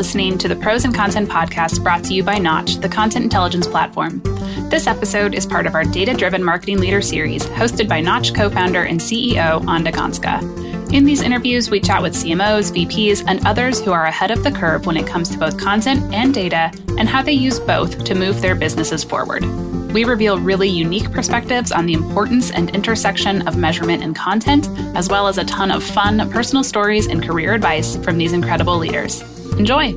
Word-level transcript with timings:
listening 0.00 0.38
to 0.38 0.48
the 0.48 0.56
Pros 0.56 0.86
and 0.86 0.94
Content 0.94 1.28
podcast 1.28 1.82
brought 1.82 2.02
to 2.04 2.14
you 2.14 2.24
by 2.24 2.38
Knotch, 2.38 2.76
the 2.76 2.88
content 2.88 3.22
intelligence 3.22 3.66
platform. 3.66 4.22
This 4.70 4.86
episode 4.86 5.34
is 5.34 5.44
part 5.44 5.66
of 5.66 5.74
our 5.74 5.84
Data 5.84 6.14
Driven 6.14 6.42
Marketing 6.42 6.78
Leader 6.78 7.02
series, 7.02 7.44
hosted 7.44 7.86
by 7.86 8.00
Knotch 8.00 8.32
co 8.32 8.48
founder 8.48 8.84
and 8.84 8.98
CEO 8.98 9.62
Anda 9.68 9.92
Gansca. 9.92 10.40
In 10.94 11.04
these 11.04 11.20
interviews, 11.20 11.68
we 11.68 11.80
chat 11.80 12.00
with 12.00 12.14
CMOs, 12.14 12.72
VPs, 12.74 13.24
and 13.26 13.46
others 13.46 13.78
who 13.78 13.92
are 13.92 14.06
ahead 14.06 14.30
of 14.30 14.42
the 14.42 14.50
curve 14.50 14.86
when 14.86 14.96
it 14.96 15.06
comes 15.06 15.28
to 15.28 15.36
both 15.36 15.60
content 15.60 16.14
and 16.14 16.32
data 16.32 16.72
and 16.96 17.06
how 17.06 17.22
they 17.22 17.34
use 17.34 17.60
both 17.60 18.02
to 18.04 18.14
move 18.14 18.40
their 18.40 18.54
businesses 18.54 19.04
forward. 19.04 19.44
We 19.92 20.04
reveal 20.04 20.40
really 20.40 20.68
unique 20.70 21.12
perspectives 21.12 21.72
on 21.72 21.84
the 21.84 21.92
importance 21.92 22.50
and 22.52 22.74
intersection 22.74 23.46
of 23.46 23.58
measurement 23.58 24.02
and 24.02 24.16
content, 24.16 24.66
as 24.96 25.10
well 25.10 25.28
as 25.28 25.36
a 25.36 25.44
ton 25.44 25.70
of 25.70 25.84
fun 25.84 26.30
personal 26.30 26.64
stories 26.64 27.06
and 27.06 27.22
career 27.22 27.52
advice 27.52 27.96
from 27.96 28.16
these 28.16 28.32
incredible 28.32 28.78
leaders. 28.78 29.22
Enjoy! 29.60 29.92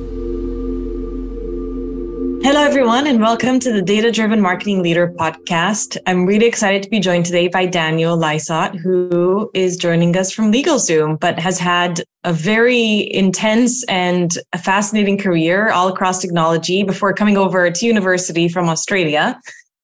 Hello, 2.44 2.60
everyone, 2.62 3.06
and 3.06 3.18
welcome 3.18 3.58
to 3.60 3.72
the 3.72 3.80
Data 3.80 4.12
Driven 4.12 4.42
Marketing 4.42 4.82
Leader 4.82 5.10
podcast. 5.18 5.96
I'm 6.04 6.26
really 6.26 6.44
excited 6.44 6.82
to 6.82 6.90
be 6.90 7.00
joined 7.00 7.24
today 7.24 7.48
by 7.48 7.64
Daniel 7.64 8.14
Lysot, 8.14 8.76
who 8.78 9.50
is 9.54 9.78
joining 9.78 10.18
us 10.18 10.30
from 10.30 10.52
LegalZoom, 10.52 11.18
but 11.18 11.38
has 11.38 11.58
had 11.58 12.04
a 12.24 12.32
very 12.34 13.10
intense 13.10 13.82
and 13.84 14.36
a 14.52 14.58
fascinating 14.58 15.16
career 15.16 15.70
all 15.70 15.88
across 15.88 16.20
technology 16.20 16.82
before 16.82 17.14
coming 17.14 17.38
over 17.38 17.70
to 17.70 17.86
university 17.86 18.50
from 18.50 18.68
Australia. 18.68 19.40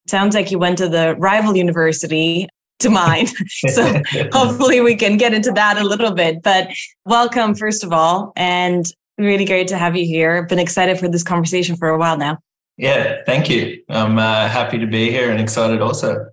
Sounds 0.09 0.35
like 0.35 0.51
you 0.51 0.59
went 0.59 0.77
to 0.77 0.91
the 0.91 1.17
rival 1.17 1.57
university 1.57 2.47
to 2.81 2.91
mine. 2.91 3.29
so 3.69 4.03
hopefully 4.33 4.83
we 4.83 4.95
can 4.95 5.17
get 5.17 5.33
into 5.33 5.53
that 5.53 5.79
a 5.79 5.85
little 5.85 6.13
bit. 6.13 6.43
But 6.43 6.69
welcome, 7.07 7.55
first 7.55 7.83
of 7.83 7.95
all, 7.95 8.35
and 8.37 8.85
really 9.25 9.45
great 9.45 9.69
to 9.69 9.79
have 9.79 9.97
you 9.97 10.05
here. 10.05 10.45
Been 10.47 10.59
excited 10.59 10.99
for 10.99 11.09
this 11.09 11.23
conversation 11.23 11.77
for 11.77 11.89
a 11.89 11.99
while 11.99 12.17
now. 12.17 12.39
Yeah, 12.77 13.23
thank 13.27 13.51
you. 13.51 13.83
I'm 13.89 14.19
uh, 14.19 14.49
happy 14.49 14.79
to 14.79 14.87
be 14.87 15.11
here 15.11 15.31
and 15.31 15.41
excited 15.41 15.83
also. 15.83 16.27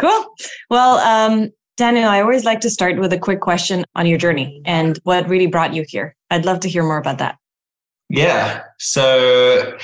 Cool. 0.00 0.34
Well, 0.70 0.96
um, 0.98 1.50
Daniel, 1.76 2.08
I 2.08 2.20
always 2.20 2.44
like 2.44 2.60
to 2.60 2.70
start 2.70 2.98
with 2.98 3.12
a 3.12 3.18
quick 3.18 3.40
question 3.40 3.84
on 3.94 4.06
your 4.06 4.18
journey 4.18 4.62
and 4.64 4.98
what 5.04 5.28
really 5.28 5.46
brought 5.46 5.74
you 5.74 5.84
here. 5.86 6.16
I'd 6.30 6.44
love 6.44 6.60
to 6.60 6.68
hear 6.68 6.82
more 6.82 6.98
about 6.98 7.18
that. 7.18 7.38
Yeah. 8.08 8.62
So 8.78 9.76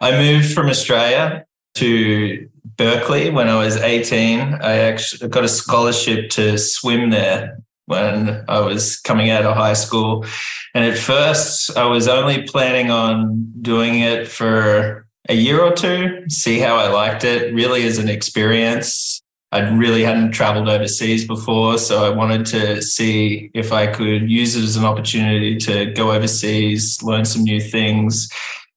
I 0.00 0.12
moved 0.12 0.52
from 0.52 0.68
Australia 0.68 1.44
to 1.74 2.48
Berkeley 2.76 3.30
when 3.30 3.48
I 3.48 3.56
was 3.62 3.76
18. 3.76 4.40
I 4.40 4.76
actually 4.76 5.28
got 5.28 5.44
a 5.44 5.48
scholarship 5.48 6.30
to 6.30 6.58
swim 6.58 7.10
there 7.10 7.58
when 7.86 8.44
I 8.48 8.60
was 8.60 8.98
coming 9.00 9.30
out 9.30 9.44
of 9.44 9.56
high 9.56 9.72
school. 9.72 10.24
And 10.74 10.84
at 10.84 10.98
first, 10.98 11.76
I 11.76 11.86
was 11.86 12.06
only 12.06 12.42
planning 12.42 12.90
on 12.90 13.52
doing 13.60 14.00
it 14.00 14.28
for 14.28 15.06
a 15.28 15.34
year 15.34 15.60
or 15.60 15.72
two, 15.72 16.24
see 16.28 16.58
how 16.58 16.76
I 16.76 16.88
liked 16.88 17.24
it, 17.24 17.52
really 17.54 17.84
as 17.86 17.98
an 17.98 18.08
experience. 18.08 19.22
I 19.52 19.68
really 19.68 20.04
hadn't 20.04 20.30
traveled 20.30 20.68
overseas 20.68 21.26
before, 21.26 21.76
so 21.78 22.04
I 22.04 22.10
wanted 22.10 22.46
to 22.46 22.80
see 22.82 23.50
if 23.52 23.72
I 23.72 23.88
could 23.88 24.30
use 24.30 24.54
it 24.54 24.62
as 24.62 24.76
an 24.76 24.84
opportunity 24.84 25.56
to 25.58 25.86
go 25.92 26.12
overseas, 26.12 27.02
learn 27.02 27.24
some 27.24 27.42
new 27.42 27.60
things 27.60 28.28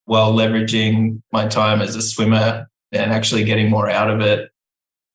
while 0.05 0.33
leveraging 0.33 1.21
my 1.31 1.47
time 1.47 1.81
as 1.81 1.95
a 1.95 2.02
swimmer 2.02 2.67
and 2.91 3.11
actually 3.11 3.44
getting 3.44 3.69
more 3.69 3.89
out 3.89 4.09
of 4.09 4.19
it. 4.21 4.49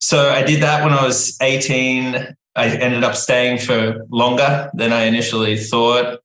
So 0.01 0.31
I 0.31 0.43
did 0.43 0.63
that 0.63 0.85
when 0.85 0.93
I 0.93 1.05
was 1.05 1.37
18. 1.43 2.37
I 2.55 2.69
ended 2.69 3.03
up 3.03 3.17
staying 3.17 3.59
for 3.59 4.07
longer 4.11 4.71
than 4.75 4.93
I 4.93 5.05
initially 5.05 5.57
thought 5.59 6.21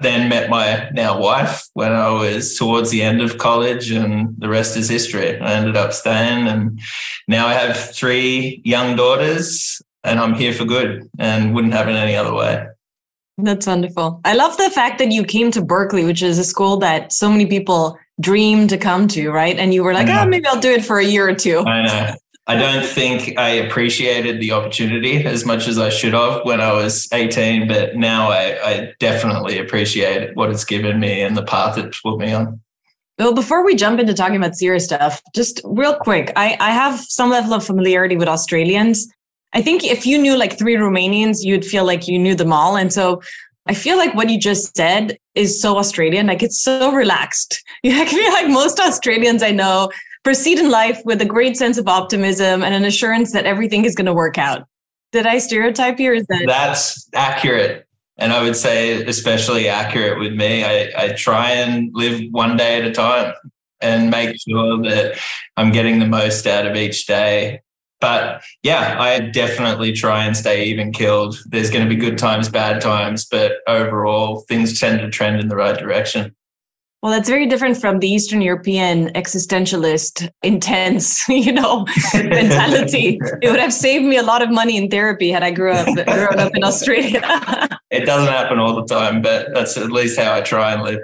then 0.00 0.28
met 0.28 0.50
my 0.50 0.90
now 0.92 1.18
wife 1.18 1.66
when 1.72 1.92
I 1.92 2.10
was 2.10 2.56
towards 2.56 2.90
the 2.90 3.02
end 3.02 3.20
of 3.20 3.38
college, 3.38 3.90
and 3.90 4.34
the 4.38 4.48
rest 4.48 4.76
is 4.76 4.88
history. 4.88 5.40
I 5.40 5.52
ended 5.52 5.76
up 5.76 5.92
staying, 5.92 6.46
and 6.48 6.80
now 7.28 7.46
I 7.46 7.54
have 7.54 7.94
three 7.94 8.60
young 8.64 8.96
daughters, 8.96 9.80
and 10.04 10.20
I'm 10.20 10.34
here 10.34 10.52
for 10.52 10.64
good 10.64 11.08
and 11.18 11.54
wouldn't 11.54 11.74
have 11.74 11.88
it 11.88 11.94
any 11.94 12.14
other 12.14 12.34
way. 12.34 12.66
That's 13.38 13.66
wonderful. 13.66 14.20
I 14.24 14.34
love 14.34 14.56
the 14.56 14.70
fact 14.70 14.98
that 14.98 15.12
you 15.12 15.22
came 15.22 15.50
to 15.50 15.62
Berkeley, 15.62 16.04
which 16.04 16.22
is 16.22 16.38
a 16.38 16.44
school 16.44 16.78
that 16.78 17.12
so 17.12 17.30
many 17.30 17.46
people 17.46 17.98
dream 18.18 18.66
to 18.68 18.78
come 18.78 19.08
to, 19.08 19.30
right? 19.30 19.58
And 19.58 19.74
you 19.74 19.84
were 19.84 19.92
like, 19.92 20.08
oh, 20.08 20.26
maybe 20.26 20.46
I'll 20.46 20.60
do 20.60 20.72
it 20.72 20.84
for 20.84 20.98
a 20.98 21.04
year 21.04 21.28
or 21.28 21.34
two. 21.34 21.58
I 21.58 21.84
know. 21.84 22.14
I 22.48 22.54
don't 22.56 22.86
think 22.86 23.36
I 23.38 23.48
appreciated 23.48 24.40
the 24.40 24.52
opportunity 24.52 25.24
as 25.24 25.44
much 25.44 25.66
as 25.66 25.78
I 25.78 25.88
should 25.88 26.14
have 26.14 26.44
when 26.44 26.60
I 26.60 26.72
was 26.72 27.08
18, 27.12 27.66
but 27.66 27.96
now 27.96 28.30
I, 28.30 28.58
I 28.62 28.94
definitely 29.00 29.58
appreciate 29.58 30.36
what 30.36 30.50
it's 30.50 30.64
given 30.64 31.00
me 31.00 31.22
and 31.22 31.36
the 31.36 31.42
path 31.42 31.76
it's 31.76 32.00
put 32.00 32.18
me 32.18 32.32
on. 32.32 32.60
Well, 33.18 33.34
before 33.34 33.64
we 33.64 33.74
jump 33.74 33.98
into 33.98 34.14
talking 34.14 34.36
about 34.36 34.54
serious 34.54 34.84
stuff, 34.84 35.20
just 35.34 35.60
real 35.64 35.96
quick, 35.96 36.32
I, 36.36 36.56
I 36.60 36.70
have 36.70 37.00
some 37.00 37.30
level 37.30 37.54
of 37.54 37.64
familiarity 37.64 38.16
with 38.16 38.28
Australians. 38.28 39.08
I 39.52 39.62
think 39.62 39.82
if 39.82 40.06
you 40.06 40.16
knew 40.16 40.36
like 40.36 40.58
three 40.58 40.76
Romanians, 40.76 41.38
you'd 41.40 41.64
feel 41.64 41.84
like 41.84 42.06
you 42.06 42.18
knew 42.18 42.34
them 42.34 42.52
all. 42.52 42.76
And 42.76 42.92
so 42.92 43.22
I 43.66 43.74
feel 43.74 43.96
like 43.96 44.14
what 44.14 44.30
you 44.30 44.38
just 44.38 44.76
said 44.76 45.18
is 45.34 45.60
so 45.60 45.78
Australian. 45.78 46.26
Like 46.26 46.42
it's 46.42 46.60
so 46.60 46.92
relaxed. 46.92 47.64
I 47.84 48.04
feel 48.04 48.32
like 48.32 48.48
most 48.48 48.78
Australians 48.78 49.42
I 49.42 49.50
know 49.50 49.90
proceed 50.26 50.58
in 50.58 50.68
life 50.68 51.00
with 51.04 51.22
a 51.22 51.24
great 51.24 51.56
sense 51.56 51.78
of 51.78 51.86
optimism 51.86 52.64
and 52.64 52.74
an 52.74 52.84
assurance 52.84 53.30
that 53.30 53.46
everything 53.46 53.84
is 53.84 53.94
going 53.94 54.06
to 54.06 54.12
work 54.12 54.36
out. 54.36 54.66
Did 55.12 55.24
I 55.24 55.38
stereotype 55.38 56.00
you? 56.00 56.10
Or 56.10 56.14
is 56.14 56.26
that 56.26 56.42
that's 56.48 57.08
accurate? 57.14 57.86
And 58.18 58.32
I 58.32 58.42
would 58.42 58.56
say 58.56 59.04
especially 59.04 59.68
accurate 59.68 60.18
with 60.18 60.32
me. 60.32 60.64
I, 60.64 60.90
I 60.98 61.08
try 61.12 61.52
and 61.52 61.90
live 61.94 62.20
one 62.32 62.56
day 62.56 62.80
at 62.80 62.84
a 62.84 62.90
time 62.90 63.34
and 63.80 64.10
make 64.10 64.34
sure 64.48 64.82
that 64.82 65.16
I'm 65.56 65.70
getting 65.70 66.00
the 66.00 66.08
most 66.08 66.44
out 66.48 66.66
of 66.66 66.74
each 66.74 67.06
day. 67.06 67.60
But 68.00 68.42
yeah, 68.64 68.96
I 68.98 69.20
definitely 69.20 69.92
try 69.92 70.24
and 70.24 70.36
stay 70.36 70.64
even 70.64 70.90
killed. 70.90 71.38
There's 71.46 71.70
going 71.70 71.84
to 71.84 71.88
be 71.88 71.94
good 71.94 72.18
times, 72.18 72.48
bad 72.48 72.80
times, 72.80 73.26
but 73.26 73.58
overall, 73.68 74.40
things 74.48 74.80
tend 74.80 74.98
to 74.98 75.08
trend 75.08 75.38
in 75.38 75.46
the 75.46 75.56
right 75.56 75.78
direction. 75.78 76.34
Well, 77.02 77.12
that's 77.12 77.28
very 77.28 77.46
different 77.46 77.76
from 77.76 78.00
the 78.00 78.08
Eastern 78.08 78.40
European 78.40 79.10
existentialist, 79.10 80.28
intense, 80.42 81.28
you 81.28 81.52
know, 81.52 81.84
mentality. 82.14 83.18
it 83.42 83.50
would 83.50 83.60
have 83.60 83.72
saved 83.72 84.04
me 84.04 84.16
a 84.16 84.22
lot 84.22 84.42
of 84.42 84.50
money 84.50 84.76
in 84.76 84.88
therapy 84.90 85.30
had 85.30 85.42
I 85.42 85.50
grew 85.50 85.72
up 85.72 85.86
grown 85.86 86.38
up 86.38 86.56
in 86.56 86.64
Australia. 86.64 87.20
it 87.90 88.06
doesn't 88.06 88.32
happen 88.32 88.58
all 88.58 88.74
the 88.74 88.86
time, 88.86 89.22
but 89.22 89.48
that's 89.54 89.76
at 89.76 89.92
least 89.92 90.18
how 90.18 90.34
I 90.34 90.40
try 90.40 90.72
and 90.72 90.82
live. 90.82 91.00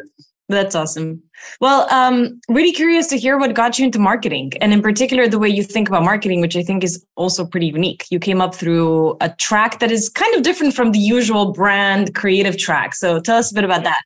That's 0.49 0.75
awesome. 0.75 1.23
Well, 1.61 1.89
um, 1.91 2.41
really 2.49 2.73
curious 2.73 3.07
to 3.09 3.17
hear 3.17 3.39
what 3.39 3.55
got 3.55 3.79
you 3.79 3.85
into 3.87 3.99
marketing, 3.99 4.53
and 4.61 4.73
in 4.73 4.83
particular, 4.83 5.27
the 5.29 5.39
way 5.39 5.49
you 5.49 5.63
think 5.63 5.89
about 5.89 6.05
marketing, 6.05 6.41
which 6.41 6.57
I 6.57 6.63
think 6.63 6.85
is 6.85 7.05
also 7.17 7.47
pretty 7.47 7.67
unique. 7.67 8.05
You 8.11 8.19
came 8.19 8.41
up 8.41 8.55
through 8.55 9.17
a 9.21 9.31
track 9.31 9.81
that 9.81 9.91
is 9.91 10.09
kind 10.09 10.35
of 10.35 10.43
different 10.43 10.75
from 10.75 10.93
the 10.93 10.99
usual 10.99 11.53
brand 11.53 12.15
creative 12.15 12.59
track. 12.59 12.95
So, 12.95 13.21
tell 13.21 13.39
us 13.39 13.51
a 13.51 13.55
bit 13.55 13.65
about 13.65 13.85
that. 13.85 14.03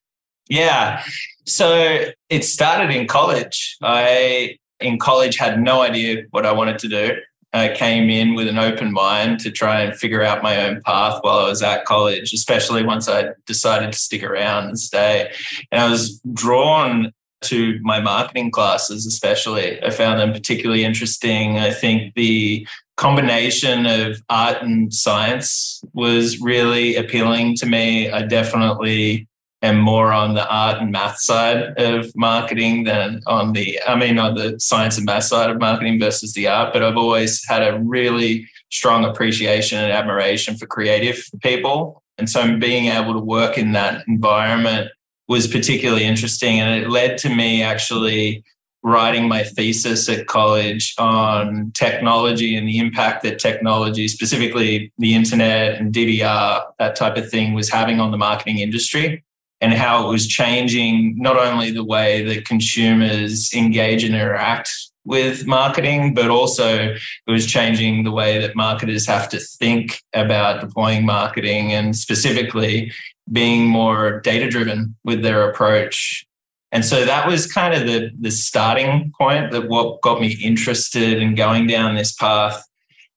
Yeah. 0.48 1.02
So 1.46 2.06
it 2.28 2.44
started 2.44 2.94
in 2.94 3.06
college. 3.06 3.76
I, 3.82 4.58
in 4.80 4.98
college, 4.98 5.36
had 5.36 5.60
no 5.60 5.80
idea 5.80 6.24
what 6.30 6.44
I 6.44 6.52
wanted 6.52 6.78
to 6.80 6.88
do. 6.88 7.16
I 7.52 7.68
came 7.74 8.10
in 8.10 8.34
with 8.34 8.48
an 8.48 8.58
open 8.58 8.92
mind 8.92 9.40
to 9.40 9.50
try 9.50 9.80
and 9.80 9.96
figure 9.96 10.22
out 10.22 10.42
my 10.42 10.66
own 10.66 10.82
path 10.82 11.18
while 11.22 11.38
I 11.38 11.48
was 11.48 11.62
at 11.62 11.84
college, 11.84 12.32
especially 12.32 12.84
once 12.84 13.08
I 13.08 13.30
decided 13.46 13.92
to 13.92 13.98
stick 13.98 14.22
around 14.22 14.64
and 14.64 14.78
stay. 14.78 15.32
And 15.72 15.80
I 15.80 15.90
was 15.90 16.20
drawn 16.34 17.12
to 17.42 17.78
my 17.82 18.00
marketing 18.00 18.50
classes, 18.50 19.06
especially. 19.06 19.82
I 19.82 19.90
found 19.90 20.20
them 20.20 20.32
particularly 20.32 20.84
interesting. 20.84 21.58
I 21.58 21.70
think 21.70 22.14
the 22.14 22.66
combination 22.96 23.86
of 23.86 24.22
art 24.28 24.62
and 24.62 24.92
science 24.92 25.82
was 25.92 26.40
really 26.40 26.96
appealing 26.96 27.56
to 27.56 27.66
me. 27.66 28.10
I 28.10 28.22
definitely 28.22 29.28
am 29.62 29.78
more 29.78 30.12
on 30.12 30.34
the 30.34 30.48
art 30.48 30.80
and 30.80 30.92
math 30.92 31.18
side 31.18 31.78
of 31.78 32.12
marketing 32.14 32.84
than 32.84 33.20
on 33.26 33.52
the, 33.52 33.80
I 33.86 33.96
mean, 33.96 34.18
on 34.18 34.34
the 34.34 34.58
science 34.60 34.96
and 34.96 35.06
math 35.06 35.24
side 35.24 35.50
of 35.50 35.58
marketing 35.58 35.98
versus 35.98 36.34
the 36.34 36.46
art. 36.46 36.72
But 36.72 36.82
I've 36.82 36.96
always 36.96 37.44
had 37.46 37.62
a 37.62 37.78
really 37.80 38.48
strong 38.70 39.04
appreciation 39.04 39.78
and 39.78 39.92
admiration 39.92 40.56
for 40.56 40.66
creative 40.66 41.24
people. 41.42 42.02
And 42.18 42.28
so 42.28 42.56
being 42.58 42.86
able 42.86 43.14
to 43.14 43.20
work 43.20 43.56
in 43.58 43.72
that 43.72 44.04
environment 44.06 44.90
was 45.28 45.46
particularly 45.46 46.04
interesting. 46.04 46.60
And 46.60 46.82
it 46.82 46.88
led 46.88 47.18
to 47.18 47.34
me 47.34 47.62
actually 47.62 48.44
writing 48.82 49.26
my 49.26 49.42
thesis 49.42 50.08
at 50.08 50.28
college 50.28 50.94
on 50.96 51.72
technology 51.74 52.54
and 52.54 52.68
the 52.68 52.78
impact 52.78 53.24
that 53.24 53.38
technology, 53.38 54.06
specifically 54.06 54.92
the 54.98 55.14
internet 55.14 55.80
and 55.80 55.92
DVR, 55.92 56.62
that 56.78 56.94
type 56.94 57.16
of 57.16 57.28
thing, 57.28 57.52
was 57.52 57.68
having 57.68 57.98
on 57.98 58.12
the 58.12 58.16
marketing 58.16 58.58
industry 58.58 59.24
and 59.60 59.72
how 59.72 60.06
it 60.06 60.10
was 60.10 60.26
changing 60.26 61.14
not 61.16 61.36
only 61.36 61.70
the 61.70 61.84
way 61.84 62.22
that 62.24 62.44
consumers 62.44 63.52
engage 63.54 64.04
and 64.04 64.14
interact 64.14 64.70
with 65.04 65.46
marketing, 65.46 66.12
but 66.14 66.28
also 66.28 66.94
it 66.94 67.30
was 67.30 67.46
changing 67.46 68.04
the 68.04 68.10
way 68.10 68.38
that 68.38 68.56
marketers 68.56 69.06
have 69.06 69.28
to 69.28 69.38
think 69.38 70.02
about 70.12 70.60
deploying 70.60 71.06
marketing 71.06 71.72
and 71.72 71.96
specifically 71.96 72.92
being 73.30 73.66
more 73.66 74.20
data 74.20 74.48
driven 74.48 74.94
with 75.04 75.22
their 75.22 75.48
approach. 75.48 76.26
And 76.72 76.84
so 76.84 77.04
that 77.04 77.26
was 77.26 77.50
kind 77.50 77.72
of 77.72 77.86
the, 77.86 78.10
the 78.20 78.30
starting 78.30 79.12
point 79.16 79.52
that 79.52 79.68
what 79.68 80.02
got 80.02 80.20
me 80.20 80.36
interested 80.42 81.22
in 81.22 81.34
going 81.34 81.66
down 81.66 81.94
this 81.94 82.12
path. 82.12 82.62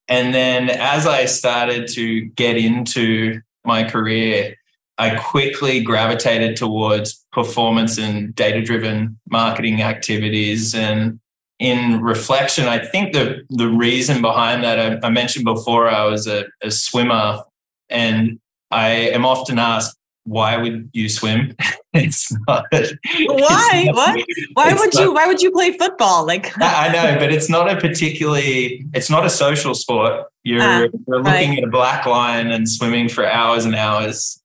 And 0.07 0.33
then 0.33 0.69
as 0.69 1.06
I 1.06 1.25
started 1.25 1.88
to 1.89 2.21
get 2.21 2.57
into 2.57 3.42
my 3.65 3.83
career, 3.83 4.56
I 5.00 5.16
quickly 5.16 5.81
gravitated 5.81 6.57
towards 6.57 7.25
performance 7.31 7.98
and 7.98 8.36
data 8.36 8.62
driven 8.62 9.18
marketing 9.30 9.81
activities. 9.81 10.75
And 10.75 11.22
in 11.57 12.01
reflection, 12.01 12.68
I 12.68 12.80
think 12.80 13.13
the, 13.13 13.42
the 13.50 13.69
reason 13.69 14.22
behind 14.22 14.62
that, 14.66 14.78
I, 14.78 15.07
I 15.07 15.10
mentioned 15.10 15.46
before, 15.46 15.90
I 15.90 16.06
was 16.06 16.28
a, 16.28 16.46
a 16.62 16.69
swimmer 16.69 17.42
and 17.90 18.40
I 18.72 18.90
am 18.90 19.25
often 19.25 19.57
asked, 19.57 19.96
why 20.25 20.57
would 20.57 20.90
you 20.94 21.07
swim? 21.07 21.56
it's 21.94 22.31
not. 22.48 22.66
Why? 22.72 22.88
It's 23.12 23.86
not, 23.88 23.95
what? 23.95 24.25
Why 24.54 24.74
would 24.74 24.94
not, 24.94 25.02
you? 25.02 25.13
Why 25.13 25.25
would 25.25 25.42
you 25.42 25.52
play 25.52 25.72
football? 25.78 26.25
Like 26.25 26.52
I 26.62 26.90
know, 26.94 27.18
but 27.18 27.31
it's 27.31 27.50
not 27.50 27.72
a 27.72 27.80
particularly. 27.80 28.86
It's 28.94 29.10
not 29.10 29.25
a 29.25 29.30
social 29.30 29.74
sport. 29.74 30.25
You're, 30.44 30.62
ah, 30.62 30.80
you're 30.81 30.90
looking 31.07 31.50
right. 31.50 31.57
at 31.57 31.63
a 31.63 31.68
black 31.68 32.06
line 32.06 32.52
and 32.52 32.69
swimming 32.69 33.10
for 33.10 33.25
hours 33.25 33.66
and 33.66 33.75
hours. 33.75 34.38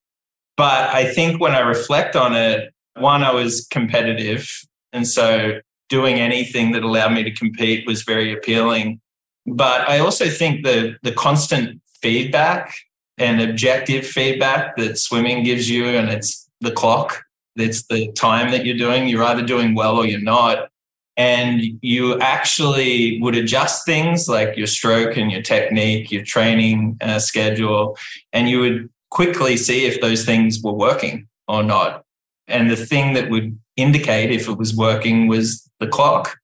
But 0.56 0.94
I 0.94 1.12
think 1.12 1.40
when 1.40 1.54
I 1.54 1.60
reflect 1.60 2.16
on 2.16 2.34
it, 2.34 2.72
one, 2.96 3.24
I 3.24 3.32
was 3.32 3.66
competitive, 3.70 4.48
and 4.92 5.06
so 5.06 5.60
doing 5.88 6.20
anything 6.20 6.72
that 6.72 6.82
allowed 6.82 7.12
me 7.12 7.24
to 7.24 7.30
compete 7.32 7.86
was 7.86 8.02
very 8.02 8.32
appealing. 8.32 9.00
But 9.46 9.88
I 9.88 9.98
also 9.98 10.28
think 10.28 10.64
the 10.64 10.96
the 11.02 11.12
constant 11.12 11.80
feedback 12.00 12.76
and 13.18 13.40
objective 13.40 14.06
feedback 14.06 14.76
that 14.76 14.98
swimming 14.98 15.42
gives 15.42 15.68
you, 15.68 15.86
and 15.86 16.08
it's 16.08 16.48
the 16.60 16.70
clock, 16.70 17.24
it's 17.56 17.82
the 17.86 18.10
time 18.12 18.50
that 18.52 18.64
you're 18.64 18.76
doing. 18.76 19.08
You're 19.08 19.24
either 19.24 19.44
doing 19.44 19.74
well 19.74 19.96
or 19.96 20.06
you're 20.06 20.20
not. 20.20 20.68
And 21.16 21.62
you 21.80 22.18
actually 22.18 23.20
would 23.22 23.36
adjust 23.36 23.86
things 23.86 24.28
like 24.28 24.56
your 24.56 24.66
stroke 24.66 25.16
and 25.16 25.30
your 25.30 25.42
technique, 25.42 26.10
your 26.10 26.24
training 26.24 26.96
uh, 27.00 27.20
schedule, 27.20 27.96
and 28.32 28.48
you 28.48 28.58
would 28.58 28.90
quickly 29.14 29.56
see 29.56 29.86
if 29.86 30.00
those 30.00 30.24
things 30.24 30.60
were 30.60 30.72
working 30.72 31.28
or 31.46 31.62
not. 31.62 32.04
And 32.48 32.68
the 32.68 32.76
thing 32.76 33.14
that 33.14 33.30
would 33.30 33.56
indicate 33.76 34.32
if 34.32 34.48
it 34.48 34.58
was 34.58 34.76
working 34.76 35.28
was 35.28 35.70
the 35.78 35.86
clock. 35.86 36.36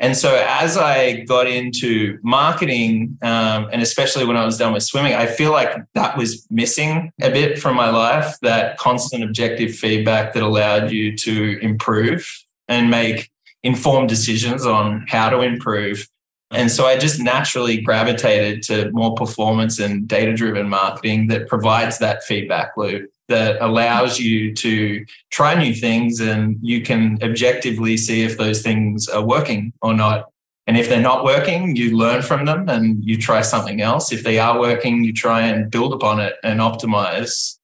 And 0.00 0.16
so 0.16 0.44
as 0.48 0.76
I 0.76 1.20
got 1.20 1.46
into 1.46 2.18
marketing, 2.24 3.18
um, 3.22 3.68
and 3.72 3.80
especially 3.80 4.24
when 4.24 4.36
I 4.36 4.44
was 4.44 4.58
done 4.58 4.72
with 4.72 4.82
swimming, 4.82 5.14
I 5.14 5.26
feel 5.26 5.52
like 5.52 5.76
that 5.94 6.16
was 6.16 6.44
missing 6.50 7.12
a 7.22 7.30
bit 7.30 7.60
from 7.60 7.76
my 7.76 7.88
life 7.88 8.36
that 8.42 8.78
constant 8.78 9.22
objective 9.22 9.72
feedback 9.72 10.34
that 10.34 10.42
allowed 10.42 10.90
you 10.90 11.16
to 11.18 11.58
improve 11.62 12.26
and 12.66 12.90
make 12.90 13.30
informed 13.62 14.08
decisions 14.08 14.66
on 14.66 15.06
how 15.08 15.30
to 15.30 15.40
improve. 15.40 16.08
And 16.52 16.70
so 16.70 16.86
I 16.86 16.98
just 16.98 17.18
naturally 17.18 17.80
gravitated 17.80 18.62
to 18.64 18.90
more 18.92 19.14
performance 19.14 19.78
and 19.78 20.06
data 20.06 20.34
driven 20.34 20.68
marketing 20.68 21.28
that 21.28 21.48
provides 21.48 21.98
that 21.98 22.22
feedback 22.24 22.76
loop 22.76 23.10
that 23.28 23.56
allows 23.62 24.20
you 24.20 24.54
to 24.54 25.06
try 25.30 25.54
new 25.54 25.74
things 25.74 26.20
and 26.20 26.58
you 26.60 26.82
can 26.82 27.18
objectively 27.22 27.96
see 27.96 28.22
if 28.22 28.36
those 28.36 28.60
things 28.60 29.08
are 29.08 29.24
working 29.24 29.72
or 29.80 29.94
not. 29.94 30.26
And 30.66 30.76
if 30.76 30.90
they're 30.90 31.00
not 31.00 31.24
working, 31.24 31.74
you 31.74 31.96
learn 31.96 32.20
from 32.20 32.44
them 32.44 32.68
and 32.68 33.02
you 33.02 33.16
try 33.16 33.40
something 33.40 33.80
else. 33.80 34.12
If 34.12 34.22
they 34.22 34.38
are 34.38 34.60
working, 34.60 35.02
you 35.02 35.12
try 35.14 35.42
and 35.42 35.70
build 35.70 35.94
upon 35.94 36.20
it 36.20 36.34
and 36.44 36.60
optimize. 36.60 37.58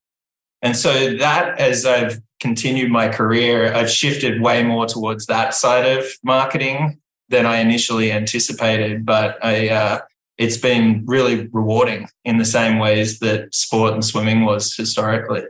And 0.62 0.74
so 0.74 1.16
that 1.18 1.60
as 1.60 1.84
I've 1.84 2.20
continued 2.40 2.90
my 2.90 3.08
career, 3.08 3.72
I've 3.72 3.90
shifted 3.90 4.40
way 4.40 4.64
more 4.64 4.86
towards 4.86 5.26
that 5.26 5.54
side 5.54 5.86
of 5.98 6.06
marketing 6.24 7.00
than 7.28 7.46
I 7.46 7.58
initially 7.58 8.12
anticipated. 8.12 9.04
But 9.04 9.42
I, 9.44 9.68
uh, 9.68 10.00
it's 10.38 10.56
been 10.56 11.04
really 11.06 11.48
rewarding 11.52 12.08
in 12.24 12.38
the 12.38 12.44
same 12.44 12.78
ways 12.78 13.18
that 13.18 13.54
sport 13.54 13.94
and 13.94 14.04
swimming 14.04 14.44
was 14.44 14.74
historically. 14.74 15.42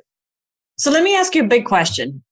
So 0.77 0.91
let 0.91 1.03
me 1.03 1.17
ask 1.17 1.35
you 1.35 1.45
a 1.45 1.49
big 1.49 1.67
question. 1.67 2.23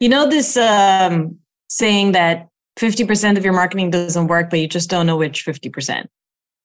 You 0.00 0.08
know 0.08 0.28
this 0.28 0.56
um, 0.56 1.38
saying 1.68 2.12
that 2.12 2.48
50% 2.78 3.36
of 3.36 3.44
your 3.44 3.54
marketing 3.54 3.90
doesn't 3.90 4.26
work, 4.26 4.50
but 4.50 4.58
you 4.58 4.68
just 4.68 4.90
don't 4.90 5.06
know 5.06 5.16
which 5.16 5.44
50%. 5.44 6.06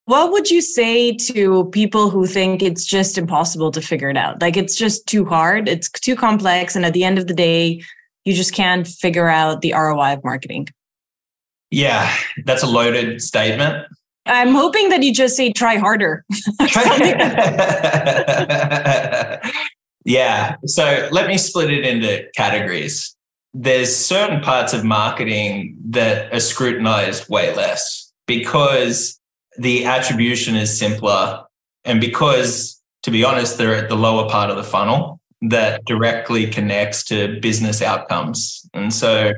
What 0.05 0.31
would 0.31 0.49
you 0.49 0.61
say 0.61 1.13
to 1.13 1.65
people 1.65 2.09
who 2.09 2.25
think 2.25 2.63
it's 2.63 2.85
just 2.85 3.17
impossible 3.17 3.71
to 3.71 3.81
figure 3.81 4.09
it 4.09 4.15
out? 4.15 4.41
Like 4.41 4.55
it's 4.55 4.75
just 4.75 5.05
too 5.05 5.25
hard, 5.25 5.67
it's 5.67 5.89
too 5.89 6.15
complex, 6.15 6.75
and 6.75 6.85
at 6.85 6.93
the 6.93 7.03
end 7.03 7.19
of 7.19 7.27
the 7.27 7.33
day, 7.33 7.83
you 8.23 8.33
just 8.33 8.53
can't 8.53 8.87
figure 8.87 9.27
out 9.27 9.61
the 9.61 9.73
ROI 9.73 10.13
of 10.13 10.23
marketing? 10.23 10.67
Yeah, 11.69 12.13
that's 12.45 12.63
a 12.63 12.67
loaded 12.67 13.21
statement. 13.21 13.85
I'm 14.25 14.53
hoping 14.53 14.89
that 14.89 15.03
you 15.03 15.13
just 15.13 15.37
say 15.37 15.51
try 15.51 15.77
harder. 15.77 16.25
Yeah. 20.07 20.55
So 20.65 21.09
let 21.11 21.27
me 21.27 21.37
split 21.37 21.69
it 21.69 21.83
into 21.83 22.25
categories. 22.33 23.13
There's 23.53 23.93
certain 23.93 24.39
parts 24.39 24.71
of 24.71 24.85
marketing 24.85 25.75
that 25.89 26.33
are 26.33 26.39
scrutinized 26.39 27.27
way 27.27 27.53
less 27.53 28.13
because 28.25 29.19
the 29.57 29.83
attribution 29.83 30.55
is 30.55 30.79
simpler 30.79 31.43
and 31.83 31.99
because, 31.99 32.81
to 33.03 33.11
be 33.11 33.25
honest, 33.25 33.57
they're 33.57 33.75
at 33.75 33.89
the 33.89 33.97
lower 33.97 34.29
part 34.29 34.49
of 34.49 34.55
the 34.55 34.63
funnel 34.63 35.19
that 35.41 35.83
directly 35.83 36.47
connects 36.47 37.03
to 37.05 37.37
business 37.41 37.81
outcomes. 37.81 38.65
And 38.73 38.93
so 38.93 39.33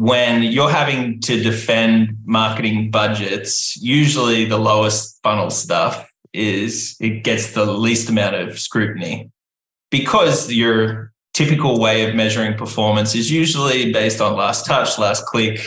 when 0.00 0.42
you're 0.42 0.70
having 0.70 1.20
to 1.20 1.42
defend 1.42 2.16
marketing 2.24 2.90
budgets, 2.90 3.76
usually 3.76 4.46
the 4.46 4.56
lowest 4.56 5.20
funnel 5.22 5.50
stuff 5.50 6.10
is 6.32 6.96
it 7.00 7.22
gets 7.22 7.52
the 7.52 7.66
least 7.66 8.08
amount 8.08 8.34
of 8.34 8.58
scrutiny 8.58 9.30
because 9.90 10.50
your 10.50 11.12
typical 11.34 11.78
way 11.78 12.08
of 12.08 12.14
measuring 12.14 12.56
performance 12.56 13.14
is 13.14 13.30
usually 13.30 13.92
based 13.92 14.22
on 14.22 14.36
last 14.36 14.64
touch, 14.64 14.98
last 14.98 15.26
click. 15.26 15.60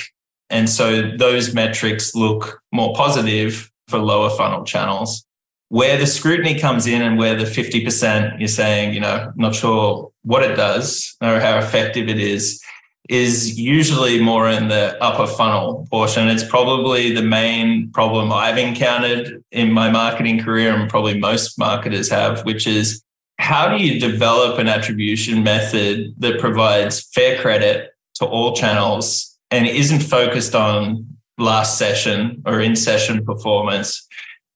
And 0.49 0.67
so 0.67 1.15
those 1.15 1.53
metrics 1.53 2.15
look 2.15 2.59
more 2.71 2.95
positive 2.95 3.69
for 3.87 3.99
lower 3.99 4.31
funnel 4.31 4.63
channels. 4.63 5.23
Where 5.69 5.95
the 5.95 6.07
scrutiny 6.07 6.59
comes 6.59 6.87
in 6.87 7.03
and 7.03 7.19
where 7.19 7.35
the 7.35 7.45
50% 7.45 8.39
you're 8.39 8.47
saying, 8.47 8.95
you 8.95 8.99
know, 8.99 9.31
not 9.35 9.53
sure 9.53 10.11
what 10.23 10.41
it 10.41 10.55
does 10.55 11.15
or 11.21 11.39
how 11.39 11.59
effective 11.59 12.09
it 12.09 12.19
is, 12.19 12.63
is 13.09 13.59
usually 13.59 14.21
more 14.21 14.49
in 14.49 14.69
the 14.69 15.01
upper 15.03 15.27
funnel 15.27 15.87
portion. 15.91 16.29
It's 16.29 16.43
probably 16.43 17.13
the 17.13 17.21
main 17.21 17.91
problem 17.91 18.31
I've 18.31 18.57
encountered 18.57 19.43
in 19.51 19.71
my 19.71 19.89
marketing 19.89 20.39
career, 20.39 20.73
and 20.73 20.89
probably 20.89 21.19
most 21.19 21.59
marketers 21.59 22.09
have, 22.09 22.45
which 22.45 22.65
is 22.65 23.03
how 23.39 23.75
do 23.75 23.83
you 23.83 23.99
develop 23.99 24.57
an 24.57 24.69
attribution 24.69 25.43
method 25.43 26.13
that 26.19 26.39
provides 26.39 27.01
fair 27.13 27.41
credit 27.41 27.91
to 28.15 28.25
all 28.25 28.55
channels 28.55 29.37
and 29.51 29.67
isn't 29.67 29.99
focused 29.99 30.55
on 30.55 31.05
last 31.37 31.77
session 31.77 32.41
or 32.45 32.61
in 32.61 32.75
session 32.75 33.25
performance, 33.25 34.07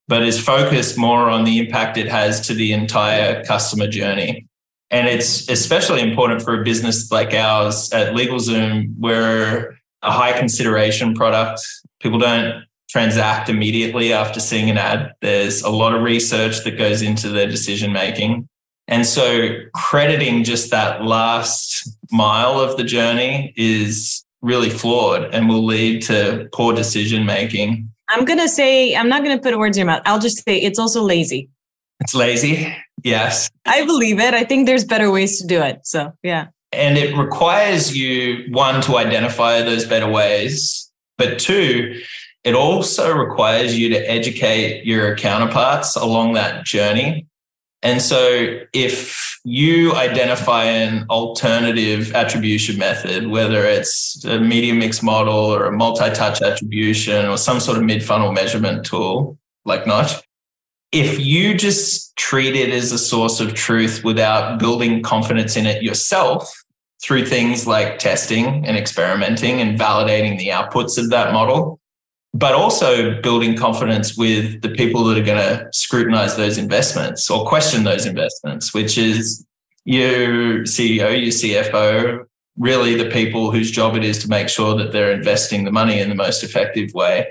but 0.07 0.23
is 0.23 0.39
focused 0.39 0.97
more 0.97 1.29
on 1.29 1.43
the 1.43 1.59
impact 1.59 1.97
it 1.97 2.07
has 2.07 2.39
to 2.47 2.53
the 2.53 2.71
entire 2.71 3.43
customer 3.43 3.87
journey? 3.87 4.46
And 4.89 5.07
it's 5.07 5.49
especially 5.49 6.01
important 6.01 6.41
for 6.41 6.61
a 6.61 6.63
business 6.63 7.11
like 7.11 7.33
ours 7.33 7.91
at 7.91 8.13
LegalZoom. 8.13 8.93
We're 8.97 9.77
a 10.01 10.11
high 10.11 10.37
consideration 10.37 11.13
product. 11.13 11.61
People 11.99 12.19
don't 12.19 12.63
transact 12.89 13.49
immediately 13.49 14.13
after 14.13 14.39
seeing 14.39 14.69
an 14.69 14.77
ad. 14.77 15.11
There's 15.21 15.61
a 15.61 15.69
lot 15.69 15.93
of 15.93 16.01
research 16.01 16.63
that 16.63 16.77
goes 16.77 17.01
into 17.01 17.29
their 17.29 17.47
decision 17.47 17.91
making. 17.91 18.47
And 18.87 19.05
so 19.05 19.49
crediting 19.73 20.45
just 20.45 20.71
that 20.71 21.03
last 21.03 21.89
mile 22.11 22.59
of 22.59 22.77
the 22.77 22.85
journey 22.85 23.53
is 23.57 24.23
really 24.41 24.69
flawed 24.69 25.33
and 25.35 25.49
will 25.49 25.65
lead 25.65 26.01
to 26.03 26.47
poor 26.53 26.73
decision 26.73 27.25
making. 27.25 27.91
I'm 28.09 28.23
going 28.23 28.39
to 28.39 28.47
say, 28.47 28.95
I'm 28.95 29.09
not 29.09 29.23
going 29.23 29.35
to 29.37 29.43
put 29.43 29.57
words 29.57 29.75
in 29.75 29.81
your 29.81 29.87
mouth. 29.87 30.03
I'll 30.05 30.19
just 30.19 30.45
say 30.45 30.57
it's 30.57 30.79
also 30.79 31.03
lazy. 31.03 31.49
It's 31.99 32.15
lazy. 32.15 32.73
Yes. 33.03 33.49
I 33.65 33.85
believe 33.85 34.19
it. 34.19 34.33
I 34.33 34.43
think 34.43 34.65
there's 34.65 34.85
better 34.85 35.11
ways 35.11 35.39
to 35.39 35.47
do 35.47 35.61
it. 35.61 35.81
So, 35.83 36.13
yeah. 36.23 36.47
And 36.71 36.97
it 36.97 37.15
requires 37.17 37.95
you, 37.95 38.45
one, 38.51 38.81
to 38.81 38.97
identify 38.97 39.61
those 39.61 39.85
better 39.85 40.09
ways, 40.09 40.91
but 41.17 41.39
two, 41.39 42.01
it 42.43 42.53
also 42.53 43.15
requires 43.15 43.77
you 43.77 43.89
to 43.89 43.97
educate 44.09 44.85
your 44.85 45.15
counterparts 45.15 45.95
along 45.95 46.33
that 46.33 46.65
journey 46.65 47.27
and 47.83 48.01
so 48.01 48.59
if 48.73 49.39
you 49.43 49.93
identify 49.93 50.63
an 50.63 51.05
alternative 51.09 52.13
attribution 52.15 52.77
method, 52.77 53.27
whether 53.27 53.65
it's 53.65 54.25
a 54.25 54.39
media 54.39 54.73
mix 54.73 55.03
model 55.03 55.35
or 55.35 55.65
a 55.65 55.71
multi-touch 55.71 56.41
attribution 56.41 57.27
or 57.27 57.37
some 57.37 57.59
sort 57.59 57.77
of 57.77 57.83
mid-funnel 57.83 58.31
measurement 58.31 58.85
tool 58.85 59.37
like 59.63 59.85
Knotch, 59.85 60.11
if 60.91 61.19
you 61.19 61.55
just 61.55 62.15
treat 62.15 62.55
it 62.55 62.69
as 62.69 62.91
a 62.91 62.97
source 62.97 63.39
of 63.39 63.53
truth 63.53 64.03
without 64.03 64.59
building 64.59 65.03
confidence 65.03 65.55
in 65.55 65.65
it 65.65 65.83
yourself, 65.83 66.51
through 67.01 67.25
things 67.25 67.67
like 67.67 67.99
testing 67.99 68.65
and 68.65 68.77
experimenting 68.77 69.61
and 69.61 69.79
validating 69.79 70.37
the 70.37 70.47
outputs 70.47 70.97
of 70.97 71.09
that 71.09 71.31
model, 71.31 71.79
but 72.33 72.53
also 72.53 73.21
building 73.21 73.55
confidence 73.55 74.17
with 74.17 74.61
the 74.61 74.69
people 74.69 75.03
that 75.03 75.17
are 75.17 75.23
going 75.23 75.37
to 75.37 75.67
scrutinize 75.71 76.35
those 76.35 76.57
investments 76.57 77.29
or 77.29 77.47
question 77.47 77.83
those 77.83 78.05
investments, 78.05 78.73
which 78.73 78.97
is 78.97 79.45
your 79.85 80.63
CEO, 80.63 81.11
your 81.11 81.31
CFO, 81.31 82.25
really 82.57 82.95
the 82.95 83.09
people 83.09 83.51
whose 83.51 83.69
job 83.69 83.95
it 83.95 84.03
is 84.03 84.17
to 84.19 84.27
make 84.27 84.49
sure 84.49 84.75
that 84.75 84.91
they're 84.91 85.11
investing 85.11 85.63
the 85.63 85.71
money 85.71 85.99
in 85.99 86.09
the 86.09 86.15
most 86.15 86.43
effective 86.43 86.91
way. 86.93 87.27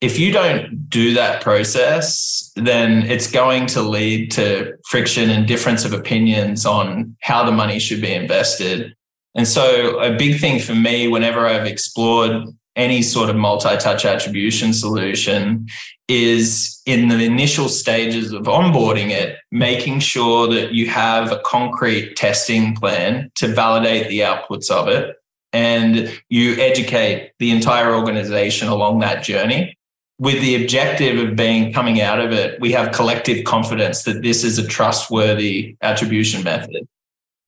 If 0.00 0.18
you 0.18 0.30
don't 0.30 0.88
do 0.88 1.12
that 1.14 1.42
process, 1.42 2.52
then 2.54 3.02
it's 3.10 3.30
going 3.30 3.66
to 3.66 3.82
lead 3.82 4.30
to 4.32 4.74
friction 4.86 5.28
and 5.28 5.46
difference 5.46 5.84
of 5.84 5.92
opinions 5.92 6.64
on 6.64 7.16
how 7.20 7.44
the 7.44 7.50
money 7.50 7.80
should 7.80 8.00
be 8.00 8.12
invested. 8.12 8.94
And 9.34 9.46
so, 9.46 9.98
a 9.98 10.16
big 10.16 10.40
thing 10.40 10.60
for 10.60 10.74
me, 10.74 11.08
whenever 11.08 11.46
I've 11.46 11.66
explored 11.66 12.46
any 12.76 13.02
sort 13.02 13.28
of 13.28 13.34
multi 13.34 13.76
touch 13.76 14.04
attribution 14.04 14.72
solution, 14.72 15.66
is 16.06 16.80
in 16.86 17.08
the 17.08 17.22
initial 17.24 17.68
stages 17.68 18.32
of 18.32 18.44
onboarding 18.44 19.10
it, 19.10 19.36
making 19.50 19.98
sure 19.98 20.46
that 20.48 20.72
you 20.72 20.88
have 20.88 21.32
a 21.32 21.40
concrete 21.44 22.16
testing 22.16 22.74
plan 22.74 23.30
to 23.34 23.48
validate 23.48 24.08
the 24.08 24.20
outputs 24.20 24.70
of 24.70 24.88
it. 24.88 25.16
And 25.52 26.20
you 26.28 26.54
educate 26.54 27.32
the 27.38 27.50
entire 27.50 27.94
organization 27.94 28.68
along 28.68 29.00
that 29.00 29.24
journey 29.24 29.77
with 30.18 30.40
the 30.40 30.60
objective 30.60 31.18
of 31.18 31.36
being 31.36 31.72
coming 31.72 32.00
out 32.00 32.20
of 32.20 32.32
it, 32.32 32.60
we 32.60 32.72
have 32.72 32.92
collective 32.92 33.44
confidence 33.44 34.02
that 34.02 34.22
this 34.22 34.42
is 34.42 34.58
a 34.58 34.66
trustworthy 34.66 35.76
attribution 35.80 36.42
method. 36.42 36.88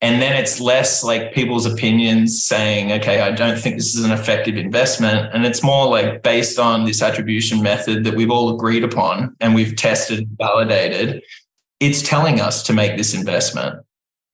And 0.03 0.23
then 0.23 0.33
it's 0.33 0.61
less 0.61 1.05
like 1.05 1.35
people's 1.35 1.67
opinions 1.67 2.43
saying, 2.43 2.91
okay, 2.93 3.21
I 3.21 3.33
don't 3.33 3.59
think 3.59 3.77
this 3.77 3.95
is 3.95 4.03
an 4.03 4.13
effective 4.13 4.57
investment. 4.57 5.35
And 5.35 5.45
it's 5.45 5.63
more 5.63 5.87
like 5.89 6.23
based 6.23 6.59
on 6.59 6.85
this 6.85 7.03
attribution 7.03 7.63
method 7.63 8.05
that 8.05 8.15
we've 8.15 8.31
all 8.31 8.55
agreed 8.55 8.83
upon 8.83 9.37
and 9.41 9.55
we've 9.55 9.77
tested, 9.77 10.27
validated, 10.39 11.23
it's 11.81 12.01
telling 12.01 12.41
us 12.41 12.63
to 12.63 12.73
make 12.73 12.97
this 12.97 13.15
investment. 13.15 13.85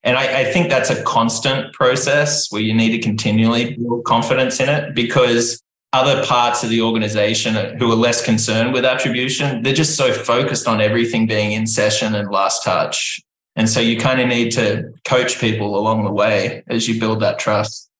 And 0.05 0.17
I, 0.17 0.43
I 0.43 0.45
think 0.45 0.69
that's 0.69 0.91
a 0.91 1.03
constant 1.03 1.73
process 1.73 2.53
where 2.53 2.63
you 2.63 2.73
need 2.73 2.93
to 2.93 3.01
continually 3.01 3.75
build 3.75 4.05
confidence 4.05 4.61
in 4.61 4.69
it 4.69 4.95
because 4.95 5.61
other 5.97 6.25
parts 6.25 6.63
of 6.63 6.71
the 6.71 6.81
organization 6.83 7.79
who 7.79 7.91
are 7.91 7.97
less 7.97 8.25
concerned 8.25 8.73
with 8.73 8.85
attribution, 8.85 9.63
they're 9.63 9.75
just 9.75 9.97
so 9.97 10.13
focused 10.13 10.69
on 10.69 10.81
everything 10.81 11.27
being 11.27 11.53
in 11.53 11.67
session 11.67 12.15
and 12.15 12.31
last 12.31 12.63
touch 12.63 13.21
and 13.57 13.69
so 13.69 13.81
you 13.81 13.99
kind 13.99 14.21
of 14.21 14.29
need 14.29 14.53
to 14.53 14.93
coach 15.05 15.41
people 15.41 15.79
along 15.79 16.05
the 16.05 16.13
way 16.13 16.63
as 16.69 16.87
you 16.87 17.01
build 17.01 17.21
that 17.21 17.39
trust. 17.39 17.91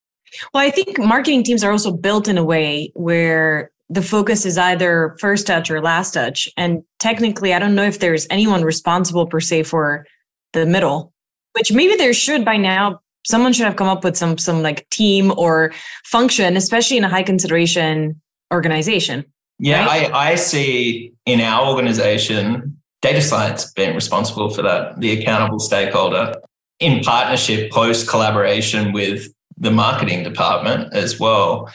Well, 0.53 0.63
I 0.63 0.71
think 0.71 0.99
marketing 0.99 1.43
teams 1.45 1.65
are 1.65 1.73
also 1.73 1.91
built 1.91 2.29
in 2.29 2.37
a 2.37 2.45
way 2.45 2.93
where 2.95 3.71
the 3.89 4.03
focus 4.03 4.45
is 4.45 4.59
either 4.59 5.17
first 5.19 5.47
touch 5.47 5.71
or 5.71 5.81
last 5.81 6.13
touch. 6.13 6.49
And 6.59 6.83
technically, 6.99 7.55
I 7.55 7.59
don't 7.59 7.75
know 7.75 7.85
if 7.85 8.01
there's 8.01 8.27
anyone 8.29 8.63
responsible 8.63 9.27
per 9.27 9.41
se 9.41 9.63
for 9.63 10.07
the 10.53 10.67
middle, 10.67 11.15
which 11.53 11.73
maybe 11.73 11.97
there 11.97 12.13
should 12.13 12.45
by 12.45 12.59
now. 12.59 13.01
Someone 13.27 13.53
should 13.53 13.67
have 13.67 13.77
come 13.77 13.89
up 13.89 14.05
with 14.05 14.17
some 14.17 14.39
some 14.39 14.63
like 14.63 14.89
team 14.91 15.33
or 15.37 15.73
function, 16.05 16.57
especially 16.57 16.97
in 16.97 17.05
a 17.05 17.09
high 17.09 17.23
consideration 17.23 18.21
organization. 18.53 19.25
Yeah, 19.59 19.87
right? 19.87 20.13
I, 20.13 20.33
I 20.33 20.35
see 20.37 21.13
in 21.25 21.41
our 21.41 21.69
organization 21.69 22.77
data 23.03 23.21
science 23.21 23.73
being 23.73 23.95
responsible 23.95 24.51
for 24.51 24.63
that, 24.63 25.01
the 25.01 25.19
accountable 25.21 25.59
stakeholder 25.59 26.35
in 26.79 27.03
partnership, 27.03 27.71
close 27.71 28.09
collaboration 28.09 28.93
with 28.93 29.33
the 29.57 29.71
marketing 29.71 30.23
department 30.23 30.93
as 30.93 31.19
well. 31.19 31.71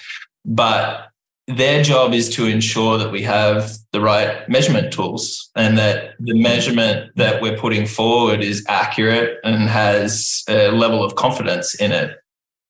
But 0.45 1.10
their 1.55 1.83
job 1.83 2.13
is 2.13 2.29
to 2.29 2.45
ensure 2.45 2.97
that 2.97 3.11
we 3.11 3.21
have 3.23 3.71
the 3.91 4.01
right 4.01 4.47
measurement 4.49 4.91
tools 4.91 5.49
and 5.55 5.77
that 5.77 6.13
the 6.19 6.33
measurement 6.33 7.11
that 7.15 7.41
we're 7.41 7.57
putting 7.57 7.85
forward 7.85 8.41
is 8.41 8.65
accurate 8.67 9.39
and 9.43 9.69
has 9.69 10.43
a 10.47 10.71
level 10.71 11.03
of 11.03 11.15
confidence 11.15 11.75
in 11.75 11.91
it. 11.91 12.17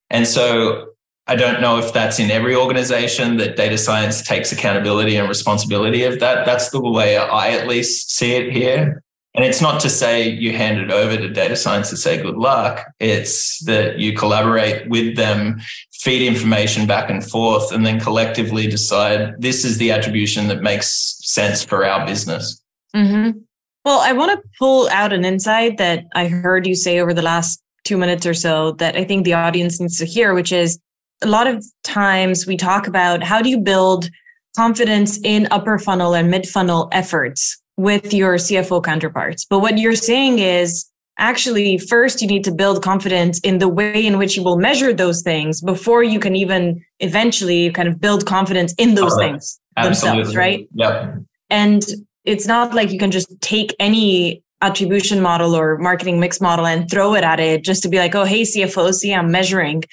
And 0.10 0.28
so 0.28 0.88
I 1.28 1.36
don't 1.36 1.62
know 1.62 1.78
if 1.78 1.94
that's 1.94 2.20
in 2.20 2.32
every 2.32 2.56
organization 2.56 3.38
that 3.38 3.56
data 3.56 3.78
science 3.78 4.22
takes 4.22 4.52
accountability 4.52 5.16
and 5.16 5.30
responsibility 5.30 6.04
of 6.04 6.20
that. 6.20 6.46
That's 6.46 6.70
the 6.72 6.82
way 6.82 7.18
I 7.18 7.52
at 7.52 7.68
least 7.68 8.12
see 8.12 8.34
it 8.34 8.52
here. 8.52 9.04
And 9.34 9.46
it's 9.46 9.62
not 9.62 9.80
to 9.82 9.90
say 9.90 10.30
you 10.30 10.56
hand 10.56 10.80
it 10.80 10.92
over 10.92 11.16
to 11.16 11.30
data 11.30 11.56
science 11.56 11.90
to 11.90 11.98
say 11.98 12.22
good 12.22 12.36
luck. 12.36 12.86
It's 13.00 13.64
that 13.66 13.98
you 13.98 14.14
collaborate 14.14 14.90
with 14.90 15.16
them, 15.16 15.62
feed 15.94 16.26
information 16.26 16.86
back 16.86 17.10
and 17.10 17.24
forth, 17.24 17.72
and 17.72 17.86
then 17.86 18.00
collectively 18.00 18.68
decide 18.68 19.36
this 19.40 19.64
is 19.64 19.78
the 19.78 19.92
attribution 19.92 20.48
that 20.50 20.62
makes 20.62 21.18
sense 21.22 21.64
for 21.64 21.86
our 21.86 22.06
business. 22.06 22.62
Mm-hmm. 22.94 23.40
Well, 23.86 24.02
I 24.02 24.12
want 24.12 24.32
to 24.32 24.50
pull 24.60 24.90
out 24.90 25.14
an 25.14 25.24
insight 25.24 25.78
that 25.78 26.06
I 26.14 26.28
heard 26.28 26.68
you 26.68 26.76
say 26.76 27.00
over 27.00 27.14
the 27.14 27.22
last 27.22 27.64
two 27.86 27.98
minutes 27.98 28.26
or 28.26 28.34
so 28.34 28.74
that 28.74 28.96
I 28.96 29.06
think 29.06 29.24
the 29.24 29.34
audience 29.34 29.80
needs 29.80 29.98
to 29.98 30.06
hear, 30.06 30.34
which 30.34 30.52
is 30.52 30.78
a 31.22 31.28
lot 31.28 31.48
of 31.48 31.64
times 31.84 32.46
we 32.46 32.58
talk 32.58 32.86
about 32.86 33.24
how 33.24 33.42
do 33.42 33.50
you 33.50 33.60
build 33.60 34.10
confidence 34.56 35.20
in 35.24 35.48
upper 35.52 35.80
funnel 35.80 36.14
and 36.14 36.30
mid 36.30 36.46
funnel 36.46 36.90
efforts 36.92 37.61
with 37.82 38.14
your 38.14 38.36
CFO 38.36 38.84
counterparts. 38.84 39.46
But 39.46 39.60
what 39.60 39.78
you're 39.78 39.96
saying 39.96 40.40
is 40.40 40.90
actually 41.18 41.78
first 41.78 42.22
you 42.22 42.28
need 42.28 42.44
to 42.44 42.52
build 42.52 42.82
confidence 42.84 43.40
in 43.40 43.60
the 43.60 43.68
way 43.68 44.06
in 44.06 44.18
which 44.18 44.36
you 44.36 44.44
will 44.44 44.58
measure 44.58 44.94
those 44.94 45.22
things 45.22 45.62
before 45.62 46.04
you 46.04 46.20
can 46.20 46.36
even 46.36 46.84
eventually 47.00 47.70
kind 47.72 47.88
of 47.88 48.00
build 48.00 48.26
confidence 48.26 48.74
in 48.78 48.96
those 48.96 49.16
things 49.18 49.60
Absolutely. 49.78 50.18
themselves, 50.18 50.36
right? 50.36 50.68
Yep. 50.74 51.18
And 51.50 51.86
it's 52.26 52.48
not 52.48 52.74
like 52.74 52.92
you 52.92 53.00
can 53.00 53.12
just 53.12 53.30
take 53.42 53.76
any 53.80 54.44
attribution 54.62 55.22
model 55.22 55.56
or 55.56 55.78
marketing 55.78 56.20
mix 56.20 56.40
model 56.40 56.66
and 56.66 56.90
throw 56.90 57.16
it 57.16 57.24
at 57.24 57.40
it 57.40 57.64
just 57.64 57.84
to 57.84 57.90
be 57.90 57.98
like, 57.98 58.14
oh, 58.16 58.24
hey, 58.24 58.44
CFO, 58.44 58.94
see, 58.94 59.14
I'm 59.14 59.32
measuring. 59.32 59.84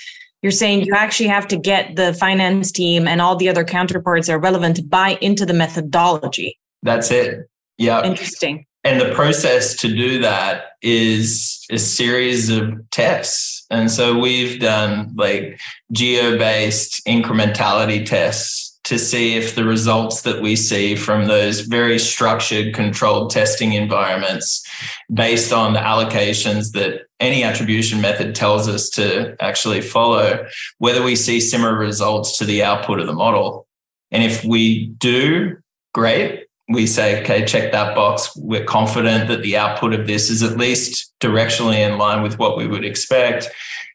You're 0.42 0.52
saying 0.52 0.82
you 0.82 0.94
actually 0.94 1.28
have 1.28 1.48
to 1.48 1.56
get 1.56 1.96
the 1.96 2.14
finance 2.14 2.70
team 2.70 3.08
and 3.08 3.20
all 3.20 3.34
the 3.34 3.48
other 3.48 3.64
counterparts 3.64 4.28
that 4.28 4.34
are 4.34 4.38
relevant 4.38 4.76
to 4.76 4.82
buy 4.82 5.18
into 5.20 5.44
the 5.44 5.54
methodology. 5.54 6.58
That's 6.82 7.10
it. 7.10 7.48
Yeah. 7.78 8.04
Interesting. 8.04 8.66
And 8.84 9.00
the 9.00 9.12
process 9.14 9.74
to 9.76 9.88
do 9.88 10.20
that 10.20 10.64
is 10.82 11.64
a 11.70 11.78
series 11.78 12.48
of 12.48 12.88
tests. 12.90 13.66
And 13.70 13.90
so 13.90 14.18
we've 14.18 14.60
done 14.60 15.12
like 15.16 15.58
geo 15.92 16.38
based 16.38 17.02
incrementality 17.06 18.04
tests 18.04 18.78
to 18.84 18.98
see 18.98 19.36
if 19.36 19.54
the 19.54 19.64
results 19.64 20.22
that 20.22 20.40
we 20.40 20.56
see 20.56 20.96
from 20.96 21.26
those 21.26 21.60
very 21.60 21.98
structured, 21.98 22.74
controlled 22.74 23.30
testing 23.30 23.74
environments, 23.74 24.66
based 25.12 25.52
on 25.52 25.74
the 25.74 25.80
allocations 25.80 26.72
that 26.72 27.02
any 27.20 27.44
attribution 27.44 28.00
method 28.00 28.34
tells 28.34 28.66
us 28.66 28.88
to 28.88 29.36
actually 29.40 29.82
follow, 29.82 30.46
whether 30.78 31.02
we 31.02 31.16
see 31.16 31.38
similar 31.38 31.76
results 31.76 32.38
to 32.38 32.46
the 32.46 32.62
output 32.62 32.98
of 32.98 33.06
the 33.06 33.12
model. 33.12 33.66
And 34.10 34.22
if 34.22 34.42
we 34.42 34.86
do, 34.86 35.58
great. 35.92 36.47
We 36.68 36.86
say, 36.86 37.22
okay, 37.22 37.44
check 37.44 37.72
that 37.72 37.94
box. 37.94 38.36
We're 38.36 38.64
confident 38.64 39.28
that 39.28 39.42
the 39.42 39.56
output 39.56 39.94
of 39.94 40.06
this 40.06 40.30
is 40.30 40.42
at 40.42 40.58
least 40.58 41.12
directionally 41.20 41.78
in 41.78 41.98
line 41.98 42.22
with 42.22 42.38
what 42.38 42.56
we 42.56 42.66
would 42.66 42.84
expect. 42.84 43.48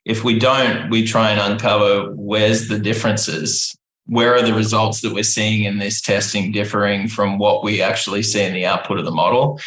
If 0.05 0.23
we 0.23 0.39
don't, 0.39 0.89
we 0.89 1.05
try 1.05 1.31
and 1.31 1.39
uncover 1.39 2.11
where's 2.15 2.67
the 2.67 2.79
differences 2.79 3.75
where 4.05 4.35
are 4.35 4.41
the 4.41 4.53
results 4.53 5.01
that 5.01 5.13
we're 5.13 5.23
seeing 5.23 5.63
in 5.63 5.77
this 5.77 6.01
testing 6.01 6.51
differing 6.51 7.07
from 7.07 7.37
what 7.37 7.63
we 7.63 7.81
actually 7.81 8.23
see 8.23 8.43
in 8.43 8.53
the 8.53 8.65
output 8.65 8.99
of 8.99 9.05
the 9.05 9.11
model? 9.11 9.59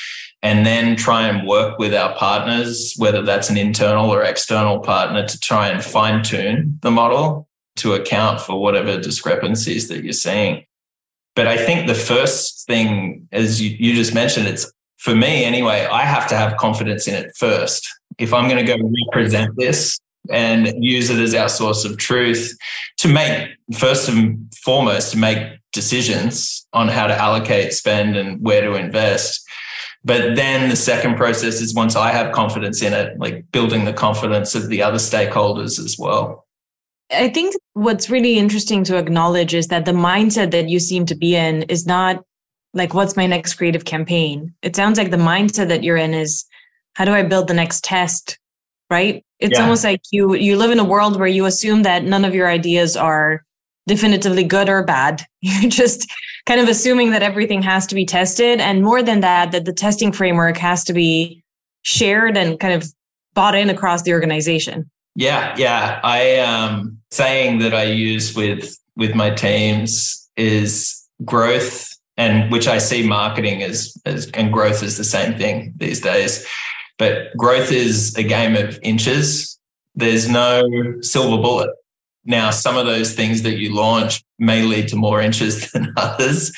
And 0.43 0.67
then 0.67 0.97
try 0.97 1.27
and 1.27 1.47
work 1.47 1.79
with 1.79 1.95
our 1.95 2.15
partners, 2.17 2.95
whether 2.99 3.23
that's 3.23 3.51
an 3.51 3.57
internal 3.57 4.11
or 4.11 4.23
external 4.23 4.81
partner, 4.81 5.27
to 5.27 5.41
try 5.41 5.69
and 5.69 5.83
fine 5.83 6.23
tune 6.23 6.79
the 6.83 6.91
model 6.91 7.49
to 7.77 7.95
account 7.95 8.41
for 8.41 8.61
whatever 8.61 9.01
discrepancies 9.01 9.89
that 9.89 10.05
you're 10.05 10.13
seeing. 10.13 10.65
But 11.37 11.47
I 11.47 11.57
think 11.57 11.87
the 11.87 11.95
first 11.95 12.67
thing, 12.67 13.29
as 13.31 13.63
you, 13.63 13.77
you 13.79 13.95
just 13.95 14.15
mentioned, 14.15 14.49
it's 14.49 14.73
for 14.97 15.15
me 15.15 15.45
anyway, 15.45 15.87
I 15.87 16.03
have 16.03 16.27
to 16.31 16.37
have 16.37 16.57
confidence 16.57 17.07
in 17.07 17.15
it 17.15 17.31
first. 17.37 17.87
If 18.19 18.35
I'm 18.35 18.49
going 18.49 18.65
to 18.65 18.77
go 18.77 18.77
represent 19.13 19.55
this, 19.57 20.01
and 20.31 20.73
use 20.83 21.11
it 21.11 21.19
as 21.19 21.35
our 21.35 21.49
source 21.49 21.85
of 21.85 21.97
truth 21.99 22.57
to 22.99 23.09
make 23.09 23.49
first 23.77 24.09
and 24.09 24.53
foremost 24.65 25.13
to 25.13 25.19
make 25.19 25.39
decisions 25.73 26.67
on 26.73 26.89
how 26.89 27.07
to 27.07 27.17
allocate 27.17 27.73
spend 27.73 28.17
and 28.17 28.41
where 28.43 28.63
to 28.63 28.75
invest 28.75 29.45
but 30.05 30.37
then 30.37 30.71
the 30.71 30.77
second 30.77 31.17
process 31.17 31.61
is 31.61 31.75
once 31.75 31.97
i 31.97 32.11
have 32.11 32.33
confidence 32.33 32.83
in 32.83 32.93
it 32.93 33.19
like 33.19 33.45
building 33.53 33.85
the 33.85 33.93
confidence 33.93 34.55
of 34.55 34.69
the 34.69 34.83
other 34.83 34.99
stakeholders 34.99 35.79
as 35.79 35.97
well 35.99 36.46
i 37.11 37.29
think 37.29 37.55
what's 37.75 38.11
really 38.11 38.39
interesting 38.39 38.85
to 38.85 38.97
acknowledge 38.97 39.55
is 39.55 39.69
that 39.69 39.85
the 39.85 39.93
mindset 39.93 40.51
that 40.51 40.69
you 40.69 40.79
seem 40.81 41.07
to 41.07 41.15
be 41.15 41.35
in 41.37 41.63
is 41.65 41.87
not 41.87 42.23
like 42.75 42.95
what's 42.95 43.17
my 43.17 43.27
next 43.27 43.55
creative 43.55 43.85
campaign 43.85 44.53
it 44.63 44.75
sounds 44.77 44.99
like 44.99 45.11
the 45.11 45.17
mindset 45.17 45.69
that 45.69 45.83
you're 45.85 45.97
in 45.97 46.15
is 46.15 46.45
how 46.95 47.05
do 47.05 47.13
i 47.13 47.23
build 47.23 47.49
the 47.49 47.55
next 47.55 47.85
test 47.85 48.39
right 48.91 49.25
It's 49.39 49.59
Yeah. 49.59 49.65
almost 49.65 49.85
like 49.85 50.01
you 50.11 50.35
you 50.35 50.57
live 50.57 50.71
in 50.71 50.79
a 50.79 50.85
world 50.85 51.19
where 51.19 51.29
you 51.29 51.45
assume 51.47 51.83
that 51.83 52.05
none 52.05 52.25
of 52.25 52.35
your 52.35 52.49
ideas 52.49 52.97
are 52.97 53.43
definitively 53.89 54.43
good 54.43 54.69
or 54.69 54.83
bad. 54.83 55.23
You're 55.43 55.71
just 55.71 56.11
kind 56.45 56.61
of 56.61 56.69
assuming 56.69 57.11
that 57.13 57.23
everything 57.23 57.63
has 57.63 57.87
to 57.87 57.95
be 57.95 58.05
tested 58.05 58.59
and 58.61 58.83
more 58.83 59.01
than 59.01 59.21
that 59.21 59.53
that 59.53 59.65
the 59.65 59.73
testing 59.73 60.11
framework 60.11 60.57
has 60.57 60.83
to 60.85 60.93
be 60.93 61.41
shared 61.83 62.37
and 62.37 62.59
kind 62.59 62.75
of 62.75 62.85
bought 63.35 63.55
in 63.55 63.71
across 63.71 64.03
the 64.03 64.13
organization. 64.13 64.91
Yeah, 65.15 65.55
yeah. 65.57 66.01
I 66.03 66.39
um 66.39 66.96
saying 67.11 67.59
that 67.61 67.75
I 67.75 67.85
use 67.85 68.35
with 68.35 68.77
with 68.97 69.15
my 69.15 69.31
teams 69.31 70.29
is 70.37 71.07
growth 71.25 71.97
and 72.17 72.51
which 72.51 72.67
I 72.67 72.79
see 72.79 73.07
marketing 73.07 73.63
as, 73.63 73.97
as 74.07 74.31
and 74.33 74.53
growth 74.53 74.83
is 74.83 74.97
the 74.97 75.05
same 75.05 75.37
thing 75.37 75.75
these 75.77 76.01
days. 76.01 76.47
But 76.99 77.37
growth 77.37 77.71
is 77.71 78.17
a 78.17 78.23
game 78.23 78.57
of 78.57 78.79
inches. 78.83 79.59
There's 79.95 80.29
no 80.29 80.67
silver 81.03 81.41
bullet. 81.41 81.71
Now, 82.25 82.51
some 82.51 82.77
of 82.77 82.87
those 82.87 83.15
things 83.15 83.43
that 83.43 83.59
you 83.59 83.75
launch 83.75 84.25
may 84.39 84.63
lead 84.63 84.89
to 84.89 84.97
more 84.97 85.21
inches 85.21 85.71
than 85.73 85.93
others, 85.97 86.53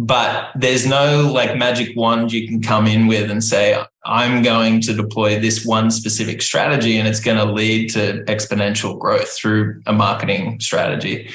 but 0.00 0.52
there's 0.54 0.86
no 0.86 1.28
like 1.32 1.56
magic 1.56 1.96
wand 1.96 2.32
you 2.32 2.46
can 2.46 2.62
come 2.62 2.86
in 2.86 3.08
with 3.08 3.32
and 3.32 3.42
say, 3.42 3.82
I'm 4.04 4.42
going 4.42 4.80
to 4.82 4.94
deploy 4.94 5.40
this 5.40 5.66
one 5.66 5.90
specific 5.90 6.40
strategy 6.40 6.98
and 6.98 7.08
it's 7.08 7.18
going 7.18 7.36
to 7.36 7.52
lead 7.52 7.90
to 7.90 8.22
exponential 8.28 8.96
growth 8.96 9.28
through 9.28 9.82
a 9.86 9.92
marketing 9.92 10.60
strategy. 10.60 11.30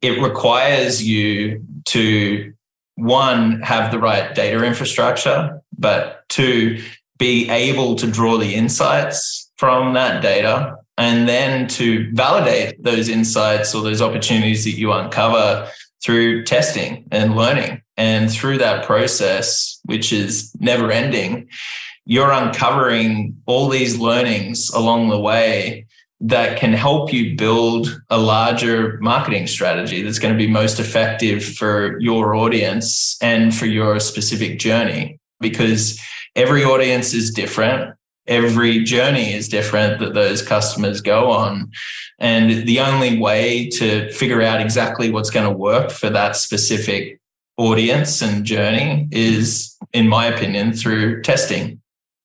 It 0.00 0.22
requires 0.22 1.06
you 1.06 1.62
to 1.88 2.54
one, 2.94 3.60
have 3.60 3.92
the 3.92 3.98
right 3.98 4.34
data 4.34 4.64
infrastructure, 4.64 5.60
but 5.78 6.26
two, 6.30 6.82
be 7.18 7.50
able 7.50 7.96
to 7.96 8.10
draw 8.10 8.38
the 8.38 8.54
insights 8.54 9.52
from 9.58 9.92
that 9.92 10.22
data 10.22 10.74
and 10.96 11.28
then 11.28 11.68
to 11.68 12.10
validate 12.14 12.82
those 12.82 13.10
insights 13.10 13.74
or 13.74 13.82
those 13.82 14.00
opportunities 14.00 14.64
that 14.64 14.72
you 14.72 14.90
uncover 14.90 15.70
through 16.02 16.44
testing 16.44 17.06
and 17.10 17.36
learning. 17.36 17.82
And 17.96 18.30
through 18.30 18.58
that 18.58 18.86
process, 18.86 19.78
which 19.84 20.12
is 20.12 20.54
never 20.58 20.90
ending, 20.90 21.48
you're 22.06 22.32
uncovering 22.32 23.36
all 23.46 23.68
these 23.68 23.98
learnings 23.98 24.70
along 24.70 25.10
the 25.10 25.20
way 25.20 25.86
that 26.22 26.58
can 26.58 26.72
help 26.72 27.12
you 27.12 27.36
build 27.36 28.00
a 28.10 28.18
larger 28.18 28.98
marketing 29.00 29.46
strategy 29.46 30.02
that's 30.02 30.18
going 30.18 30.34
to 30.34 30.38
be 30.38 30.50
most 30.50 30.78
effective 30.78 31.42
for 31.42 31.98
your 32.00 32.34
audience 32.34 33.16
and 33.22 33.54
for 33.54 33.66
your 33.66 33.98
specific 34.00 34.58
journey 34.58 35.18
because 35.40 35.98
every 36.36 36.62
audience 36.62 37.14
is 37.14 37.30
different 37.30 37.94
every 38.26 38.84
journey 38.84 39.32
is 39.32 39.48
different 39.48 39.98
that 40.00 40.14
those 40.14 40.42
customers 40.42 41.00
go 41.00 41.30
on. 41.30 41.70
And 42.18 42.66
the 42.66 42.80
only 42.80 43.18
way 43.18 43.68
to 43.70 44.10
figure 44.12 44.42
out 44.42 44.60
exactly 44.60 45.10
what's 45.10 45.30
going 45.30 45.46
to 45.46 45.56
work 45.56 45.90
for 45.90 46.10
that 46.10 46.36
specific 46.36 47.20
audience 47.56 48.22
and 48.22 48.44
journey 48.44 49.08
is 49.10 49.76
in 49.92 50.08
my 50.08 50.26
opinion 50.26 50.72
through 50.72 51.22
testing. 51.22 51.80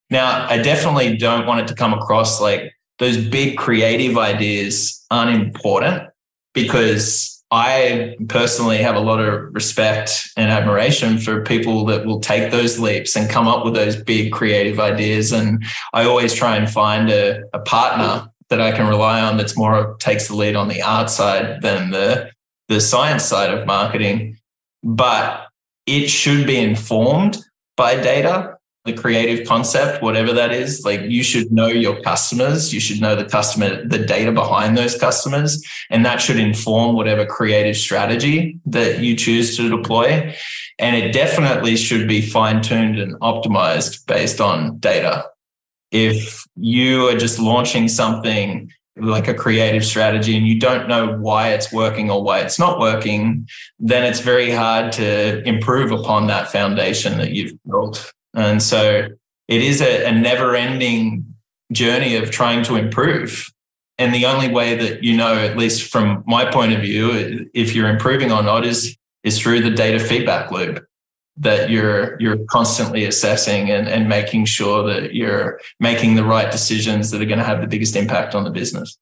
Now 0.10 0.48
i 0.48 0.58
definitely 0.58 1.18
don't 1.18 1.46
want 1.46 1.62
it 1.62 1.68
to 1.68 1.76
come 1.76 1.94
across 1.94 2.40
like 2.40 2.74
those 3.00 3.18
big 3.18 3.58
creative 3.58 4.18
ideas 4.18 5.04
aren't 5.12 5.36
important 5.36 6.04
because 6.54 7.35
I 7.52 8.16
personally 8.28 8.78
have 8.80 8.96
a 8.96 9.00
lot 9.00 9.20
of 9.20 9.54
respect 9.54 10.30
and 10.36 10.50
admiration 10.50 11.20
for 11.20 11.44
people 11.44 11.86
that 11.86 12.06
will 12.06 12.20
take 12.20 12.52
those 12.52 12.80
leaps 12.80 13.16
and 13.16 13.30
come 13.30 13.48
up 13.48 13.64
with 13.64 13.76
those 13.76 13.96
big 13.96 14.32
creative 14.32 14.80
ideas. 14.80 15.32
And 15.32 15.64
I 15.94 16.06
always 16.06 16.34
try 16.34 16.56
and 16.58 16.70
find 16.70 17.10
a, 17.10 17.44
a 17.54 17.60
partner 17.60 18.28
that 18.50 18.62
I 18.62 18.72
can 18.72 18.88
rely 18.88 19.22
on 19.22 19.38
that's 19.38 19.58
more 19.58 19.96
takes 20.00 20.28
the 20.28 20.36
lead 20.36 20.56
on 20.56 20.68
the 20.68 20.82
art 20.82 21.10
side 21.10 21.62
than 21.62 21.92
the 21.92 22.32
the 22.68 22.82
science 22.82 23.24
side 23.24 23.54
of 23.54 23.68
marketing. 23.68 24.38
But 24.84 25.48
it 25.86 26.10
should 26.10 26.48
be 26.48 26.58
informed 26.58 27.38
by 27.78 27.96
data 27.96 28.55
the 28.86 28.94
creative 28.94 29.48
concept, 29.48 30.04
whatever 30.04 30.32
that 30.32 30.52
is. 30.52 30.86
Like 30.86 31.02
you 31.02 31.24
should 31.24 31.52
know 31.52 31.68
your 31.68 32.00
customers, 32.02 32.74
you 32.74 32.80
should 32.80 33.02
know 33.02 33.16
the 33.16 33.26
customer, 33.26 33.84
the 33.86 33.98
data 33.98 34.32
behind 34.32 34.78
those 34.78 34.98
customers, 34.98 35.64
and 35.90 36.06
that 36.06 36.22
should 36.22 36.38
inform 36.38 36.96
whatever 36.96 37.26
creative 37.26 37.76
strategy 37.76 38.60
that 38.68 39.00
you 39.00 39.16
choose 39.16 39.58
to 39.58 39.70
deploy. 39.70 40.36
And 40.78 40.96
it 40.96 41.12
definitely 41.12 41.76
should 41.78 42.08
be 42.08 42.22
fine 42.22 42.62
tuned 42.62 43.00
and 43.00 43.20
optimized 43.22 44.06
based 44.06 44.40
on 44.40 44.78
data. 44.78 45.26
If 45.92 46.46
you 46.56 47.08
are 47.08 47.18
just 47.18 47.40
launching 47.40 47.88
something 47.88 48.72
like 48.98 49.28
a 49.28 49.34
creative 49.34 49.84
strategy 49.84 50.38
and 50.38 50.48
you 50.48 50.60
don't 50.60 50.88
know 50.88 51.18
why 51.18 51.50
it's 51.50 51.72
working 51.72 52.10
or 52.10 52.24
why 52.24 52.40
it's 52.40 52.60
not 52.60 52.80
working, 52.80 53.48
then 53.80 54.04
it's 54.04 54.20
very 54.20 54.52
hard 54.52 54.92
to 54.94 55.42
improve 55.48 55.92
upon 55.92 56.28
that 56.28 56.52
foundation 56.52 57.18
that 57.18 57.32
you've 57.32 57.58
built. 57.66 58.14
And 58.36 58.62
so 58.62 59.08
it 59.48 59.62
is 59.62 59.82
a, 59.82 60.06
a 60.06 60.12
never 60.12 60.56
ending 60.56 61.36
journey 61.72 62.16
of 62.16 62.32
trying 62.32 62.64
to 62.66 62.76
improve. 62.76 63.50
And 63.98 64.14
the 64.14 64.26
only 64.26 64.50
way 64.50 64.76
that 64.76 65.04
you 65.04 65.16
know, 65.16 65.34
at 65.34 65.58
least 65.58 65.90
from 65.90 66.24
my 66.28 66.50
point 66.52 66.74
of 66.74 66.82
view, 66.82 67.50
if 67.54 67.74
you're 67.74 67.90
improving 67.90 68.32
or 68.32 68.44
not 68.44 68.66
is, 68.66 68.98
is 69.24 69.40
through 69.40 69.62
the 69.62 69.72
data 69.72 70.00
feedback 70.00 70.52
loop 70.52 70.86
that 71.38 71.70
you're 71.70 72.20
you're 72.20 72.38
constantly 72.46 73.04
assessing 73.04 73.70
and, 73.70 73.88
and 73.88 74.08
making 74.08 74.46
sure 74.46 74.84
that 74.84 75.14
you're 75.14 75.60
making 75.80 76.16
the 76.16 76.24
right 76.24 76.52
decisions 76.52 77.12
that 77.12 77.22
are 77.22 77.26
going 77.26 77.40
to 77.40 77.44
have 77.44 77.62
the 77.62 77.68
biggest 77.68 77.96
impact 77.96 78.36
on 78.36 78.44
the 78.44 78.50
business. 78.50 78.98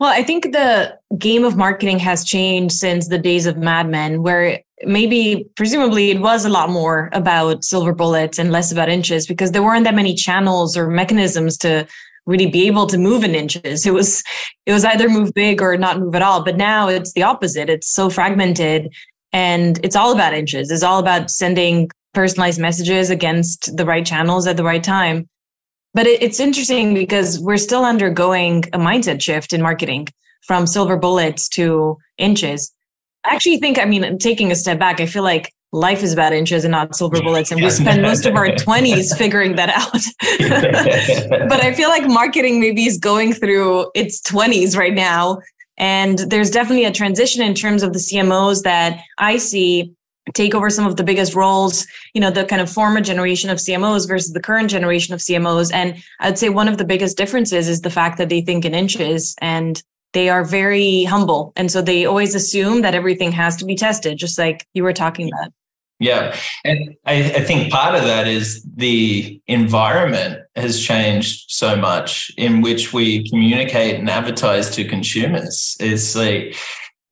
Well, 0.00 0.10
I 0.10 0.22
think 0.22 0.52
the 0.52 0.98
game 1.18 1.44
of 1.44 1.58
marketing 1.58 1.98
has 1.98 2.24
changed 2.24 2.74
since 2.74 3.08
the 3.08 3.18
days 3.18 3.44
of 3.44 3.58
Mad 3.58 3.86
Men, 3.86 4.22
where 4.22 4.60
maybe 4.84 5.46
presumably 5.56 6.10
it 6.10 6.22
was 6.22 6.46
a 6.46 6.48
lot 6.48 6.70
more 6.70 7.10
about 7.12 7.64
silver 7.64 7.92
bullets 7.92 8.38
and 8.38 8.50
less 8.50 8.72
about 8.72 8.88
inches 8.88 9.26
because 9.26 9.52
there 9.52 9.62
weren't 9.62 9.84
that 9.84 9.94
many 9.94 10.14
channels 10.14 10.74
or 10.74 10.88
mechanisms 10.88 11.58
to 11.58 11.86
really 12.24 12.46
be 12.46 12.66
able 12.66 12.86
to 12.86 12.96
move 12.96 13.24
in 13.24 13.34
inches. 13.34 13.84
It 13.84 13.92
was 13.92 14.24
it 14.64 14.72
was 14.72 14.86
either 14.86 15.06
move 15.10 15.34
big 15.34 15.60
or 15.60 15.76
not 15.76 16.00
move 16.00 16.14
at 16.14 16.22
all. 16.22 16.42
But 16.42 16.56
now 16.56 16.88
it's 16.88 17.12
the 17.12 17.22
opposite. 17.22 17.68
It's 17.68 17.90
so 17.90 18.08
fragmented 18.08 18.90
and 19.34 19.78
it's 19.84 19.96
all 19.96 20.12
about 20.12 20.32
inches. 20.32 20.70
It's 20.70 20.82
all 20.82 20.98
about 20.98 21.30
sending 21.30 21.90
personalized 22.14 22.58
messages 22.58 23.10
against 23.10 23.76
the 23.76 23.84
right 23.84 24.06
channels 24.06 24.46
at 24.46 24.56
the 24.56 24.64
right 24.64 24.82
time. 24.82 25.28
But 25.94 26.06
it, 26.06 26.22
it's 26.22 26.40
interesting 26.40 26.94
because 26.94 27.38
we're 27.38 27.56
still 27.56 27.84
undergoing 27.84 28.64
a 28.72 28.78
mindset 28.78 29.20
shift 29.20 29.52
in 29.52 29.62
marketing 29.62 30.08
from 30.46 30.66
silver 30.66 30.96
bullets 30.96 31.48
to 31.50 31.96
inches. 32.18 32.72
I 33.24 33.34
actually 33.34 33.58
think, 33.58 33.78
I 33.78 33.84
mean, 33.84 34.18
taking 34.18 34.50
a 34.50 34.54
step 34.54 34.78
back, 34.78 35.00
I 35.00 35.06
feel 35.06 35.22
like 35.22 35.52
life 35.72 36.02
is 36.02 36.12
about 36.12 36.32
inches 36.32 36.64
and 36.64 36.72
not 36.72 36.96
silver 36.96 37.20
bullets. 37.22 37.52
And 37.52 37.62
we 37.62 37.70
spend 37.70 38.02
most 38.10 38.26
of 38.26 38.34
our 38.34 38.48
20s 38.48 39.16
figuring 39.16 39.56
that 39.56 39.68
out. 39.68 41.48
but 41.48 41.62
I 41.62 41.74
feel 41.74 41.88
like 41.88 42.06
marketing 42.08 42.60
maybe 42.60 42.86
is 42.86 42.98
going 42.98 43.32
through 43.32 43.90
its 43.94 44.20
20s 44.22 44.76
right 44.76 44.94
now. 44.94 45.38
And 45.76 46.18
there's 46.18 46.50
definitely 46.50 46.84
a 46.84 46.92
transition 46.92 47.42
in 47.42 47.54
terms 47.54 47.82
of 47.82 47.92
the 47.92 47.98
CMOs 47.98 48.62
that 48.62 49.00
I 49.18 49.38
see 49.38 49.94
take 50.34 50.54
over 50.54 50.70
some 50.70 50.86
of 50.86 50.96
the 50.96 51.04
biggest 51.04 51.34
roles, 51.34 51.86
you 52.14 52.20
know, 52.20 52.30
the 52.30 52.44
kind 52.44 52.62
of 52.62 52.70
former 52.70 53.00
generation 53.00 53.50
of 53.50 53.58
CMOs 53.58 54.06
versus 54.06 54.32
the 54.32 54.40
current 54.40 54.70
generation 54.70 55.14
of 55.14 55.20
CMOs. 55.20 55.72
And 55.72 56.02
I'd 56.20 56.38
say 56.38 56.48
one 56.48 56.68
of 56.68 56.78
the 56.78 56.84
biggest 56.84 57.16
differences 57.16 57.68
is 57.68 57.80
the 57.80 57.90
fact 57.90 58.18
that 58.18 58.28
they 58.28 58.40
think 58.40 58.64
in 58.64 58.74
inches 58.74 59.34
and 59.40 59.82
they 60.12 60.28
are 60.28 60.44
very 60.44 61.04
humble. 61.04 61.52
And 61.56 61.70
so 61.70 61.82
they 61.82 62.04
always 62.04 62.34
assume 62.34 62.82
that 62.82 62.94
everything 62.94 63.32
has 63.32 63.56
to 63.56 63.64
be 63.64 63.76
tested, 63.76 64.18
just 64.18 64.38
like 64.38 64.66
you 64.74 64.82
were 64.82 64.92
talking 64.92 65.30
about. 65.32 65.52
Yeah. 66.00 66.34
And 66.64 66.96
I, 67.04 67.16
I, 67.24 67.44
think 67.44 67.70
part 67.70 67.94
of 67.94 68.04
that 68.04 68.26
is 68.26 68.64
the 68.74 69.38
environment 69.46 70.40
has 70.56 70.82
changed 70.82 71.50
so 71.50 71.76
much 71.76 72.32
in 72.38 72.62
which 72.62 72.94
we 72.94 73.28
communicate 73.28 73.96
and 73.96 74.08
advertise 74.08 74.70
to 74.76 74.88
consumers. 74.88 75.76
It's 75.78 76.16
like 76.16 76.56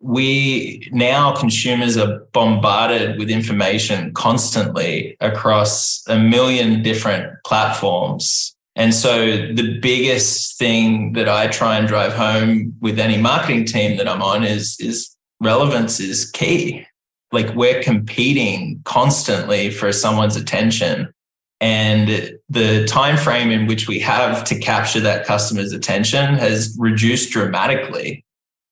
we 0.01 0.89
now 0.93 1.35
consumers 1.35 1.97
are 1.97 2.21
bombarded 2.33 3.19
with 3.19 3.31
information 3.31 4.13
constantly 4.15 5.17
across 5.21 6.05
a 6.09 6.19
million 6.19 6.83
different 6.83 7.33
platforms. 7.45 8.55
And 8.77 8.95
so 8.95 9.27
the 9.27 9.79
biggest 9.81 10.57
thing 10.57 11.15
that 11.15 11.29
I 11.29 11.49
try 11.49 11.79
and 11.79 11.89
drive 11.89 12.13
home 12.13 12.75
with 12.81 13.01
any 13.01 13.21
marketing 13.21 13.65
team 13.65 13.97
that 13.97 14.09
I'm 14.09 14.23
on 14.23 14.45
is, 14.45 14.77
is 14.79 15.17
relevance 15.41 15.99
is 15.99 16.31
key. 16.31 16.87
Like 17.33 17.53
we're 17.57 17.83
competing 17.83 18.81
constantly 18.85 19.71
for 19.71 19.93
someone's 19.93 20.37
attention. 20.37 21.13
And 21.61 22.39
the 22.49 22.87
time 22.87 23.17
frame 23.17 23.51
in 23.51 23.67
which 23.67 23.89
we 23.89 23.99
have 23.99 24.45
to 24.45 24.57
capture 24.57 25.01
that 25.01 25.27
customer's 25.27 25.73
attention 25.73 26.35
has 26.37 26.77
reduced 26.79 27.33
dramatically 27.33 28.25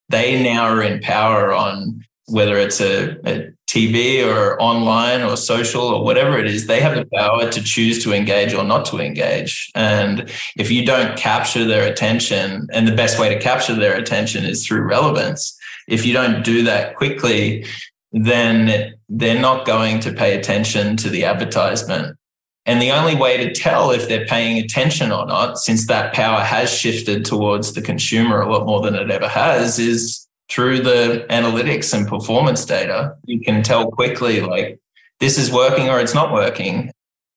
they 0.09 0.43
now 0.43 0.65
are 0.65 0.83
in 0.83 1.01
power 1.01 1.53
on 1.53 2.05
whether 2.27 2.57
it's 2.57 2.81
a, 2.81 3.17
a 3.25 3.53
TV 3.69 4.25
or 4.25 4.61
online 4.61 5.23
or 5.23 5.37
social 5.37 5.83
or 5.83 6.05
whatever 6.05 6.39
it 6.39 6.47
is, 6.47 6.67
they 6.67 6.81
have 6.81 6.95
the 6.95 7.07
power 7.15 7.51
to 7.51 7.63
choose 7.63 8.03
to 8.03 8.13
engage 8.13 8.55
or 8.55 8.65
not 8.65 8.85
to 8.87 8.99
engage. 8.99 9.71
And 9.75 10.31
if 10.57 10.71
you 10.71 10.85
don't 10.85 11.19
capture 11.19 11.65
their 11.65 11.91
attention, 11.91 12.69
and 12.73 12.87
the 12.87 12.95
best 12.95 13.19
way 13.19 13.29
to 13.29 13.41
capture 13.41 13.75
their 13.75 13.97
attention 13.97 14.45
is 14.45 14.67
through 14.67 14.83
relevance, 14.83 15.57
if 15.89 16.07
you 16.07 16.13
don't 16.13 16.45
do 16.45 16.63
that 16.65 16.97
quickly, 16.97 17.65
then 18.13 18.95
they're 19.09 19.41
not 19.41 19.67
going 19.67 20.01
to 20.01 20.13
pay 20.13 20.39
attention 20.39 20.97
to 20.99 21.11
the 21.11 21.25
advertisement. 21.25 22.17
And 22.67 22.83
the 22.83 22.91
only 22.91 23.15
way 23.15 23.37
to 23.37 23.55
tell 23.55 23.93
if 23.93 24.09
they're 24.09 24.27
paying 24.27 24.59
attention 24.59 25.13
or 25.13 25.25
not, 25.25 25.59
since 25.59 25.87
that 25.87 26.13
power 26.13 26.41
has 26.41 26.73
shifted 26.73 27.25
towards 27.25 27.73
the 27.73 27.81
consumer 27.81 28.41
a 28.41 28.53
lot 28.53 28.67
more 28.67 28.81
than 28.81 28.97
it 28.97 29.11
ever 29.11 29.29
has, 29.29 29.79
is 29.79 30.27
through 30.51 30.81
the 30.81 31.25
analytics 31.31 31.95
and 31.97 32.09
performance 32.09 32.65
data. 32.65 33.17
You 33.25 33.41
can 33.41 33.63
tell 33.63 33.91
quickly, 33.91 34.41
like, 34.41 34.81
this 35.21 35.39
is 35.39 35.51
working 35.51 35.89
or 35.89 36.01
it's 36.01 36.15
not 36.15 36.33
working. 36.33 36.91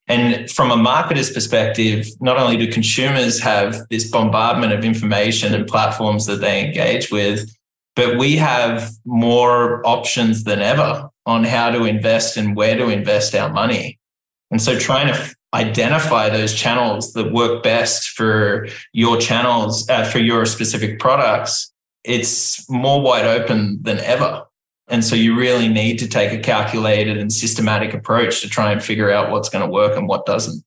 And 0.08 0.50
from 0.50 0.72
a 0.72 0.76
marketer's 0.76 1.32
perspective, 1.32 2.08
not 2.20 2.38
only 2.38 2.58
do 2.58 2.72
consumers 2.72 3.40
have 3.40 3.88
this 3.92 4.10
bombardment 4.10 4.74
of 4.74 4.84
information 4.84 5.54
and 5.54 5.68
platforms 5.68 6.26
that 6.26 6.42
they 6.42 6.66
engage 6.66 7.12
with, 7.12 7.56
but 7.96 8.18
we 8.18 8.36
have 8.38 8.92
more 9.06 9.86
options 9.86 10.44
than 10.46 10.62
ever 10.62 11.08
on 11.28 11.44
how 11.44 11.70
to 11.70 11.86
invest 11.86 12.38
and 12.38 12.56
where 12.56 12.76
to 12.76 12.90
invest 12.90 13.36
our 13.36 13.54
money. 13.54 13.99
And 14.52 14.62
so 14.62 14.78
trying 14.78 15.14
to 15.14 15.36
identify 15.54 16.30
those 16.30 16.54
channels 16.54 17.14
that 17.14 17.32
work 17.32 17.64
best 17.64 18.10
for 18.10 18.68
your 18.94 19.18
channels, 19.18 19.88
uh, 19.90 20.04
for 20.04 20.20
your 20.20 20.46
specific 20.46 21.00
products, 21.00 21.72
it's 22.04 22.70
more 22.70 23.02
wide 23.02 23.26
open 23.26 23.80
than 23.82 24.00
ever. 24.00 24.44
And 24.88 25.04
so 25.04 25.16
you 25.16 25.38
really 25.38 25.68
need 25.68 26.00
to 26.00 26.08
take 26.08 26.32
a 26.32 26.40
calculated 26.40 27.18
and 27.18 27.32
systematic 27.32 27.94
approach 27.94 28.42
to 28.42 28.50
try 28.50 28.72
and 28.72 28.84
figure 28.84 29.12
out 29.12 29.32
what's 29.32 29.50
going 29.50 29.64
to 29.64 29.72
work 29.72 29.96
and 29.96 30.08
what 30.08 30.26
doesn't. 30.26 30.64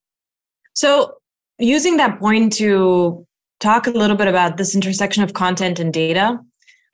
So, 0.74 1.14
using 1.58 1.96
that 1.98 2.18
point 2.18 2.52
to 2.54 3.26
talk 3.60 3.86
a 3.86 3.90
little 3.90 4.16
bit 4.16 4.28
about 4.28 4.56
this 4.56 4.74
intersection 4.74 5.22
of 5.22 5.34
content 5.34 5.78
and 5.78 5.92
data, 5.92 6.38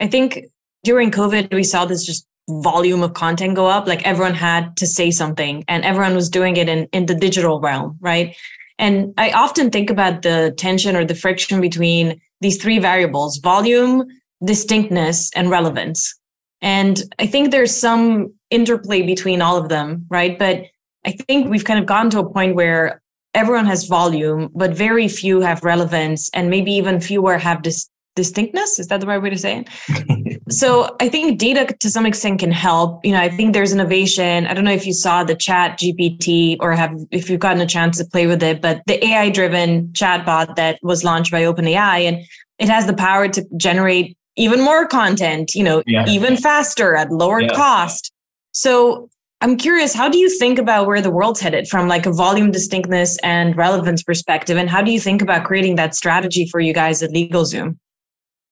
I 0.01 0.07
think 0.07 0.47
during 0.85 1.11
COVID, 1.11 1.55
we 1.55 1.65
saw 1.65 1.85
this 1.85 2.05
just 2.05 2.27
volume 2.49 3.03
of 3.03 3.15
content 3.15 3.55
go 3.55 3.67
up 3.67 3.87
like 3.87 4.05
everyone 4.07 4.35
had 4.35 4.77
to 4.77 4.87
say 4.87 5.11
something 5.11 5.65
and 5.69 5.85
everyone 5.85 6.15
was 6.15 6.31
doing 6.31 6.57
it 6.57 6.69
in 6.69 6.89
in 6.93 7.07
the 7.07 7.15
digital 7.15 7.61
realm 7.61 7.97
right? 8.01 8.37
And 8.79 9.13
i 9.19 9.31
often 9.33 9.71
think 9.71 9.91
about 9.91 10.23
the 10.23 10.55
tension 10.57 10.97
or 10.97 11.05
the 11.05 11.15
friction 11.15 11.61
between 11.61 12.21
these 12.41 12.61
three 12.63 12.79
variables 12.79 13.39
volume 13.39 14.05
distinctness 14.45 15.31
and 15.35 15.51
relevance. 15.51 16.15
And 16.63 17.03
i 17.19 17.27
think 17.27 17.51
there's 17.51 17.77
some 17.77 18.33
interplay 18.51 19.03
between 19.03 19.43
all 19.43 19.57
of 19.57 19.69
them 19.69 20.07
right? 20.09 20.39
But 20.39 20.63
i 21.05 21.13
think 21.13 21.51
we've 21.51 21.65
kind 21.65 21.81
of 21.81 21.87
gotten 21.87 22.11
to 22.11 22.21
a 22.21 22.33
point 22.33 22.55
where 22.55 23.03
everyone 23.35 23.67
has 23.67 23.85
volume 23.85 24.49
but 24.55 24.71
very 24.71 25.07
few 25.07 25.41
have 25.41 25.63
relevance 25.63 26.31
and 26.33 26.49
maybe 26.49 26.73
even 26.73 27.01
fewer 27.01 27.37
have 27.37 27.63
dis- 27.63 27.91
distinctness. 28.19 28.81
Is 28.81 28.89
that 28.89 29.01
the 29.01 29.07
right 29.07 29.23
way 29.23 29.31
to 29.31 29.39
say 29.39 29.65
it? 29.65 30.43
so 30.53 30.97
I 31.01 31.09
think 31.09 31.39
data 31.39 31.73
to 31.73 31.89
some 31.89 32.05
extent 32.05 32.41
can 32.41 32.51
help. 32.51 33.05
You 33.05 33.13
know, 33.13 33.21
I 33.21 33.29
think 33.29 33.53
there's 33.53 33.73
innovation. 33.73 34.47
I 34.49 34.55
don't 34.55 34.65
know 34.65 34.73
if 34.73 34.87
you 34.87 34.93
saw 34.93 35.23
the 35.23 35.37
ChatGPT 35.37 36.57
or 36.59 36.73
have 36.73 36.93
if 37.13 37.31
you've 37.31 37.39
gotten 37.39 37.63
a 37.63 37.67
chance 37.67 37.99
to 37.99 38.05
play 38.05 38.27
with 38.27 38.43
it, 38.43 38.61
but 38.61 38.83
the 38.87 39.03
AI 39.07 39.31
driven 39.31 39.89
chatbot 39.93 40.57
that 40.57 40.81
was 40.83 41.05
launched 41.05 41.31
by 41.31 41.43
OpenAI 41.43 42.09
and 42.09 42.19
it 42.59 42.69
has 42.69 42.87
the 42.87 42.95
power 42.95 43.29
to 43.29 43.47
generate 43.57 44.17
even 44.35 44.61
more 44.61 44.87
content, 44.87 45.55
you 45.55 45.63
know, 45.63 45.85
yeah. 45.87 46.05
even 46.09 46.37
faster 46.37 46.97
at 46.97 47.11
lower 47.13 47.41
yeah. 47.41 47.55
cost. 47.55 48.13
So 48.51 49.09
I'm 49.41 49.57
curious, 49.57 49.95
how 49.95 50.09
do 50.09 50.19
you 50.19 50.29
think 50.29 50.59
about 50.59 50.89
where 50.89 51.01
the 51.01 51.11
world's 51.11 51.41
headed 51.41 51.69
from 51.69 51.87
like 51.87 52.07
a 52.07 52.13
volume 52.13 52.51
distinctness 52.51 53.19
and 53.19 53.57
relevance 53.57 54.03
perspective? 54.03 54.57
And 54.57 54.69
how 54.69 54.83
do 54.83 54.91
you 54.91 54.99
think 54.99 55.23
about 55.23 55.45
creating 55.45 55.77
that 55.77 55.95
strategy 55.95 56.49
for 56.51 56.59
you 56.59 56.75
guys 56.75 57.03
at 57.03 57.11
LegalZoom? 57.11 57.77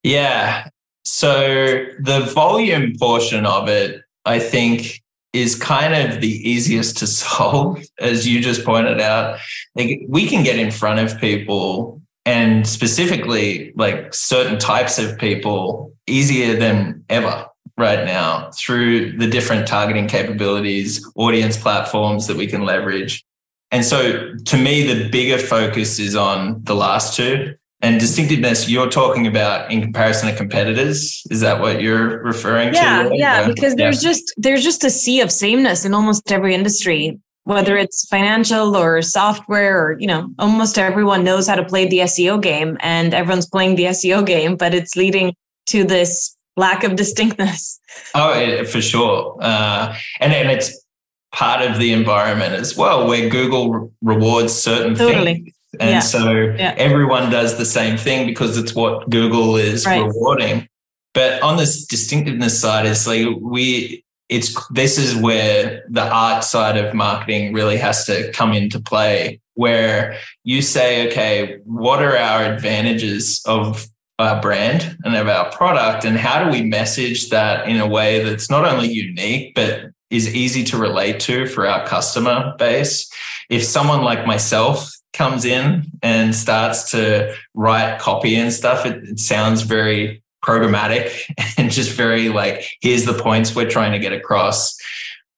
Yeah. 0.07 0.69
So 1.03 1.85
the 1.99 2.21
volume 2.33 2.95
portion 2.97 3.45
of 3.45 3.69
it, 3.69 4.03
I 4.25 4.39
think, 4.39 5.03
is 5.33 5.57
kind 5.57 5.95
of 5.95 6.21
the 6.21 6.49
easiest 6.49 6.99
to 6.99 7.07
solve, 7.25 7.83
as 7.99 8.27
you 8.27 8.41
just 8.41 8.65
pointed 8.65 9.01
out. 9.01 9.41
Like 9.75 10.03
we 10.09 10.29
can 10.29 10.45
get 10.45 10.61
in 10.61 10.71
front 10.71 11.01
of 11.01 11.21
people 11.21 12.01
and 12.25 12.69
specifically 12.69 13.73
like 13.75 14.15
certain 14.15 14.61
types 14.61 15.01
of 15.01 15.19
people 15.19 15.93
easier 16.07 16.57
than 16.57 17.05
ever 17.09 17.47
right 17.77 18.05
now 18.05 18.51
through 18.53 19.19
the 19.19 19.27
different 19.27 19.67
targeting 19.67 20.07
capabilities, 20.07 21.05
audience 21.17 21.57
platforms 21.57 22.29
that 22.29 22.37
we 22.37 22.47
can 22.47 22.65
leverage. 22.65 23.25
And 23.73 23.85
so 23.85 24.35
to 24.37 24.57
me, 24.57 24.87
the 24.87 25.09
bigger 25.09 25.39
focus 25.39 25.99
is 25.99 26.15
on 26.15 26.63
the 26.63 26.77
last 26.77 27.17
two 27.17 27.57
and 27.83 28.01
distinctiveness 28.01 28.69
you're 28.69 28.89
talking 28.89 29.27
about 29.27 29.71
in 29.71 29.83
comparison 29.83 30.29
to 30.29 30.37
competitors 30.37 31.23
is 31.31 31.41
that 31.41 31.61
what 31.61 31.83
you're 31.83 32.23
referring 32.23 32.73
yeah, 32.75 33.03
to? 33.03 33.11
Yeah 33.15 33.41
yeah 33.41 33.47
because 33.47 33.75
there's 33.77 34.03
yeah. 34.03 34.11
just 34.11 34.35
there's 34.37 34.65
just 34.65 34.85
a 34.85 34.91
sea 34.91 35.21
of 35.21 35.31
sameness 35.31 35.85
in 35.85 35.95
almost 35.95 36.31
every 36.33 36.55
industry 36.55 37.19
whether 37.45 37.77
it's 37.77 38.07
financial 38.09 38.77
or 38.77 39.03
software 39.03 39.79
or 39.81 39.97
you 39.99 40.07
know 40.07 40.29
almost 40.39 40.79
everyone 40.79 41.23
knows 41.23 41.47
how 41.47 41.55
to 41.55 41.65
play 41.65 41.87
the 41.87 41.99
seo 41.99 42.41
game 42.41 42.77
and 42.81 43.15
everyone's 43.15 43.47
playing 43.47 43.77
the 43.77 43.85
seo 43.85 44.25
game 44.25 44.57
but 44.57 44.75
it's 44.75 44.97
leading 44.97 45.35
to 45.67 45.85
this 45.85 46.37
lack 46.57 46.85
of 46.85 46.97
distinctness. 46.97 47.79
Oh 48.15 48.65
for 48.65 48.81
sure. 48.81 49.37
Uh, 49.41 49.95
and 50.21 50.33
and 50.33 50.51
it's 50.51 50.85
part 51.33 51.63
of 51.63 51.79
the 51.79 51.93
environment 51.93 52.55
as 52.55 52.77
well 52.77 53.07
where 53.07 53.29
google 53.29 53.71
re- 53.71 53.89
rewards 54.01 54.55
certain 54.55 54.95
totally. 54.95 55.35
things 55.35 55.56
and 55.81 55.91
yeah. 55.91 56.01
so 56.01 56.33
yeah. 56.33 56.75
everyone 56.77 57.31
does 57.31 57.57
the 57.59 57.65
same 57.65 57.97
thing 57.97 58.27
because 58.27 58.57
it's 58.57 58.75
what 58.75 59.09
Google 59.11 59.57
is 59.57 59.87
right. 59.87 60.03
rewarding. 60.03 60.69
But 61.15 61.41
on 61.43 61.57
this 61.57 61.87
distinctiveness 61.87 62.61
side, 62.61 62.85
it's 62.85 63.07
like 63.07 63.27
we, 63.41 64.05
it's 64.29 64.55
this 64.69 64.99
is 64.99 65.17
where 65.17 65.83
the 65.89 66.03
art 66.03 66.45
side 66.45 66.77
of 66.77 66.95
marketing 66.95 67.55
really 67.55 67.79
has 67.79 68.05
to 68.07 68.31
come 68.33 68.53
into 68.53 68.81
play, 68.81 69.41
where 69.55 70.19
you 70.45 70.61
say, 70.61 71.09
okay, 71.09 71.59
what 71.65 72.03
are 72.03 72.17
our 72.17 72.45
advantages 72.45 73.43
of 73.47 73.87
our 74.19 74.41
brand 74.41 74.97
and 75.05 75.17
of 75.17 75.29
our 75.29 75.51
product? 75.53 76.05
And 76.05 76.17
how 76.19 76.45
do 76.45 76.51
we 76.51 76.63
message 76.63 77.31
that 77.31 77.69
in 77.69 77.79
a 77.79 77.87
way 77.87 78.23
that's 78.23 78.51
not 78.51 78.65
only 78.67 78.89
unique, 78.89 79.55
but 79.55 79.87
is 80.11 80.35
easy 80.35 80.65
to 80.65 80.77
relate 80.77 81.19
to 81.21 81.47
for 81.47 81.67
our 81.67 81.87
customer 81.87 82.55
base? 82.59 83.11
If 83.49 83.65
someone 83.65 84.03
like 84.03 84.27
myself 84.27 84.91
comes 85.17 85.45
in 85.45 85.85
and 86.03 86.35
starts 86.35 86.91
to 86.91 87.35
write 87.55 87.99
copy 87.99 88.37
and 88.37 88.53
stuff, 88.53 88.87
it, 88.87 89.03
it 89.05 89.19
sounds 89.19 89.63
very 89.63 90.23
programmatic 90.45 91.23
and 91.59 91.71
just 91.71 91.93
very 91.93 92.29
like, 92.29 92.65
here's 92.81 93.05
the 93.05 93.15
points 93.15 93.55
we're 93.55 93.69
trying 93.69 93.93
to 93.93 93.99
get 93.99 94.13
across. 94.13 94.77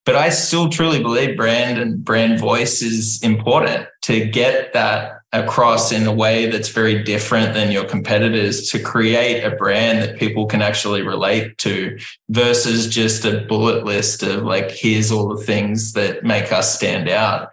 But 0.05 0.15
I 0.15 0.29
still 0.29 0.69
truly 0.69 1.01
believe 1.01 1.37
brand 1.37 1.79
and 1.79 2.03
brand 2.03 2.39
voice 2.39 2.81
is 2.81 3.21
important 3.21 3.87
to 4.03 4.25
get 4.25 4.73
that 4.73 5.19
across 5.31 5.91
in 5.91 6.07
a 6.07 6.13
way 6.13 6.49
that's 6.49 6.69
very 6.69 7.03
different 7.03 7.53
than 7.53 7.71
your 7.71 7.85
competitors 7.85 8.69
to 8.71 8.81
create 8.81 9.43
a 9.43 9.55
brand 9.55 10.01
that 10.01 10.17
people 10.17 10.47
can 10.47 10.61
actually 10.61 11.03
relate 11.03 11.55
to 11.59 11.99
versus 12.29 12.87
just 12.87 13.25
a 13.25 13.41
bullet 13.41 13.85
list 13.85 14.23
of 14.23 14.43
like, 14.43 14.71
here's 14.71 15.11
all 15.11 15.27
the 15.27 15.43
things 15.43 15.93
that 15.93 16.23
make 16.23 16.51
us 16.51 16.73
stand 16.73 17.07
out. 17.07 17.51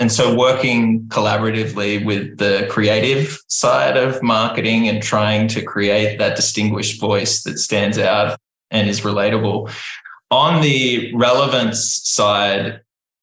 And 0.00 0.10
so 0.10 0.34
working 0.34 1.02
collaboratively 1.08 2.06
with 2.06 2.38
the 2.38 2.66
creative 2.70 3.38
side 3.48 3.98
of 3.98 4.22
marketing 4.22 4.88
and 4.88 5.02
trying 5.02 5.46
to 5.48 5.62
create 5.62 6.18
that 6.18 6.36
distinguished 6.36 6.98
voice 6.98 7.42
that 7.42 7.58
stands 7.58 7.98
out 7.98 8.38
and 8.70 8.88
is 8.88 9.02
relatable. 9.02 9.70
On 10.30 10.62
the 10.62 11.14
relevance 11.14 12.00
side, 12.02 12.80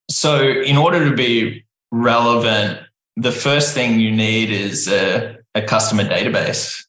so 0.07 0.39
in 0.39 0.77
order 0.77 1.09
to 1.09 1.15
be 1.15 1.65
relevant, 1.91 2.79
the 3.15 3.31
first 3.31 3.73
thing 3.73 3.99
you 3.99 4.11
need 4.11 4.51
is 4.51 4.87
a, 4.87 5.37
a 5.55 5.63
customer 5.63 6.03
database. 6.03 6.79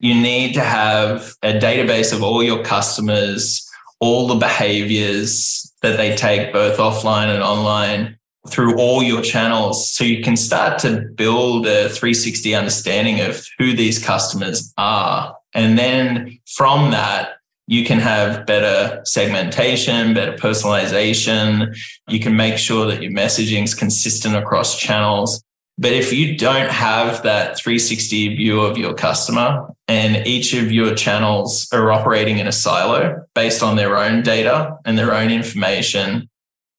You 0.00 0.14
need 0.20 0.52
to 0.54 0.60
have 0.60 1.32
a 1.42 1.54
database 1.54 2.12
of 2.12 2.22
all 2.22 2.42
your 2.42 2.62
customers, 2.62 3.66
all 4.00 4.26
the 4.26 4.34
behaviors 4.34 5.72
that 5.80 5.96
they 5.96 6.14
take 6.14 6.52
both 6.52 6.76
offline 6.76 7.32
and 7.32 7.42
online 7.42 8.18
through 8.48 8.78
all 8.78 9.02
your 9.02 9.20
channels 9.20 9.92
so 9.92 10.02
you 10.02 10.22
can 10.22 10.36
start 10.36 10.78
to 10.80 11.02
build 11.14 11.66
a 11.66 11.88
360 11.88 12.54
understanding 12.54 13.20
of 13.20 13.46
who 13.58 13.74
these 13.74 14.02
customers 14.02 14.72
are. 14.78 15.36
And 15.54 15.78
then 15.78 16.38
from 16.46 16.90
that, 16.92 17.32
you 17.66 17.84
can 17.84 18.00
have 18.00 18.46
better 18.46 19.00
segmentation, 19.04 20.14
better 20.14 20.36
personalization. 20.36 21.76
You 22.08 22.18
can 22.18 22.34
make 22.34 22.58
sure 22.58 22.86
that 22.86 23.02
your 23.02 23.12
messaging 23.12 23.62
is 23.62 23.74
consistent 23.74 24.34
across 24.34 24.76
channels. 24.76 25.42
But 25.78 25.92
if 25.92 26.12
you 26.12 26.36
don't 26.36 26.70
have 26.70 27.22
that 27.22 27.56
360 27.56 28.36
view 28.36 28.60
of 28.60 28.76
your 28.76 28.92
customer 28.94 29.68
and 29.88 30.26
each 30.26 30.52
of 30.52 30.72
your 30.72 30.94
channels 30.94 31.68
are 31.72 31.92
operating 31.92 32.38
in 32.38 32.46
a 32.46 32.52
silo 32.52 33.24
based 33.34 33.62
on 33.62 33.76
their 33.76 33.96
own 33.96 34.22
data 34.22 34.76
and 34.84 34.98
their 34.98 35.14
own 35.14 35.30
information, 35.30 36.28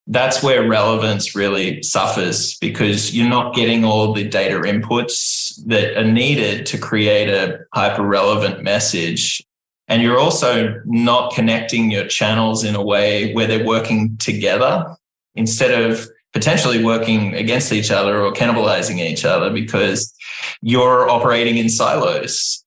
that's 0.07 0.41
where 0.41 0.67
relevance 0.67 1.35
really 1.35 1.81
suffers 1.83 2.57
because 2.57 3.15
you're 3.15 3.29
not 3.29 3.53
getting 3.53 3.85
all 3.85 4.13
the 4.13 4.27
data 4.27 4.55
inputs 4.55 5.53
that 5.67 5.97
are 5.97 6.09
needed 6.11 6.65
to 6.67 6.77
create 6.77 7.29
a 7.29 7.59
hyper 7.73 8.03
relevant 8.03 8.63
message. 8.63 9.43
And 9.87 10.01
you're 10.01 10.19
also 10.19 10.81
not 10.85 11.33
connecting 11.33 11.91
your 11.91 12.07
channels 12.07 12.63
in 12.63 12.75
a 12.75 12.83
way 12.83 13.33
where 13.33 13.45
they're 13.45 13.65
working 13.65 14.17
together 14.17 14.95
instead 15.35 15.79
of 15.79 16.07
potentially 16.33 16.83
working 16.83 17.35
against 17.35 17.73
each 17.73 17.91
other 17.91 18.21
or 18.21 18.31
cannibalizing 18.31 18.99
each 18.99 19.25
other 19.25 19.49
because 19.51 20.13
you're 20.61 21.09
operating 21.09 21.57
in 21.57 21.69
silos. 21.69 22.60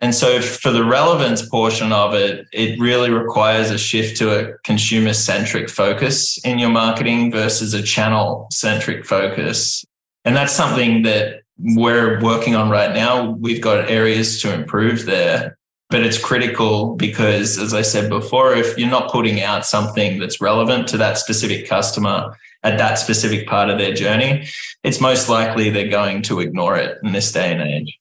And 0.00 0.14
so, 0.14 0.42
for 0.42 0.70
the 0.70 0.84
relevance 0.84 1.48
portion 1.48 1.92
of 1.92 2.14
it, 2.14 2.46
it 2.52 2.78
really 2.78 3.10
requires 3.10 3.70
a 3.70 3.78
shift 3.78 4.18
to 4.18 4.38
a 4.38 4.58
consumer 4.58 5.14
centric 5.14 5.70
focus 5.70 6.38
in 6.44 6.58
your 6.58 6.70
marketing 6.70 7.30
versus 7.30 7.74
a 7.74 7.82
channel 7.82 8.46
centric 8.50 9.06
focus. 9.06 9.84
And 10.24 10.36
that's 10.36 10.52
something 10.52 11.02
that 11.02 11.42
we're 11.58 12.20
working 12.20 12.54
on 12.54 12.70
right 12.70 12.92
now. 12.92 13.30
We've 13.30 13.60
got 13.60 13.90
areas 13.90 14.42
to 14.42 14.52
improve 14.52 15.06
there, 15.06 15.56
but 15.90 16.02
it's 16.02 16.18
critical 16.18 16.96
because, 16.96 17.58
as 17.58 17.72
I 17.72 17.82
said 17.82 18.10
before, 18.10 18.54
if 18.54 18.76
you're 18.76 18.90
not 18.90 19.12
putting 19.12 19.40
out 19.40 19.64
something 19.64 20.18
that's 20.18 20.40
relevant 20.40 20.88
to 20.88 20.96
that 20.98 21.18
specific 21.18 21.68
customer 21.68 22.36
at 22.62 22.78
that 22.78 22.98
specific 22.98 23.46
part 23.46 23.70
of 23.70 23.78
their 23.78 23.94
journey, 23.94 24.48
it's 24.82 25.00
most 25.00 25.28
likely 25.28 25.70
they're 25.70 25.88
going 25.88 26.22
to 26.22 26.40
ignore 26.40 26.76
it 26.76 26.98
in 27.04 27.12
this 27.12 27.30
day 27.30 27.52
and 27.52 27.62
age. 27.62 27.98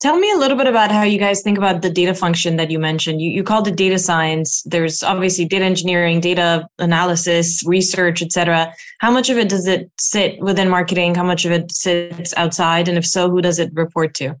Tell 0.00 0.16
me 0.16 0.30
a 0.30 0.36
little 0.36 0.56
bit 0.56 0.68
about 0.68 0.92
how 0.92 1.02
you 1.02 1.18
guys 1.18 1.42
think 1.42 1.58
about 1.58 1.82
the 1.82 1.90
data 1.90 2.14
function 2.14 2.54
that 2.54 2.70
you 2.70 2.78
mentioned. 2.78 3.20
You, 3.20 3.30
you 3.30 3.42
called 3.42 3.66
it 3.66 3.74
data 3.74 3.98
science. 3.98 4.62
There's 4.62 5.02
obviously 5.02 5.44
data 5.44 5.64
engineering, 5.64 6.20
data 6.20 6.68
analysis, 6.78 7.64
research, 7.66 8.22
etc. 8.22 8.72
How 9.00 9.10
much 9.10 9.28
of 9.28 9.38
it 9.38 9.48
does 9.48 9.66
it 9.66 9.90
sit 9.98 10.38
within 10.38 10.68
marketing? 10.68 11.16
How 11.16 11.24
much 11.24 11.44
of 11.44 11.50
it 11.50 11.72
sits 11.72 12.32
outside? 12.36 12.86
And 12.86 12.96
if 12.96 13.04
so, 13.04 13.28
who 13.28 13.42
does 13.42 13.58
it 13.58 13.72
report 13.74 14.14
to? 14.14 14.36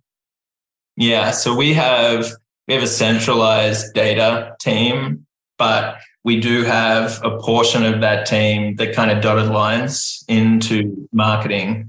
Yeah, 0.96 1.32
so 1.32 1.54
we 1.54 1.74
have 1.74 2.30
we 2.68 2.74
have 2.74 2.82
a 2.82 2.88
centralized 2.88 3.94
data 3.94 4.54
team, 4.60 5.26
but 5.58 5.96
we 6.22 6.38
do 6.38 6.62
have 6.62 7.20
a 7.24 7.36
portion 7.38 7.84
of 7.84 8.00
that 8.00 8.26
team 8.26 8.76
that 8.76 8.94
kind 8.94 9.10
of 9.10 9.22
dotted 9.22 9.50
lines 9.50 10.22
into 10.28 11.08
marketing. 11.12 11.88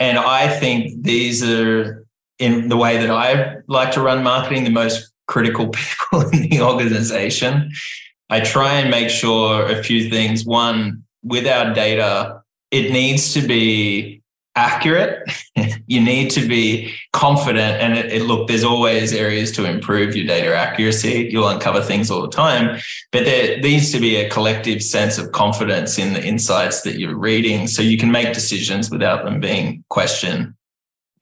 And 0.00 0.18
I 0.18 0.48
think 0.48 1.02
these 1.02 1.44
are 1.44 2.01
in 2.42 2.68
the 2.68 2.76
way 2.76 2.96
that 2.98 3.10
I 3.10 3.58
like 3.68 3.92
to 3.92 4.02
run 4.02 4.24
marketing, 4.24 4.64
the 4.64 4.70
most 4.70 5.12
critical 5.28 5.68
people 5.72 6.28
in 6.30 6.48
the 6.48 6.60
organization. 6.60 7.70
I 8.30 8.40
try 8.40 8.74
and 8.80 8.90
make 8.90 9.10
sure 9.10 9.64
a 9.70 9.82
few 9.82 10.10
things. 10.10 10.44
One, 10.44 11.04
with 11.22 11.46
our 11.46 11.72
data, 11.72 12.42
it 12.72 12.90
needs 12.90 13.32
to 13.34 13.46
be 13.46 14.22
accurate. 14.56 15.22
you 15.86 16.00
need 16.00 16.30
to 16.32 16.46
be 16.48 16.92
confident. 17.12 17.80
And 17.80 17.96
it, 17.96 18.12
it, 18.12 18.22
look, 18.24 18.48
there's 18.48 18.64
always 18.64 19.12
areas 19.12 19.52
to 19.52 19.64
improve 19.64 20.16
your 20.16 20.26
data 20.26 20.52
accuracy. 20.52 21.28
You'll 21.30 21.48
uncover 21.48 21.80
things 21.80 22.10
all 22.10 22.22
the 22.22 22.28
time, 22.28 22.80
but 23.12 23.24
there 23.24 23.60
needs 23.60 23.92
to 23.92 24.00
be 24.00 24.16
a 24.16 24.28
collective 24.28 24.82
sense 24.82 25.16
of 25.16 25.30
confidence 25.30 25.96
in 25.96 26.12
the 26.12 26.24
insights 26.24 26.82
that 26.82 26.98
you're 26.98 27.16
reading 27.16 27.68
so 27.68 27.82
you 27.82 27.98
can 27.98 28.10
make 28.10 28.34
decisions 28.34 28.90
without 28.90 29.24
them 29.24 29.38
being 29.38 29.84
questioned 29.90 30.54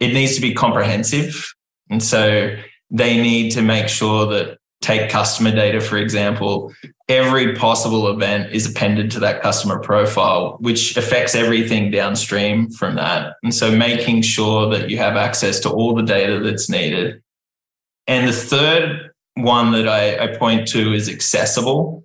it 0.00 0.12
needs 0.12 0.34
to 0.34 0.40
be 0.40 0.54
comprehensive. 0.54 1.54
And 1.90 2.02
so 2.02 2.56
they 2.90 3.20
need 3.20 3.50
to 3.52 3.62
make 3.62 3.88
sure 3.88 4.26
that 4.26 4.58
take 4.80 5.10
customer 5.10 5.50
data, 5.50 5.80
for 5.80 5.98
example, 5.98 6.72
every 7.08 7.54
possible 7.54 8.08
event 8.08 8.52
is 8.52 8.70
appended 8.70 9.10
to 9.10 9.20
that 9.20 9.42
customer 9.42 9.78
profile, 9.78 10.56
which 10.60 10.96
affects 10.96 11.34
everything 11.34 11.90
downstream 11.90 12.70
from 12.70 12.94
that. 12.96 13.34
And 13.42 13.54
so 13.54 13.70
making 13.70 14.22
sure 14.22 14.70
that 14.70 14.88
you 14.88 14.96
have 14.96 15.16
access 15.16 15.60
to 15.60 15.70
all 15.70 15.94
the 15.94 16.02
data 16.02 16.40
that's 16.40 16.70
needed. 16.70 17.22
And 18.06 18.26
the 18.26 18.32
third 18.32 19.10
one 19.34 19.72
that 19.72 19.86
I, 19.86 20.24
I 20.24 20.36
point 20.36 20.66
to 20.68 20.94
is 20.94 21.08
accessible. 21.08 22.04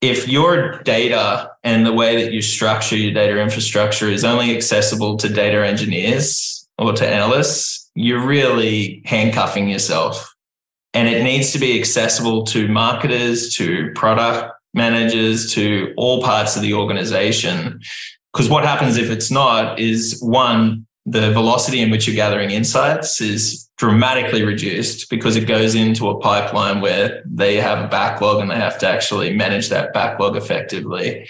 If 0.00 0.28
your 0.28 0.82
data 0.82 1.50
and 1.62 1.86
the 1.86 1.92
way 1.92 2.22
that 2.22 2.32
you 2.32 2.42
structure 2.42 2.96
your 2.96 3.14
data 3.14 3.40
infrastructure 3.40 4.08
is 4.08 4.24
only 4.24 4.54
accessible 4.54 5.16
to 5.18 5.28
data 5.28 5.64
engineers, 5.64 6.61
or 6.78 6.92
to 6.92 7.06
analysts, 7.06 7.90
you're 7.94 8.24
really 8.24 9.02
handcuffing 9.04 9.68
yourself. 9.68 10.34
And 10.94 11.08
it 11.08 11.22
needs 11.22 11.52
to 11.52 11.58
be 11.58 11.78
accessible 11.78 12.44
to 12.46 12.68
marketers, 12.68 13.54
to 13.54 13.90
product 13.94 14.52
managers, 14.74 15.52
to 15.54 15.92
all 15.96 16.22
parts 16.22 16.56
of 16.56 16.62
the 16.62 16.74
organization. 16.74 17.80
Because 18.32 18.48
what 18.48 18.64
happens 18.64 18.96
if 18.96 19.10
it's 19.10 19.30
not 19.30 19.78
is 19.78 20.18
one, 20.20 20.86
the 21.04 21.32
velocity 21.32 21.80
in 21.80 21.90
which 21.90 22.06
you're 22.06 22.16
gathering 22.16 22.50
insights 22.50 23.20
is 23.20 23.68
dramatically 23.76 24.44
reduced 24.44 25.10
because 25.10 25.36
it 25.36 25.46
goes 25.46 25.74
into 25.74 26.08
a 26.08 26.20
pipeline 26.20 26.80
where 26.80 27.22
they 27.26 27.56
have 27.56 27.84
a 27.84 27.88
backlog 27.88 28.40
and 28.40 28.50
they 28.50 28.56
have 28.56 28.78
to 28.78 28.88
actually 28.88 29.34
manage 29.34 29.68
that 29.68 29.92
backlog 29.92 30.36
effectively. 30.36 31.28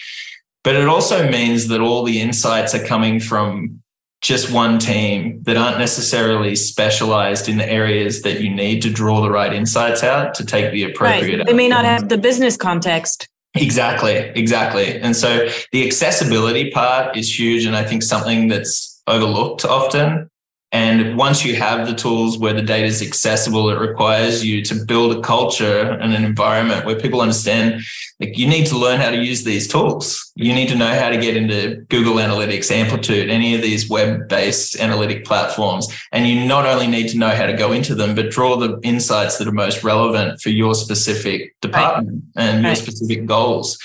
But 0.63 0.77
it 0.77 0.87
also 0.87 1.29
means 1.29 1.69
that 1.69 1.81
all 1.81 2.05
the 2.05 2.21
insights 2.21 2.75
are 2.75 2.85
coming 2.85 3.19
from 3.19 3.82
just 4.23 4.53
one 4.53 4.79
team 4.79 5.43
that 5.43 5.57
aren't 5.57 5.79
necessarily 5.79 6.55
specialized 6.55 7.49
in 7.49 7.59
the 7.59 7.69
areas 7.69 8.23
that 8.23 8.41
you 8.41 8.49
need 8.49 8.81
to 8.83 8.91
draw 8.91 9.21
the 9.21 9.31
right 9.31 9.53
insights 9.53 10.05
out 10.05 10.33
to 10.35 10.47
take 10.47 10.73
the 10.73 10.85
appropriate. 10.85 11.39
Right. 11.39 11.47
They 11.47 11.53
may 11.53 11.69
not 11.69 11.85
have 11.85 12.09
the 12.09 12.17
business 12.17 12.57
context. 12.57 13.29
Exactly, 13.55 14.15
exactly. 14.15 14.99
And 15.01 15.15
so 15.15 15.49
the 15.73 15.85
accessibility 15.87 16.71
part 16.71 17.17
is 17.17 17.39
huge. 17.39 17.67
And 17.67 17.77
I 17.77 17.85
think 17.85 18.03
something 18.03 18.49
that's 18.49 19.03
overlooked 19.09 19.65
often 19.65 20.31
and 20.73 21.19
once 21.19 21.45
you 21.45 21.55
have 21.57 21.87
the 21.87 21.95
tools 21.95 22.39
where 22.39 22.55
the 22.55 22.63
data 22.63 22.87
is 22.87 23.03
accessible, 23.03 23.69
it 23.69 23.79
requires 23.79 24.43
you 24.43 24.63
to 24.65 24.75
build 24.87 25.15
a 25.15 25.21
culture 25.21 25.91
and 26.01 26.15
an 26.15 26.25
environment 26.25 26.87
where 26.87 26.99
people 26.99 27.21
understand 27.21 27.83
like 28.23 28.39
you 28.39 28.47
need 28.47 28.67
to 28.67 28.79
learn 28.79 29.01
how 29.01 29.11
to 29.11 29.17
use 29.17 29.43
these 29.43 29.67
tools. 29.67 30.31
You 30.37 30.55
need 30.55 30.69
to 30.69 30.77
know 30.77 30.95
how 30.99 31.09
to 31.09 31.17
get 31.17 31.37
into 31.37 31.85
Google 31.89 32.15
Analytics, 32.15 32.71
Amplitude, 32.71 33.29
any 33.29 33.57
of 33.57 33.63
these 33.63 33.91
web-based 33.91 34.79
analytic 34.79 35.25
platforms. 35.25 35.89
And 36.13 36.29
you 36.29 36.47
not 36.47 36.65
only 36.65 36.87
need 36.87 37.09
to 37.09 37.19
know 37.19 37.31
how 37.31 37.47
to 37.47 37.53
go 37.53 37.73
into 37.73 37.97
them, 37.97 38.15
but 38.15 38.31
draw 38.31 38.57
the 38.57 38.79
insights 38.85 39.39
that 39.39 39.49
are 39.49 39.53
most 39.53 39.83
relevant 39.83 40.41
for 40.41 40.51
your 40.51 40.77
specific 40.77 41.57
department 41.61 42.23
right. 42.37 42.45
and 42.45 42.65
right. 42.65 42.71
your 42.71 42.77
specific 42.77 43.27
goals. 43.27 43.77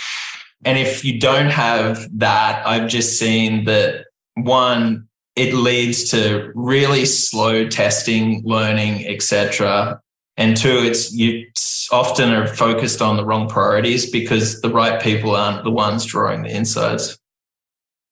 And 0.63 0.77
if 0.77 1.03
you 1.03 1.19
don't 1.19 1.49
have 1.49 2.07
that, 2.19 2.65
I've 2.67 2.89
just 2.89 3.17
seen 3.17 3.65
that 3.65 4.05
one, 4.35 5.07
it 5.35 5.55
leads 5.55 6.11
to 6.11 6.51
really 6.53 7.05
slow 7.05 7.67
testing, 7.67 8.43
learning, 8.45 9.07
etc. 9.07 9.99
And 10.37 10.55
two, 10.55 10.79
it's 10.83 11.13
you 11.13 11.47
often 11.91 12.31
are 12.31 12.47
focused 12.47 13.01
on 13.01 13.17
the 13.17 13.25
wrong 13.25 13.49
priorities 13.49 14.09
because 14.09 14.61
the 14.61 14.69
right 14.69 15.01
people 15.01 15.35
aren't 15.35 15.63
the 15.63 15.71
ones 15.71 16.05
drawing 16.05 16.43
the 16.43 16.49
insights. 16.49 17.17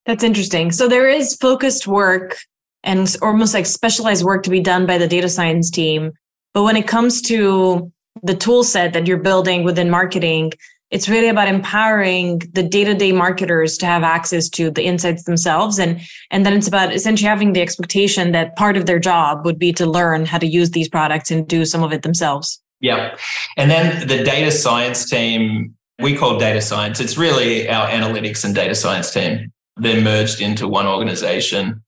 That's 0.06 0.24
interesting. 0.24 0.72
So 0.72 0.88
there 0.88 1.10
is 1.10 1.36
focused 1.36 1.88
work 1.88 2.38
and 2.84 3.16
almost 3.22 3.54
like 3.54 3.66
specialized 3.66 4.24
work 4.24 4.44
to 4.44 4.50
be 4.50 4.62
done 4.62 4.86
by 4.86 4.98
the 4.98 5.08
data 5.08 5.30
science 5.30 5.70
team. 5.70 6.12
But 6.54 6.64
when 6.64 6.78
it 6.78 6.88
comes 6.88 7.22
to 7.24 7.92
the 8.24 8.36
tool 8.36 8.64
set 8.64 8.94
that 8.94 9.08
you're 9.08 9.18
building 9.18 9.64
within 9.64 9.90
marketing, 9.90 10.54
it's 10.92 11.10
really 11.10 11.28
about 11.28 11.48
empowering 11.48 12.40
the 12.54 12.64
day-to-day 12.64 13.12
marketers 13.12 13.78
to 13.80 13.86
have 13.86 14.04
access 14.04 14.48
to 14.50 14.70
the 14.70 14.84
insights 14.84 15.24
themselves. 15.24 15.80
And 15.80 16.00
and 16.32 16.46
then 16.46 16.54
it's 16.54 16.68
about 16.68 16.94
essentially 16.94 17.28
having 17.28 17.54
the 17.54 17.62
expectation 17.62 18.32
that 18.34 18.56
part 18.56 18.78
of 18.78 18.86
their 18.86 19.00
job 19.00 19.46
would 19.46 19.58
be 19.58 19.74
to 19.74 19.86
learn 19.86 20.26
how 20.26 20.38
to 20.38 20.46
use 20.46 20.72
these 20.72 20.88
products 20.88 21.32
and 21.32 21.48
do 21.48 21.66
some 21.66 21.84
of 21.84 21.92
it 21.92 22.04
themselves. 22.04 22.62
Yeah. 22.82 23.18
And 23.58 23.72
then 23.72 24.08
the 24.08 24.24
data 24.24 24.52
science 24.52 25.10
team 25.10 25.76
we 26.00 26.16
call 26.16 26.38
data 26.38 26.62
science. 26.62 27.00
It's 27.00 27.18
really 27.18 27.70
our 27.70 27.88
analytics 27.88 28.44
and 28.44 28.54
data 28.54 28.76
science 28.76 29.12
team. 29.12 29.54
They're 29.78 30.02
merged 30.02 30.42
into 30.42 30.68
one 30.68 30.88
organization. 30.88 31.82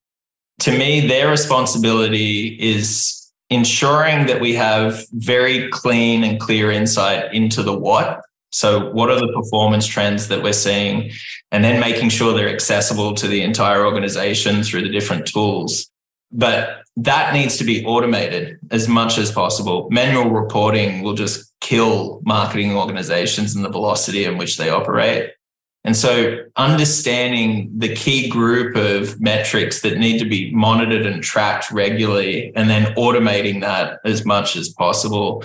To 0.60 0.76
me 0.76 1.06
their 1.06 1.30
responsibility 1.30 2.56
is 2.60 3.14
ensuring 3.50 4.26
that 4.26 4.40
we 4.40 4.54
have 4.54 5.04
very 5.12 5.68
clean 5.70 6.24
and 6.24 6.40
clear 6.40 6.70
insight 6.70 7.32
into 7.32 7.62
the 7.62 7.78
what 7.78 8.22
so, 8.50 8.90
what 8.92 9.10
are 9.10 9.20
the 9.20 9.32
performance 9.32 9.86
trends 9.86 10.28
that 10.28 10.42
we're 10.42 10.52
seeing? 10.52 11.10
And 11.52 11.62
then 11.62 11.80
making 11.80 12.08
sure 12.08 12.34
they're 12.34 12.48
accessible 12.48 13.14
to 13.14 13.28
the 13.28 13.42
entire 13.42 13.84
organization 13.84 14.62
through 14.62 14.82
the 14.82 14.88
different 14.88 15.26
tools. 15.26 15.90
But 16.32 16.82
that 16.96 17.32
needs 17.32 17.56
to 17.58 17.64
be 17.64 17.84
automated 17.84 18.58
as 18.70 18.88
much 18.88 19.18
as 19.18 19.30
possible. 19.30 19.88
Manual 19.90 20.30
reporting 20.30 21.02
will 21.02 21.14
just 21.14 21.52
kill 21.60 22.20
marketing 22.24 22.76
organizations 22.76 23.54
and 23.54 23.64
the 23.64 23.70
velocity 23.70 24.24
in 24.24 24.36
which 24.36 24.56
they 24.56 24.70
operate. 24.70 25.32
And 25.84 25.96
so 25.96 26.38
understanding 26.56 27.70
the 27.74 27.94
key 27.94 28.28
group 28.28 28.76
of 28.76 29.20
metrics 29.20 29.80
that 29.82 29.96
need 29.96 30.18
to 30.18 30.28
be 30.28 30.52
monitored 30.52 31.06
and 31.06 31.22
tracked 31.22 31.70
regularly 31.70 32.52
and 32.56 32.68
then 32.68 32.94
automating 32.94 33.60
that 33.62 34.00
as 34.04 34.24
much 34.26 34.56
as 34.56 34.68
possible. 34.68 35.44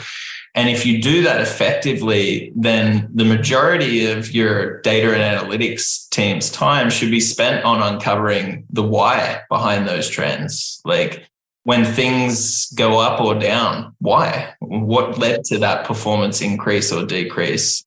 And 0.56 0.70
if 0.70 0.86
you 0.86 1.02
do 1.02 1.24
that 1.24 1.42
effectively, 1.42 2.54
then 2.56 3.10
the 3.14 3.26
majority 3.26 4.06
of 4.06 4.32
your 4.32 4.82
data 4.82 5.12
and 5.12 5.22
analytics 5.22 6.08
team's 6.10 6.52
time 6.52 6.92
should 6.92 7.10
be 7.10 7.20
spent 7.20 7.66
on 7.66 7.82
uncovering 7.82 8.66
the 8.70 8.84
why 8.84 9.42
behind 9.50 9.88
those 9.88 10.08
trends. 10.08 10.80
Like 10.86 11.28
when 11.64 11.86
things 11.86 12.72
go 12.74 13.00
up 13.00 13.20
or 13.20 13.34
down, 13.34 13.96
why? 14.00 14.54
What 14.60 15.18
led 15.18 15.44
to 15.46 15.58
that 15.60 15.88
performance 15.88 16.40
increase 16.42 16.92
or 16.92 17.06
decrease? 17.06 17.84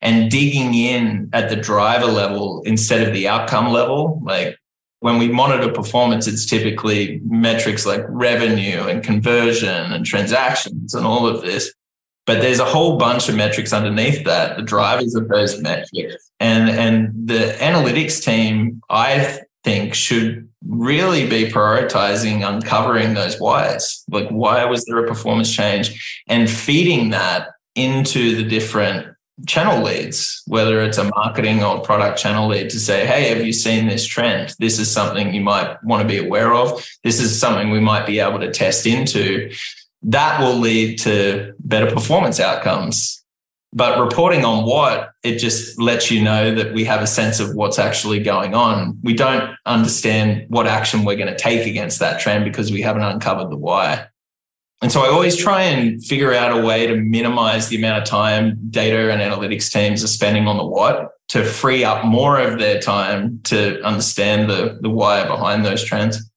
And 0.00 0.30
digging 0.30 0.74
in 0.74 1.30
at 1.32 1.50
the 1.50 1.56
driver 1.56 2.06
level 2.06 2.62
instead 2.64 3.06
of 3.06 3.14
the 3.14 3.28
outcome 3.28 3.72
level. 3.72 4.20
Like 4.24 4.56
when 5.00 5.18
we 5.18 5.28
monitor 5.28 5.72
performance, 5.72 6.26
it's 6.26 6.46
typically 6.46 7.20
metrics 7.24 7.86
like 7.86 8.02
revenue 8.08 8.82
and 8.82 9.04
conversion 9.04 9.92
and 9.92 10.04
transactions 10.04 10.94
and 10.94 11.06
all 11.06 11.26
of 11.26 11.42
this. 11.42 11.72
But 12.28 12.42
there's 12.42 12.58
a 12.58 12.66
whole 12.66 12.98
bunch 12.98 13.30
of 13.30 13.36
metrics 13.36 13.72
underneath 13.72 14.22
that, 14.26 14.58
the 14.58 14.62
drivers 14.62 15.14
of 15.14 15.28
those 15.28 15.58
metrics. 15.62 16.30
And, 16.38 16.68
and 16.68 17.26
the 17.26 17.56
analytics 17.58 18.22
team, 18.22 18.82
I 18.90 19.40
think, 19.64 19.94
should 19.94 20.46
really 20.68 21.26
be 21.26 21.48
prioritizing 21.48 22.46
uncovering 22.46 23.14
those 23.14 23.40
whys. 23.40 24.04
Like, 24.10 24.28
why 24.28 24.62
was 24.66 24.84
there 24.84 25.02
a 25.02 25.08
performance 25.08 25.50
change? 25.50 26.22
And 26.28 26.50
feeding 26.50 27.08
that 27.10 27.48
into 27.74 28.36
the 28.36 28.44
different 28.44 29.06
channel 29.46 29.82
leads, 29.82 30.42
whether 30.46 30.82
it's 30.82 30.98
a 30.98 31.04
marketing 31.04 31.62
or 31.62 31.80
product 31.80 32.18
channel 32.18 32.48
lead 32.48 32.68
to 32.70 32.78
say, 32.78 33.06
Hey, 33.06 33.28
have 33.28 33.46
you 33.46 33.54
seen 33.54 33.86
this 33.86 34.04
trend? 34.04 34.54
This 34.58 34.78
is 34.78 34.90
something 34.90 35.32
you 35.32 35.40
might 35.40 35.82
want 35.82 36.02
to 36.02 36.08
be 36.08 36.18
aware 36.18 36.52
of. 36.52 36.84
This 37.04 37.20
is 37.20 37.40
something 37.40 37.70
we 37.70 37.80
might 37.80 38.04
be 38.04 38.20
able 38.20 38.40
to 38.40 38.50
test 38.50 38.84
into 38.84 39.50
that 40.02 40.40
will 40.40 40.56
lead 40.56 40.98
to 41.00 41.54
better 41.60 41.90
performance 41.90 42.40
outcomes. 42.40 43.24
But 43.72 44.00
reporting 44.00 44.44
on 44.44 44.64
what, 44.64 45.10
it 45.22 45.36
just 45.38 45.78
lets 45.78 46.10
you 46.10 46.22
know 46.22 46.54
that 46.54 46.72
we 46.72 46.84
have 46.84 47.02
a 47.02 47.06
sense 47.06 47.38
of 47.38 47.54
what's 47.54 47.78
actually 47.78 48.20
going 48.20 48.54
on. 48.54 48.98
We 49.02 49.12
don't 49.12 49.54
understand 49.66 50.46
what 50.48 50.66
action 50.66 51.04
we're 51.04 51.16
going 51.16 51.28
to 51.28 51.36
take 51.36 51.66
against 51.66 51.98
that 51.98 52.18
trend 52.18 52.44
because 52.44 52.72
we 52.72 52.80
haven't 52.80 53.02
uncovered 53.02 53.50
the 53.50 53.56
why. 53.56 54.06
And 54.80 54.92
so 54.92 55.02
I 55.02 55.08
always 55.08 55.36
try 55.36 55.62
and 55.62 56.02
figure 56.02 56.32
out 56.32 56.56
a 56.56 56.64
way 56.64 56.86
to 56.86 56.96
minimize 56.96 57.68
the 57.68 57.76
amount 57.76 57.98
of 57.98 58.04
time 58.04 58.58
data 58.70 59.10
and 59.10 59.20
analytics 59.20 59.70
teams 59.70 60.04
are 60.04 60.08
spending 60.08 60.46
on 60.46 60.56
the 60.56 60.64
what 60.64 61.10
to 61.28 61.44
free 61.44 61.84
up 61.84 62.06
more 62.06 62.38
of 62.38 62.58
their 62.58 62.80
time 62.80 63.40
to 63.44 63.82
understand 63.82 64.48
the, 64.48 64.78
the 64.80 64.88
why 64.88 65.26
behind 65.26 65.64
those 65.64 65.84
trends. 65.84 66.30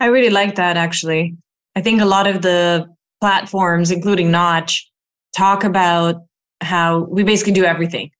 I 0.00 0.06
really 0.06 0.30
like 0.30 0.56
that 0.56 0.76
actually. 0.76 1.36
I 1.78 1.80
think 1.80 2.00
a 2.00 2.06
lot 2.06 2.26
of 2.26 2.42
the 2.42 2.88
platforms, 3.20 3.92
including 3.92 4.32
Knotch, 4.32 4.90
talk 5.36 5.62
about 5.62 6.16
how 6.60 7.04
we 7.04 7.22
basically 7.22 7.52
do 7.52 7.64
everything. 7.64 8.10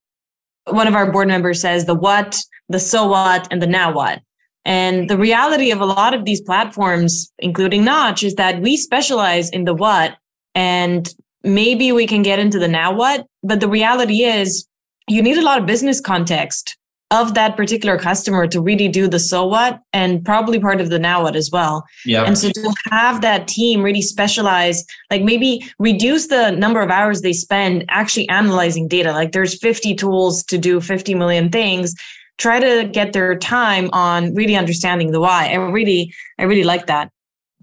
One 0.67 0.87
of 0.87 0.95
our 0.95 1.11
board 1.11 1.27
members 1.27 1.61
says 1.61 1.85
the 1.85 1.97
what, 1.97 2.39
the 2.69 2.79
so 2.79 3.09
what, 3.09 3.49
and 3.51 3.61
the 3.61 3.67
now 3.67 3.93
what. 3.93 4.21
And 4.65 5.11
the 5.11 5.19
reality 5.19 5.73
of 5.73 5.81
a 5.81 5.87
lot 5.87 6.15
of 6.15 6.25
these 6.25 6.41
platforms, 6.41 7.33
including 7.41 7.83
Knotch, 7.83 8.23
is 8.23 8.37
that 8.37 8.63
we 8.63 8.77
specialize 8.77 9.51
in 9.51 9.65
the 9.65 9.75
what 9.75 10.17
and 10.55 11.13
maybe 11.43 11.91
we 11.91 12.07
can 12.07 12.23
get 12.23 12.39
into 12.39 12.61
the 12.61 12.69
now 12.69 12.93
what. 12.93 13.27
But 13.43 13.59
the 13.59 13.69
reality 13.69 14.23
is 14.23 14.69
you 15.09 15.21
need 15.21 15.37
a 15.37 15.43
lot 15.43 15.59
of 15.59 15.67
business 15.67 16.01
context 16.01 16.77
of 17.11 17.35
that 17.35 17.57
particular 17.57 17.99
customer 17.99 18.47
to 18.47 18.61
really 18.61 18.89
do 18.89 19.09
the 19.09 19.19
so 19.19 19.47
what 19.47 19.81
and 19.93 20.25
probably 20.25 20.61
part 20.61 20.81
of 20.81 20.91
the 20.91 20.99
now 20.99 21.23
what 21.23 21.37
as 21.37 21.51
well. 21.51 21.87
Yeah. 22.05 22.25
And 22.25 22.37
so 22.37 22.51
to 22.51 22.75
have 22.91 23.23
that 23.23 23.49
team 23.49 23.83
really 23.83 24.03
specialize, 24.03 24.85
like 25.11 25.23
maybe 25.23 25.65
reduce 25.79 26.27
the 26.27 26.51
number 26.51 26.83
of 26.83 26.91
hours 26.91 27.23
they 27.23 27.33
spend 27.33 27.85
actually 27.89 28.29
analyzing 28.29 28.89
data. 28.89 29.13
Like 29.13 29.33
there's 29.33 29.59
50 29.59 29.95
tools 29.95 30.45
to 30.45 30.59
do 30.59 30.81
50 30.81 31.15
million 31.15 31.51
things. 31.51 31.95
Try 32.37 32.61
to 32.61 32.89
get 32.89 33.15
their 33.15 33.37
time 33.37 33.89
on 33.93 34.35
really 34.35 34.55
understanding 34.55 35.11
the 35.11 35.21
why. 35.21 35.49
I 35.49 35.55
really, 35.55 36.13
I 36.39 36.45
really 36.45 36.65
like 36.65 36.87
that. 36.87 37.11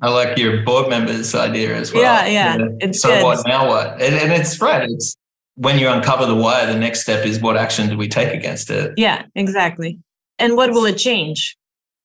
I 0.01 0.09
like 0.09 0.37
your 0.37 0.63
board 0.63 0.89
members 0.89 1.33
idea 1.33 1.75
as 1.75 1.93
well. 1.93 2.03
Yeah, 2.03 2.57
yeah. 2.57 2.67
It's 2.79 3.01
so 3.01 3.09
good. 3.09 3.23
what 3.23 3.47
now 3.47 3.67
what? 3.67 3.93
And, 4.01 4.15
and 4.15 4.33
it's 4.33 4.59
right. 4.59 4.89
It's 4.89 5.15
when 5.55 5.79
you 5.79 5.89
uncover 5.89 6.25
the 6.25 6.35
why, 6.35 6.65
the 6.65 6.77
next 6.77 7.01
step 7.01 7.25
is 7.25 7.39
what 7.39 7.57
action 7.57 7.89
do 7.89 7.97
we 7.97 8.07
take 8.07 8.33
against 8.33 8.69
it? 8.69 8.93
Yeah, 8.97 9.23
exactly. 9.35 9.99
And 10.37 10.55
what 10.55 10.71
will 10.71 10.85
it 10.85 10.97
change? 10.97 11.57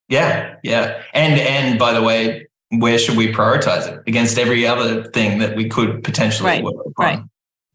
Yeah, 0.09 0.57
yeah. 0.63 1.03
And 1.15 1.41
and 1.41 1.79
by 1.79 1.93
the 1.93 2.03
way, 2.03 2.49
where 2.71 2.99
should 2.99 3.17
we 3.17 3.33
prioritize 3.33 3.89
it 3.89 4.01
against 4.07 4.39
every 4.39 4.67
other 4.67 5.05
thing 5.11 5.39
that 5.39 5.57
we 5.57 5.69
could 5.69 6.03
potentially 6.05 6.49
right, 6.49 6.63
work 6.63 6.75
on? 6.77 6.93
Right. 6.99 7.23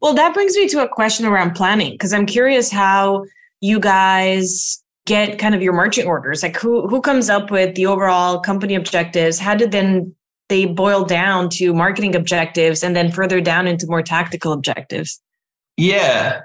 Well, 0.02 0.14
that 0.14 0.34
brings 0.34 0.56
me 0.56 0.68
to 0.70 0.84
a 0.84 0.88
question 0.88 1.26
around 1.26 1.56
planning 1.56 1.92
because 1.92 2.14
I'm 2.14 2.26
curious 2.26 2.72
how 2.72 3.26
you 3.62 3.80
guys 3.80 4.82
get 5.06 5.40
kind 5.40 5.56
of 5.56 5.62
your 5.62 5.74
marching 5.74 6.08
orders. 6.08 6.44
Like 6.44 6.58
who 6.58 6.88
who 6.88 7.02
comes 7.02 7.30
up 7.30 7.52
with 7.52 7.76
the 7.76 7.86
overall 7.86 8.40
company 8.40 8.76
objectives? 8.76 9.40
How 9.40 9.56
did 9.56 9.72
then 9.72 10.14
they 10.48 10.66
boil 10.66 11.04
down 11.04 11.50
to 11.50 11.74
marketing 11.74 12.16
objectives 12.16 12.84
and 12.84 12.96
then 12.96 13.12
further 13.12 13.42
down 13.42 13.68
into 13.68 13.88
more 13.88 14.02
tactical 14.02 14.52
objectives? 14.52 15.22
Yeah. 15.78 16.42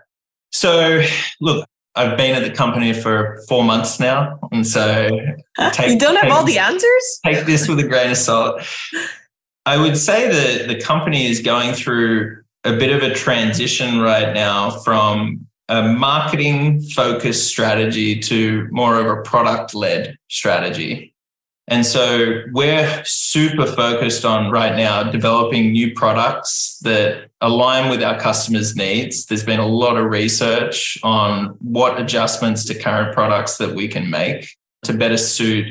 So, 0.53 1.03
look, 1.41 1.67
I've 1.95 2.17
been 2.17 2.35
at 2.35 2.49
the 2.49 2.55
company 2.55 2.93
for 2.93 3.43
four 3.49 3.65
months 3.65 4.01
now. 4.01 4.39
And 4.53 4.67
so, 4.67 5.09
take, 5.73 5.91
you 5.91 5.99
don't 5.99 6.17
have 6.17 6.31
all 6.33 6.45
the 6.45 6.59
answers? 6.59 7.21
Take 7.25 7.47
this 7.47 7.69
with 7.69 7.79
a 7.81 7.87
grain 7.87 8.11
of 8.11 8.17
salt. 8.17 8.63
I 9.67 9.77
would 9.77 9.97
say 9.97 10.29
that 10.29 10.69
the 10.69 10.81
company 10.81 11.27
is 11.27 11.41
going 11.41 11.75
through 11.75 12.43
a 12.65 12.77
bit 12.77 12.91
of 12.91 13.03
a 13.03 13.15
transition 13.15 14.01
right 14.01 14.35
now 14.35 14.71
from 14.71 15.47
a 15.69 15.83
marketing 15.83 16.81
focused 16.81 17.49
strategy 17.49 18.19
to 18.19 18.67
more 18.71 18.99
of 18.99 19.07
a 19.07 19.23
product 19.23 19.75
led 19.75 20.19
strategy. 20.29 21.15
And 21.69 21.87
so 21.87 22.43
we're 22.53 23.03
super 23.05 23.67
focused 23.67 24.25
on 24.25 24.51
right 24.51 24.75
now 24.75 25.05
developing 25.05 25.71
new 25.71 25.95
products 25.95 26.79
that 26.83 27.30
align 27.41 27.91
with 27.91 28.03
our 28.03 28.19
customers' 28.19 28.77
needs. 28.77 29.27
There's 29.27 29.45
been 29.45 29.61
a 29.61 29.67
lot 29.67 29.97
of 29.97 30.07
research 30.07 30.99
on 31.03 31.57
what 31.61 32.01
adjustments 32.01 32.65
to 32.67 32.79
current 32.79 33.15
products 33.15 33.57
that 33.57 33.75
we 33.75 33.89
can 33.89 34.11
make 34.11 34.57
to 34.85 34.93
better 34.93 35.17
suit 35.17 35.67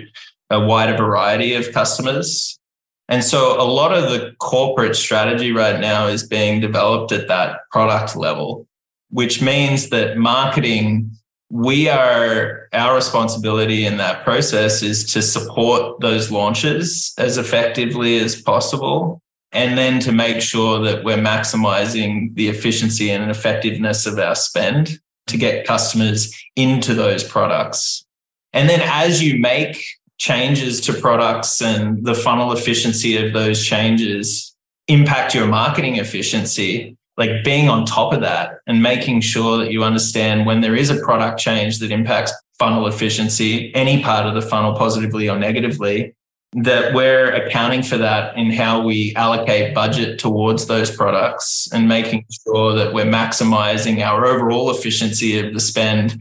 a 0.49 0.60
wider 0.60 0.97
variety 0.97 1.53
of 1.53 1.71
customers. 1.71 2.60
And 3.08 3.23
so 3.23 3.60
a 3.60 3.65
lot 3.65 3.93
of 3.93 4.10
the 4.10 4.34
corporate 4.39 4.95
strategy 4.95 5.51
right 5.51 5.79
now 5.79 6.08
is 6.08 6.27
being 6.27 6.60
developed 6.60 7.12
at 7.12 7.27
that 7.27 7.62
product 7.71 8.15
level, 8.15 8.67
which 9.10 9.41
means 9.41 9.89
that 9.89 10.17
marketing 10.17 11.12
we 11.51 11.89
are 11.89 12.69
our 12.73 12.95
responsibility 12.95 13.86
in 13.86 13.97
that 13.97 14.23
process 14.23 14.84
is 14.84 15.03
to 15.13 15.21
support 15.21 15.99
those 15.99 16.29
launches 16.29 17.13
as 17.17 17.38
effectively 17.38 18.19
as 18.19 18.39
possible 18.39 19.21
and 19.51 19.77
then 19.77 19.99
to 20.01 20.12
make 20.12 20.41
sure 20.41 20.79
that 20.79 21.03
we're 21.03 21.17
maximizing 21.17 22.33
the 22.35 22.49
efficiency 22.49 23.09
and 23.09 23.29
effectiveness 23.31 24.05
of 24.05 24.19
our 24.19 24.35
spend 24.35 24.99
to 25.27 25.38
get 25.38 25.65
customers 25.65 26.33
into 26.55 26.93
those 26.93 27.23
products. 27.23 28.05
And 28.53 28.69
then 28.69 28.81
as 28.83 29.21
you 29.21 29.39
make 29.39 29.83
changes 30.17 30.81
to 30.81 30.93
products 30.93 31.62
and 31.62 32.05
the 32.05 32.15
funnel 32.15 32.51
efficiency 32.51 33.17
of 33.17 33.33
those 33.33 33.63
changes 33.63 34.55
impact 34.88 35.33
your 35.33 35.47
marketing 35.47 35.95
efficiency 35.95 36.97
like 37.17 37.43
being 37.43 37.67
on 37.67 37.85
top 37.85 38.13
of 38.13 38.21
that 38.21 38.59
and 38.65 38.81
making 38.81 39.21
sure 39.21 39.57
that 39.57 39.71
you 39.71 39.83
understand 39.83 40.45
when 40.45 40.62
there 40.62 40.75
is 40.75 40.89
a 40.89 41.01
product 41.01 41.38
change 41.38 41.79
that 41.79 41.91
impacts 41.91 42.33
funnel 42.57 42.88
efficiency, 42.88 43.75
any 43.75 44.01
part 44.01 44.25
of 44.25 44.33
the 44.33 44.41
funnel 44.41 44.73
positively 44.73 45.29
or 45.29 45.38
negatively, 45.38 46.13
that 46.53 46.93
we're 46.93 47.31
accounting 47.31 47.83
for 47.83 47.97
that 47.97 48.35
in 48.35 48.51
how 48.51 48.81
we 48.81 49.13
allocate 49.15 49.75
budget 49.75 50.17
towards 50.17 50.65
those 50.65 50.89
products 50.89 51.67
and 51.71 51.88
making 51.88 52.25
sure 52.43 52.73
that 52.73 52.93
we're 52.93 53.05
maximizing 53.05 54.01
our 54.01 54.25
overall 54.25 54.71
efficiency 54.71 55.39
of 55.39 55.53
the 55.53 55.59
spend 55.59 56.19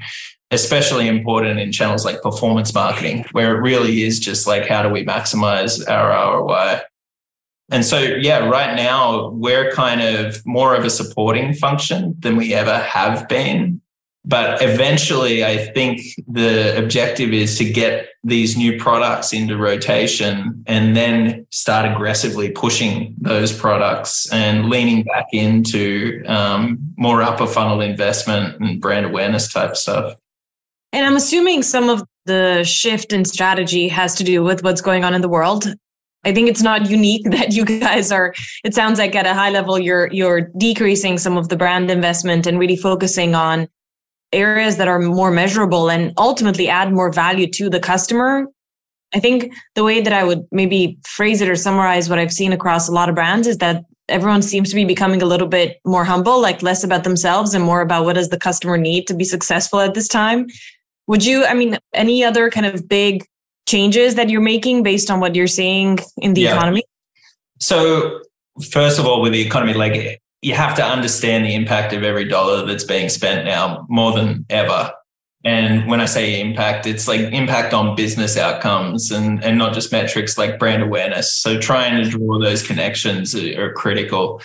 especially 0.51 1.09
important 1.09 1.59
in 1.59 1.71
channels 1.71 2.07
like 2.07 2.23
performance 2.23 2.73
marketing 2.75 3.25
where 3.33 3.57
it 3.57 3.61
really 3.61 4.03
is 4.03 4.19
just 4.19 4.47
like 4.47 4.67
how 4.67 4.83
do 4.83 4.89
we 4.89 5.05
maximize 5.05 5.87
our 5.91 6.11
ROI 6.11 6.81
and 7.71 7.85
so, 7.85 8.01
yeah, 8.01 8.49
right 8.49 8.75
now 8.75 9.29
we're 9.31 9.71
kind 9.73 10.01
of 10.01 10.45
more 10.47 10.75
of 10.75 10.85
a 10.85 10.91
supporting 10.91 11.53
function 11.53 12.17
than 12.19 12.37
we 12.37 12.55
ever 12.55 12.79
have 12.79 13.29
been. 13.29 13.83
But 14.29 14.61
eventually, 14.61 15.43
I 15.43 15.57
think 15.57 16.03
the 16.27 16.77
objective 16.77 17.33
is 17.33 17.57
to 17.57 17.65
get 17.65 18.11
these 18.23 18.59
new 18.59 18.79
products 18.79 19.33
into 19.33 19.57
rotation 19.57 20.63
and 20.67 20.95
then 20.95 21.47
start 21.51 21.91
aggressively 21.91 22.51
pushing 22.51 23.15
those 23.19 23.59
products 23.59 24.31
and 24.31 24.69
leaning 24.69 25.05
back 25.05 25.25
into 25.33 26.23
um, 26.27 26.79
more 26.99 27.23
upper 27.23 27.47
funnel 27.47 27.81
investment 27.81 28.61
and 28.61 28.83
brand 28.83 29.07
awareness 29.07 29.51
type 29.51 29.75
stuff. 29.75 30.19
And 30.93 31.07
I'm 31.07 31.17
assuming 31.17 31.63
some 31.63 31.89
of 31.89 32.05
the 32.27 32.65
shift 32.65 33.15
in 33.15 33.25
strategy 33.25 33.89
has 33.89 34.15
to 34.17 34.25
do 34.25 34.45
with 34.45 34.63
what's 34.63 34.83
going 34.83 35.05
on 35.05 35.15
in 35.15 35.23
the 35.23 35.29
world. 35.31 35.75
I 36.25 36.35
think 36.35 36.51
it's 36.51 36.63
not 36.63 36.91
unique 36.91 37.25
that 37.31 37.55
you 37.55 37.65
guys 37.65 38.13
are 38.13 38.35
it 38.63 38.75
sounds 38.75 38.99
like 38.99 39.15
at 39.15 39.27
a 39.27 39.33
high 39.33 39.51
level 39.51 39.79
you're 39.79 40.09
you're 40.13 40.43
decreasing 40.59 41.17
some 41.17 41.39
of 41.39 41.49
the 41.49 41.57
brand 41.57 41.91
investment 41.91 42.47
and 42.47 42.59
really 42.59 42.77
focusing 42.77 43.35
on 43.35 43.69
areas 44.33 44.77
that 44.77 44.89
are 44.89 44.99
more 44.99 45.31
measurable 45.31 45.91
and 45.91 46.13
ultimately 46.19 46.69
add 46.69 46.93
more 46.93 47.13
value 47.13 47.47
to 47.53 47.71
the 47.71 47.81
customer. 47.81 48.47
I 49.15 49.21
think 49.21 49.53
the 49.75 49.85
way 49.85 50.01
that 50.01 50.13
I 50.13 50.25
would 50.25 50.47
maybe 50.53 50.99
phrase 51.07 51.41
it 51.41 51.49
or 51.49 51.57
summarize 51.57 52.11
what 52.11 52.19
I've 52.19 52.33
seen 52.33 52.53
across 52.53 52.89
a 52.89 52.93
lot 52.93 53.09
of 53.09 53.15
brands 53.15 53.47
is 53.47 53.59
that 53.59 53.85
everyone 54.09 54.43
seems 54.43 54.69
to 54.71 54.75
be 54.75 54.85
becoming 54.85 55.23
a 55.23 55.27
little 55.27 55.49
bit 55.49 55.81
more 55.85 56.05
humble, 56.05 56.41
like 56.41 56.63
less 56.63 56.85
about 56.85 57.05
themselves 57.05 57.55
and 57.55 57.65
more 57.65 57.81
about 57.81 58.05
what 58.05 58.15
does 58.15 58.29
the 58.29 58.39
customer 58.39 58.77
need 58.77 59.07
to 59.07 59.15
be 59.15 59.25
successful 59.25 59.81
at 59.81 59.95
this 59.95 60.09
time. 60.09 60.47
Would 61.07 61.25
you, 61.25 61.45
I 61.45 61.55
mean, 61.55 61.79
any 61.95 62.23
other 62.23 62.51
kind 62.51 62.67
of 62.67 62.89
big 62.89 63.25
changes 63.67 64.15
that 64.17 64.29
you're 64.29 64.41
making 64.41 64.83
based 64.83 65.11
on 65.11 65.21
what 65.21 65.35
you're 65.35 65.47
seeing 65.47 65.99
in 66.19 66.35
the 66.35 66.43
yeah. 66.43 66.55
economy? 66.55 66.83
So, 67.61 68.21
first 68.71 68.99
of 68.99 69.07
all, 69.07 69.21
with 69.21 69.33
the 69.33 69.41
economy, 69.41 69.75
like 69.75 70.21
you 70.43 70.55
have 70.55 70.77
to 70.77 70.85
understand 70.85 71.45
the 71.45 71.55
impact 71.55 71.93
of 71.93 72.03
every 72.03 72.25
dollar 72.25 72.65
that's 72.65 72.85
being 72.85 73.09
spent 73.09 73.45
now 73.45 73.87
more 73.89 74.13
than 74.13 74.47
ever. 74.51 74.93
And 75.45 75.89
when 75.89 76.01
I 76.01 76.07
say 76.07 76.41
impact, 76.41 76.87
it's 76.87 77.07
like 77.07 77.21
impact 77.21 77.73
on 77.73 77.97
business 77.97 78.37
outcomes 78.37 79.11
and, 79.11 79.43
and 79.43 79.57
not 79.57 79.73
just 79.73 79.93
metrics 79.93 80.37
like 80.37 80.59
brand 80.59 80.83
awareness. 80.83 81.35
So 81.35 81.59
trying 81.59 82.03
to 82.03 82.11
draw 82.11 82.41
those 82.41 82.67
connections 82.67 83.35
are, 83.35 83.67
are 83.67 83.73
critical. 83.73 84.43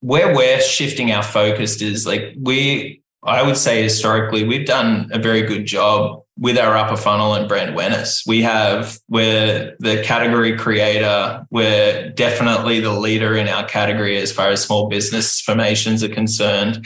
Where 0.00 0.34
we're 0.34 0.60
shifting 0.60 1.12
our 1.12 1.22
focus 1.22 1.80
is 1.80 2.06
like 2.06 2.34
we, 2.40 3.02
I 3.22 3.42
would 3.42 3.56
say 3.56 3.82
historically, 3.82 4.44
we've 4.44 4.66
done 4.66 5.08
a 5.12 5.18
very 5.18 5.42
good 5.42 5.66
job 5.66 6.23
with 6.38 6.58
our 6.58 6.76
upper 6.76 6.96
funnel 6.96 7.34
and 7.34 7.48
brand 7.48 7.70
awareness. 7.70 8.24
We 8.26 8.42
have, 8.42 8.98
we're 9.08 9.76
the 9.78 10.02
category 10.02 10.56
creator. 10.56 11.46
We're 11.50 12.10
definitely 12.10 12.80
the 12.80 12.92
leader 12.92 13.36
in 13.36 13.48
our 13.48 13.64
category 13.66 14.16
as 14.18 14.32
far 14.32 14.48
as 14.48 14.62
small 14.62 14.88
business 14.88 15.40
formations 15.40 16.02
are 16.02 16.08
concerned 16.08 16.84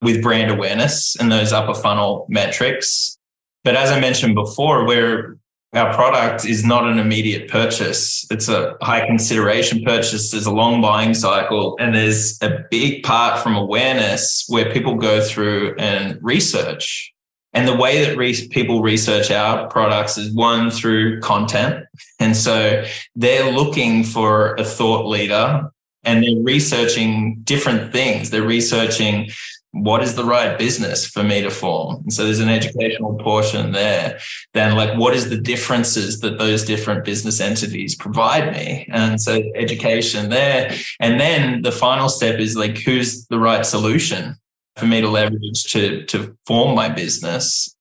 with 0.00 0.22
brand 0.22 0.50
awareness 0.50 1.14
and 1.16 1.30
those 1.30 1.52
upper 1.52 1.74
funnel 1.74 2.26
metrics. 2.28 3.18
But 3.64 3.76
as 3.76 3.90
I 3.90 4.00
mentioned 4.00 4.34
before, 4.34 4.86
we're 4.86 5.38
our 5.74 5.92
product 5.92 6.46
is 6.46 6.64
not 6.64 6.86
an 6.86 6.98
immediate 6.98 7.50
purchase. 7.50 8.24
It's 8.30 8.48
a 8.48 8.76
high 8.80 9.04
consideration 9.04 9.82
purchase. 9.84 10.30
There's 10.30 10.46
a 10.46 10.52
long 10.52 10.80
buying 10.80 11.12
cycle, 11.12 11.76
and 11.78 11.94
there's 11.94 12.38
a 12.40 12.64
big 12.70 13.02
part 13.02 13.42
from 13.42 13.56
awareness 13.56 14.44
where 14.48 14.72
people 14.72 14.94
go 14.94 15.20
through 15.20 15.74
and 15.76 16.18
research 16.22 17.12
and 17.56 17.66
the 17.66 17.74
way 17.74 18.04
that 18.04 18.18
re- 18.18 18.48
people 18.48 18.82
research 18.82 19.30
our 19.30 19.66
products 19.68 20.18
is 20.18 20.30
one 20.30 20.70
through 20.70 21.20
content. 21.20 21.86
And 22.20 22.36
so 22.36 22.84
they're 23.14 23.50
looking 23.50 24.04
for 24.04 24.54
a 24.56 24.64
thought 24.64 25.06
leader 25.06 25.70
and 26.04 26.22
they're 26.22 26.42
researching 26.42 27.40
different 27.44 27.92
things. 27.92 28.28
They're 28.28 28.42
researching 28.42 29.30
what 29.72 30.02
is 30.02 30.16
the 30.16 30.24
right 30.24 30.58
business 30.58 31.06
for 31.06 31.22
me 31.22 31.40
to 31.40 31.50
form. 31.50 31.96
And 32.02 32.12
so 32.12 32.24
there's 32.24 32.40
an 32.40 32.50
educational 32.50 33.14
portion 33.14 33.72
there. 33.72 34.18
Then, 34.52 34.74
like, 34.74 34.98
what 34.98 35.14
is 35.14 35.30
the 35.30 35.40
differences 35.40 36.20
that 36.20 36.38
those 36.38 36.62
different 36.62 37.04
business 37.06 37.40
entities 37.40 37.94
provide 37.94 38.52
me? 38.52 38.86
And 38.90 39.20
so 39.20 39.42
education 39.54 40.28
there. 40.28 40.74
And 41.00 41.18
then 41.18 41.62
the 41.62 41.72
final 41.72 42.10
step 42.10 42.38
is 42.38 42.54
like, 42.54 42.76
who's 42.78 43.26
the 43.26 43.38
right 43.38 43.64
solution? 43.64 44.36
For 44.76 44.86
me 44.86 45.00
to 45.00 45.08
leverage 45.08 45.64
to, 45.70 46.04
to 46.04 46.36
form 46.46 46.74
my 46.74 46.88
business. 46.88 47.74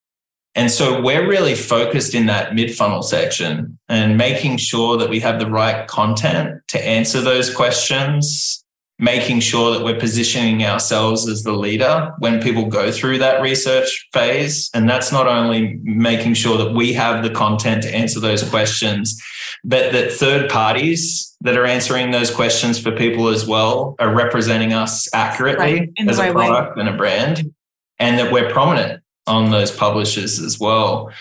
And 0.55 0.71
so 0.71 1.01
we're 1.01 1.27
really 1.27 1.55
focused 1.55 2.15
in 2.15 2.27
that 2.27 2.55
mid 2.55 2.73
funnel 2.73 3.03
section 3.03 3.77
and 3.89 4.17
making 4.17 4.57
sure 4.57 4.97
that 4.97 5.09
we 5.09 5.19
have 5.19 5.39
the 5.39 5.49
right 5.49 5.85
content 5.87 6.61
to 6.69 6.83
answer 6.83 7.19
those 7.19 7.53
questions, 7.53 8.64
making 8.97 9.41
sure 9.41 9.73
that 9.73 9.83
we're 9.83 9.99
positioning 9.99 10.63
ourselves 10.63 11.27
as 11.27 11.43
the 11.43 11.51
leader 11.51 12.13
when 12.19 12.41
people 12.41 12.65
go 12.65 12.91
through 12.91 13.17
that 13.17 13.41
research 13.41 14.07
phase. 14.13 14.69
And 14.73 14.89
that's 14.89 15.11
not 15.11 15.27
only 15.27 15.79
making 15.83 16.35
sure 16.35 16.57
that 16.57 16.73
we 16.73 16.93
have 16.93 17.21
the 17.23 17.29
content 17.29 17.83
to 17.83 17.93
answer 17.93 18.21
those 18.21 18.47
questions, 18.49 19.21
but 19.65 19.91
that 19.91 20.13
third 20.13 20.49
parties 20.49 21.35
that 21.41 21.57
are 21.57 21.65
answering 21.65 22.11
those 22.11 22.31
questions 22.31 22.79
for 22.79 22.91
people 22.91 23.27
as 23.27 23.45
well 23.45 23.95
are 23.99 24.13
representing 24.13 24.71
us 24.71 25.13
accurately 25.13 25.79
right. 25.79 25.89
as 26.07 26.17
a 26.17 26.31
product 26.31 26.77
way. 26.77 26.81
and 26.81 26.89
a 26.89 26.97
brand, 26.97 27.53
and 27.99 28.17
that 28.17 28.31
we're 28.31 28.49
prominent 28.49 29.01
on 29.27 29.51
those 29.51 29.71
publishers 29.71 30.39
as 30.39 30.59
well. 30.59 31.11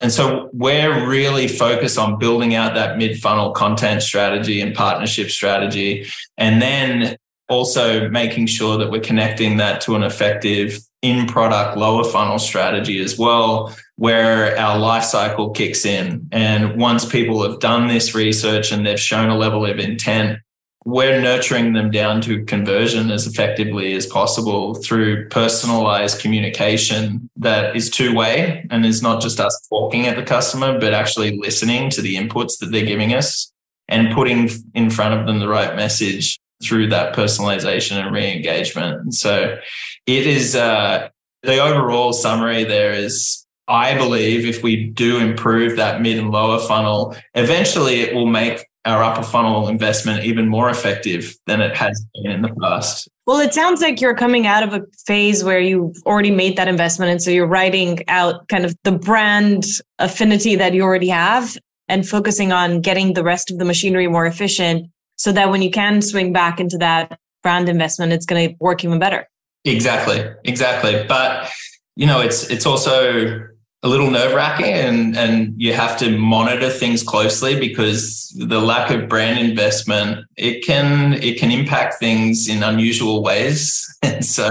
And 0.00 0.12
so 0.12 0.50
we're 0.52 1.08
really 1.08 1.46
focused 1.46 1.96
on 1.96 2.18
building 2.18 2.56
out 2.56 2.74
that 2.74 2.98
mid 2.98 3.20
funnel 3.20 3.52
content 3.52 4.02
strategy 4.02 4.60
and 4.60 4.74
partnership 4.74 5.30
strategy. 5.30 6.06
And 6.36 6.60
then 6.60 7.16
also 7.52 8.08
making 8.08 8.46
sure 8.46 8.78
that 8.78 8.90
we're 8.90 9.00
connecting 9.00 9.58
that 9.58 9.80
to 9.82 9.94
an 9.94 10.02
effective 10.02 10.80
in 11.02 11.26
product 11.26 11.76
lower 11.76 12.04
funnel 12.04 12.38
strategy 12.38 13.00
as 13.02 13.18
well 13.18 13.74
where 13.96 14.58
our 14.58 14.78
life 14.78 15.04
cycle 15.04 15.50
kicks 15.50 15.84
in. 15.84 16.28
And 16.32 16.80
once 16.80 17.04
people 17.04 17.42
have 17.48 17.60
done 17.60 17.86
this 17.86 18.14
research 18.14 18.72
and 18.72 18.84
they've 18.84 18.98
shown 18.98 19.28
a 19.28 19.36
level 19.36 19.64
of 19.66 19.78
intent, 19.78 20.38
we're 20.84 21.20
nurturing 21.20 21.74
them 21.74 21.90
down 21.92 22.20
to 22.22 22.44
conversion 22.44 23.12
as 23.12 23.26
effectively 23.26 23.92
as 23.92 24.06
possible 24.06 24.74
through 24.74 25.28
personalized 25.28 26.20
communication 26.20 27.30
that 27.36 27.76
is 27.76 27.90
two 27.90 28.14
way 28.14 28.66
and 28.70 28.84
is 28.84 29.02
not 29.02 29.22
just 29.22 29.38
us 29.38 29.68
talking 29.68 30.06
at 30.06 30.16
the 30.16 30.24
customer, 30.24 30.80
but 30.80 30.92
actually 30.92 31.38
listening 31.38 31.88
to 31.90 32.02
the 32.02 32.16
inputs 32.16 32.58
that 32.58 32.72
they're 32.72 32.84
giving 32.84 33.14
us 33.14 33.52
and 33.86 34.12
putting 34.12 34.50
in 34.74 34.90
front 34.90 35.14
of 35.14 35.26
them 35.26 35.38
the 35.38 35.48
right 35.48 35.76
message 35.76 36.40
through 36.62 36.88
that 36.88 37.14
personalization 37.14 37.96
and 37.96 38.14
re-engagement. 38.14 39.14
So 39.14 39.58
it 40.06 40.26
is 40.26 40.54
uh, 40.54 41.08
the 41.42 41.58
overall 41.58 42.12
summary 42.12 42.64
there 42.64 42.92
is 42.92 43.42
I 43.68 43.96
believe 43.96 44.44
if 44.44 44.62
we 44.62 44.86
do 44.86 45.18
improve 45.18 45.76
that 45.76 46.02
mid 46.02 46.18
and 46.18 46.30
lower 46.30 46.58
funnel, 46.58 47.16
eventually 47.34 48.00
it 48.00 48.14
will 48.14 48.26
make 48.26 48.66
our 48.84 49.02
upper 49.02 49.22
funnel 49.22 49.68
investment 49.68 50.24
even 50.24 50.48
more 50.48 50.68
effective 50.68 51.36
than 51.46 51.60
it 51.60 51.76
has 51.76 52.04
been 52.14 52.32
in 52.32 52.42
the 52.42 52.52
past. 52.60 53.08
Well, 53.26 53.38
it 53.38 53.54
sounds 53.54 53.80
like 53.80 54.00
you're 54.00 54.16
coming 54.16 54.46
out 54.46 54.64
of 54.64 54.74
a 54.74 54.84
phase 55.06 55.44
where 55.44 55.60
you've 55.60 55.96
already 56.04 56.32
made 56.32 56.56
that 56.56 56.66
investment. 56.66 57.12
And 57.12 57.22
so 57.22 57.30
you're 57.30 57.46
writing 57.46 58.02
out 58.08 58.48
kind 58.48 58.64
of 58.64 58.74
the 58.82 58.92
brand 58.92 59.64
affinity 60.00 60.56
that 60.56 60.74
you 60.74 60.82
already 60.82 61.08
have 61.08 61.56
and 61.88 62.08
focusing 62.08 62.50
on 62.50 62.80
getting 62.80 63.14
the 63.14 63.22
rest 63.22 63.50
of 63.52 63.58
the 63.58 63.64
machinery 63.64 64.08
more 64.08 64.26
efficient 64.26 64.90
so 65.22 65.30
that 65.30 65.50
when 65.50 65.62
you 65.62 65.70
can 65.70 66.02
swing 66.02 66.32
back 66.32 66.58
into 66.58 66.76
that 66.76 67.16
brand 67.44 67.68
investment, 67.68 68.12
it's 68.12 68.26
going 68.26 68.48
to 68.48 68.56
work 68.58 68.82
even 68.82 68.98
better. 68.98 69.28
Exactly. 69.64 70.28
Exactly. 70.42 71.04
But, 71.06 71.48
you 71.94 72.06
know, 72.06 72.20
it's, 72.20 72.50
it's 72.50 72.66
also 72.66 73.48
a 73.84 73.88
little 73.88 74.10
nerve 74.10 74.34
wracking 74.34 74.72
and, 74.72 75.16
and 75.16 75.54
you 75.56 75.74
have 75.74 75.96
to 75.98 76.18
monitor 76.18 76.68
things 76.68 77.04
closely 77.04 77.56
because 77.56 78.34
the 78.36 78.60
lack 78.60 78.90
of 78.90 79.08
brand 79.08 79.38
investment, 79.38 80.26
it 80.36 80.66
can, 80.66 81.12
it 81.12 81.38
can 81.38 81.52
impact 81.52 82.00
things 82.00 82.48
in 82.48 82.64
unusual 82.64 83.22
ways. 83.22 83.88
And 84.04 84.24
so 84.24 84.50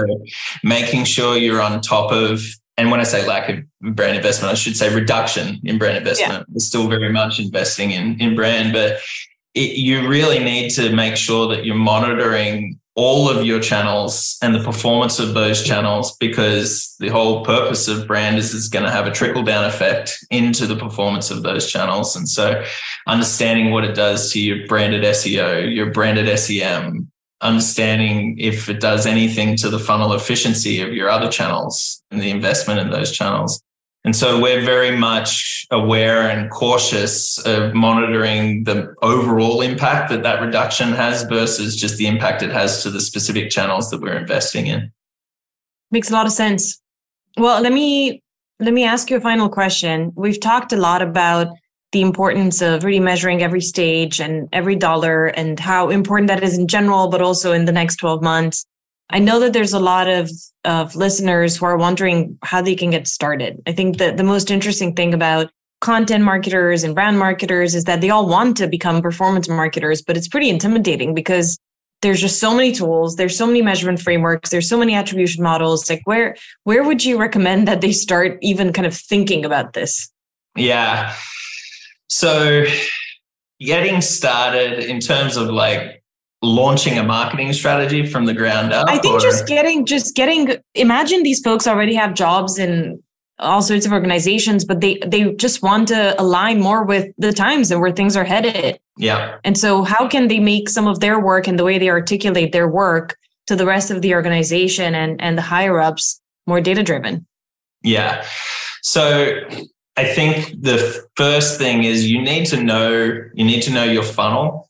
making 0.64 1.04
sure 1.04 1.36
you're 1.36 1.60
on 1.60 1.82
top 1.82 2.10
of, 2.10 2.40
and 2.78 2.90
when 2.90 3.00
I 3.00 3.02
say 3.02 3.26
lack 3.26 3.50
of 3.50 3.58
brand 3.94 4.16
investment, 4.16 4.50
I 4.50 4.54
should 4.54 4.76
say 4.76 4.94
reduction 4.94 5.60
in 5.64 5.76
brand 5.76 5.98
investment. 5.98 6.32
Yeah. 6.32 6.44
We're 6.48 6.60
still 6.60 6.88
very 6.88 7.12
much 7.12 7.38
investing 7.38 7.90
in, 7.90 8.18
in 8.18 8.34
brand, 8.34 8.72
but 8.72 8.98
it, 9.54 9.76
you 9.76 10.08
really 10.08 10.38
need 10.38 10.70
to 10.70 10.94
make 10.94 11.16
sure 11.16 11.48
that 11.54 11.64
you're 11.64 11.74
monitoring 11.74 12.78
all 12.94 13.28
of 13.28 13.46
your 13.46 13.58
channels 13.58 14.36
and 14.42 14.54
the 14.54 14.62
performance 14.62 15.18
of 15.18 15.32
those 15.32 15.62
channels 15.62 16.14
because 16.18 16.94
the 16.98 17.08
whole 17.08 17.42
purpose 17.44 17.88
of 17.88 18.06
brand 18.06 18.36
is 18.36 18.54
it's 18.54 18.68
going 18.68 18.84
to 18.84 18.90
have 18.90 19.06
a 19.06 19.10
trickle 19.10 19.42
down 19.42 19.64
effect 19.64 20.18
into 20.30 20.66
the 20.66 20.76
performance 20.76 21.30
of 21.30 21.42
those 21.42 21.70
channels. 21.70 22.14
And 22.16 22.28
so 22.28 22.62
understanding 23.06 23.70
what 23.70 23.84
it 23.84 23.94
does 23.94 24.30
to 24.32 24.40
your 24.40 24.66
branded 24.66 25.04
SEO, 25.04 25.74
your 25.74 25.90
branded 25.90 26.38
SEM, 26.38 27.10
understanding 27.40 28.36
if 28.38 28.68
it 28.68 28.78
does 28.78 29.06
anything 29.06 29.56
to 29.56 29.70
the 29.70 29.78
funnel 29.78 30.12
efficiency 30.12 30.82
of 30.82 30.92
your 30.92 31.08
other 31.08 31.30
channels 31.30 32.02
and 32.10 32.20
the 32.20 32.30
investment 32.30 32.78
in 32.78 32.90
those 32.90 33.10
channels. 33.10 33.62
And 34.04 34.16
so 34.16 34.40
we're 34.40 34.64
very 34.64 34.96
much 34.96 35.64
aware 35.70 36.22
and 36.22 36.50
cautious 36.50 37.38
of 37.46 37.72
monitoring 37.72 38.64
the 38.64 38.92
overall 39.00 39.60
impact 39.60 40.10
that 40.10 40.24
that 40.24 40.40
reduction 40.40 40.92
has 40.92 41.22
versus 41.22 41.76
just 41.76 41.98
the 41.98 42.08
impact 42.08 42.42
it 42.42 42.50
has 42.50 42.82
to 42.82 42.90
the 42.90 43.00
specific 43.00 43.50
channels 43.50 43.90
that 43.90 44.00
we're 44.00 44.18
investing 44.18 44.66
in. 44.66 44.90
Makes 45.92 46.10
a 46.10 46.14
lot 46.14 46.26
of 46.26 46.32
sense. 46.32 46.80
Well, 47.36 47.62
let 47.62 47.72
me 47.72 48.22
let 48.58 48.72
me 48.72 48.84
ask 48.84 49.10
you 49.10 49.16
a 49.16 49.20
final 49.20 49.48
question. 49.48 50.12
We've 50.14 50.40
talked 50.40 50.72
a 50.72 50.76
lot 50.76 51.02
about 51.02 51.48
the 51.92 52.00
importance 52.00 52.62
of 52.62 52.84
really 52.84 53.00
measuring 53.00 53.42
every 53.42 53.60
stage 53.60 54.20
and 54.20 54.48
every 54.52 54.76
dollar 54.76 55.26
and 55.26 55.60
how 55.60 55.90
important 55.90 56.28
that 56.28 56.42
is 56.42 56.58
in 56.58 56.66
general, 56.66 57.08
but 57.08 57.20
also 57.20 57.52
in 57.52 57.66
the 57.66 57.72
next 57.72 57.96
12 57.96 58.22
months. 58.22 58.66
I 59.12 59.18
know 59.18 59.38
that 59.40 59.52
there's 59.52 59.74
a 59.74 59.78
lot 59.78 60.08
of, 60.08 60.30
of 60.64 60.96
listeners 60.96 61.56
who 61.56 61.66
are 61.66 61.76
wondering 61.76 62.38
how 62.42 62.62
they 62.62 62.74
can 62.74 62.90
get 62.90 63.06
started. 63.06 63.62
I 63.66 63.72
think 63.72 63.98
that 63.98 64.16
the 64.16 64.24
most 64.24 64.50
interesting 64.50 64.94
thing 64.94 65.12
about 65.12 65.50
content 65.80 66.24
marketers 66.24 66.82
and 66.82 66.94
brand 66.94 67.18
marketers 67.18 67.74
is 67.74 67.84
that 67.84 68.00
they 68.00 68.08
all 68.08 68.26
want 68.26 68.56
to 68.56 68.66
become 68.66 69.02
performance 69.02 69.48
marketers, 69.48 70.00
but 70.00 70.16
it's 70.16 70.28
pretty 70.28 70.48
intimidating 70.48 71.14
because 71.14 71.58
there's 72.02 72.20
just 72.20 72.40
so 72.40 72.52
many 72.52 72.72
tools 72.72 73.14
there's 73.14 73.38
so 73.38 73.46
many 73.46 73.62
measurement 73.62 74.00
frameworks 74.00 74.50
there's 74.50 74.68
so 74.68 74.76
many 74.76 74.94
attribution 74.94 75.42
models. 75.42 75.88
Like 75.88 76.02
where 76.04 76.36
where 76.64 76.82
would 76.82 77.04
you 77.04 77.18
recommend 77.18 77.68
that 77.68 77.80
they 77.80 77.92
start 77.92 78.38
even 78.42 78.72
kind 78.72 78.86
of 78.86 78.94
thinking 78.96 79.44
about 79.44 79.72
this? 79.72 80.10
Yeah. 80.56 81.14
So 82.08 82.64
getting 83.60 84.00
started 84.00 84.80
in 84.80 84.98
terms 84.98 85.36
of 85.36 85.48
like 85.48 86.01
launching 86.42 86.98
a 86.98 87.02
marketing 87.02 87.52
strategy 87.52 88.04
from 88.06 88.24
the 88.26 88.34
ground 88.34 88.72
up 88.72 88.88
i 88.88 88.98
think 88.98 89.14
or? 89.14 89.20
just 89.20 89.46
getting 89.46 89.86
just 89.86 90.14
getting 90.16 90.56
imagine 90.74 91.22
these 91.22 91.40
folks 91.40 91.66
already 91.66 91.94
have 91.94 92.14
jobs 92.14 92.58
in 92.58 93.00
all 93.38 93.62
sorts 93.62 93.86
of 93.86 93.92
organizations 93.92 94.64
but 94.64 94.80
they 94.80 94.98
they 95.06 95.32
just 95.34 95.62
want 95.62 95.88
to 95.88 96.20
align 96.20 96.60
more 96.60 96.84
with 96.84 97.12
the 97.18 97.32
times 97.32 97.70
and 97.70 97.80
where 97.80 97.90
things 97.90 98.16
are 98.16 98.24
headed. 98.24 98.78
Yeah. 98.98 99.38
And 99.42 99.58
so 99.58 99.82
how 99.82 100.06
can 100.06 100.28
they 100.28 100.38
make 100.38 100.68
some 100.68 100.86
of 100.86 101.00
their 101.00 101.18
work 101.18 101.48
and 101.48 101.58
the 101.58 101.64
way 101.64 101.78
they 101.78 101.88
articulate 101.88 102.52
their 102.52 102.68
work 102.68 103.16
to 103.46 103.56
the 103.56 103.66
rest 103.66 103.90
of 103.90 104.00
the 104.02 104.14
organization 104.14 104.94
and 104.94 105.20
and 105.20 105.36
the 105.36 105.42
higher 105.42 105.80
ups 105.80 106.20
more 106.46 106.60
data 106.60 106.84
driven 106.84 107.26
yeah. 107.82 108.24
So 108.82 109.40
I 109.96 110.04
think 110.04 110.62
the 110.62 111.04
first 111.16 111.58
thing 111.58 111.84
is 111.84 112.10
you 112.10 112.22
need 112.22 112.46
to 112.46 112.62
know 112.62 112.90
you 113.34 113.44
need 113.44 113.62
to 113.62 113.70
know 113.72 113.84
your 113.84 114.02
funnel 114.02 114.68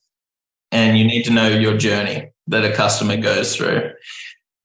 and 0.73 0.99
you 0.99 1.05
need 1.05 1.23
to 1.25 1.31
know 1.31 1.49
your 1.49 1.77
journey 1.77 2.31
that 2.49 2.65
a 2.65 2.73
customer 2.73 3.17
goes 3.17 3.55
through. 3.55 3.93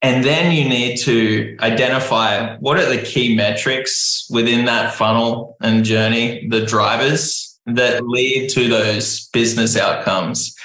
And 0.02 0.24
then 0.24 0.52
you 0.52 0.68
need 0.68 0.98
to 1.00 1.58
identify 1.60 2.56
what 2.58 2.78
are 2.78 2.86
the 2.86 3.02
key 3.02 3.36
metrics 3.36 4.28
within 4.30 4.66
that 4.66 4.94
funnel 4.94 5.58
and 5.62 5.84
journey, 5.84 6.48
the 6.48 6.66
drivers 6.66 7.60
that 7.66 8.06
lead 8.08 8.50
to 8.52 8.70
those 8.70 9.28
business 9.30 9.76
outcomes. 9.76 10.56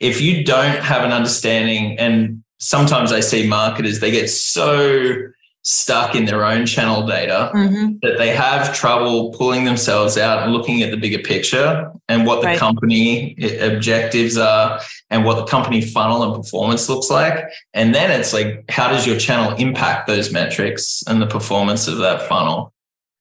If 0.00 0.20
you 0.20 0.44
don't 0.44 0.82
have 0.82 1.04
an 1.04 1.12
understanding, 1.12 1.98
and 1.98 2.42
sometimes 2.58 3.12
I 3.12 3.20
see 3.20 3.46
marketers, 3.46 4.00
they 4.00 4.10
get 4.10 4.28
so 4.28 5.16
stuck 5.62 6.16
in 6.16 6.24
their 6.24 6.44
own 6.44 6.66
channel 6.66 7.06
data 7.06 7.50
mm-hmm. 7.54 7.92
that 8.02 8.18
they 8.18 8.34
have 8.34 8.74
trouble 8.74 9.32
pulling 9.32 9.64
themselves 9.64 10.18
out 10.18 10.42
and 10.42 10.52
looking 10.52 10.82
at 10.82 10.90
the 10.90 10.96
bigger 10.96 11.20
picture 11.20 11.90
and 12.08 12.26
what 12.26 12.40
the 12.40 12.48
right. 12.48 12.58
company 12.58 13.36
objectives 13.60 14.36
are 14.36 14.80
and 15.10 15.24
what 15.24 15.36
the 15.36 15.44
company 15.44 15.80
funnel 15.80 16.24
and 16.24 16.34
performance 16.34 16.88
looks 16.88 17.10
like 17.10 17.44
and 17.74 17.94
then 17.94 18.10
it's 18.10 18.32
like 18.32 18.64
how 18.68 18.88
does 18.88 19.06
your 19.06 19.16
channel 19.16 19.54
impact 19.56 20.08
those 20.08 20.32
metrics 20.32 21.04
and 21.06 21.22
the 21.22 21.28
performance 21.28 21.86
of 21.86 21.98
that 21.98 22.22
funnel 22.28 22.72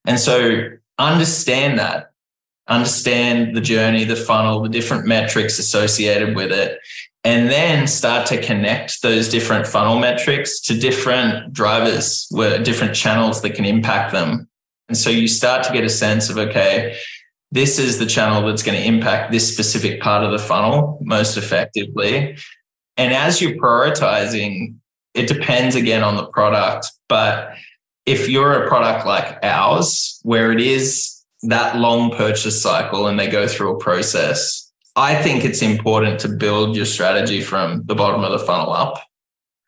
and 0.05 0.19
so 0.19 0.67
understand 0.97 1.77
that 1.77 2.11
understand 2.67 3.55
the 3.55 3.61
journey 3.61 4.03
the 4.03 4.15
funnel 4.15 4.61
the 4.61 4.69
different 4.69 5.05
metrics 5.05 5.59
associated 5.59 6.35
with 6.35 6.51
it 6.51 6.79
and 7.23 7.49
then 7.49 7.87
start 7.87 8.25
to 8.27 8.41
connect 8.41 9.01
those 9.01 9.29
different 9.29 9.67
funnel 9.67 9.99
metrics 9.99 10.59
to 10.61 10.77
different 10.77 11.53
drivers 11.53 12.27
where 12.31 12.61
different 12.61 12.95
channels 12.95 13.41
that 13.41 13.51
can 13.51 13.65
impact 13.65 14.11
them. 14.11 14.49
And 14.87 14.97
so 14.97 15.09
you 15.09 15.27
start 15.27 15.63
to 15.65 15.73
get 15.73 15.83
a 15.83 15.89
sense 15.89 16.29
of, 16.29 16.37
okay, 16.37 16.97
this 17.51 17.77
is 17.77 17.99
the 17.99 18.05
channel 18.05 18.47
that's 18.47 18.63
going 18.63 18.77
to 18.77 18.85
impact 18.85 19.31
this 19.31 19.51
specific 19.51 20.01
part 20.01 20.23
of 20.23 20.31
the 20.31 20.39
funnel 20.39 20.97
most 21.01 21.37
effectively. 21.37 22.37
And 22.97 23.13
as 23.13 23.41
you're 23.41 23.57
prioritizing, 23.57 24.75
it 25.13 25.27
depends 25.27 25.75
again 25.75 26.03
on 26.03 26.15
the 26.15 26.25
product. 26.25 26.87
But 27.07 27.53
if 28.05 28.29
you're 28.29 28.63
a 28.63 28.67
product 28.67 29.05
like 29.05 29.37
ours, 29.43 30.19
where 30.23 30.51
it 30.51 30.61
is 30.61 31.21
that 31.43 31.77
long 31.77 32.11
purchase 32.11 32.61
cycle 32.61 33.07
and 33.07 33.19
they 33.19 33.27
go 33.27 33.47
through 33.47 33.75
a 33.75 33.79
process, 33.79 34.60
I 34.95 35.21
think 35.21 35.45
it's 35.45 35.61
important 35.61 36.19
to 36.21 36.27
build 36.27 36.75
your 36.75 36.85
strategy 36.85 37.41
from 37.41 37.83
the 37.85 37.95
bottom 37.95 38.23
of 38.23 38.31
the 38.31 38.45
funnel 38.45 38.73
up. 38.73 39.01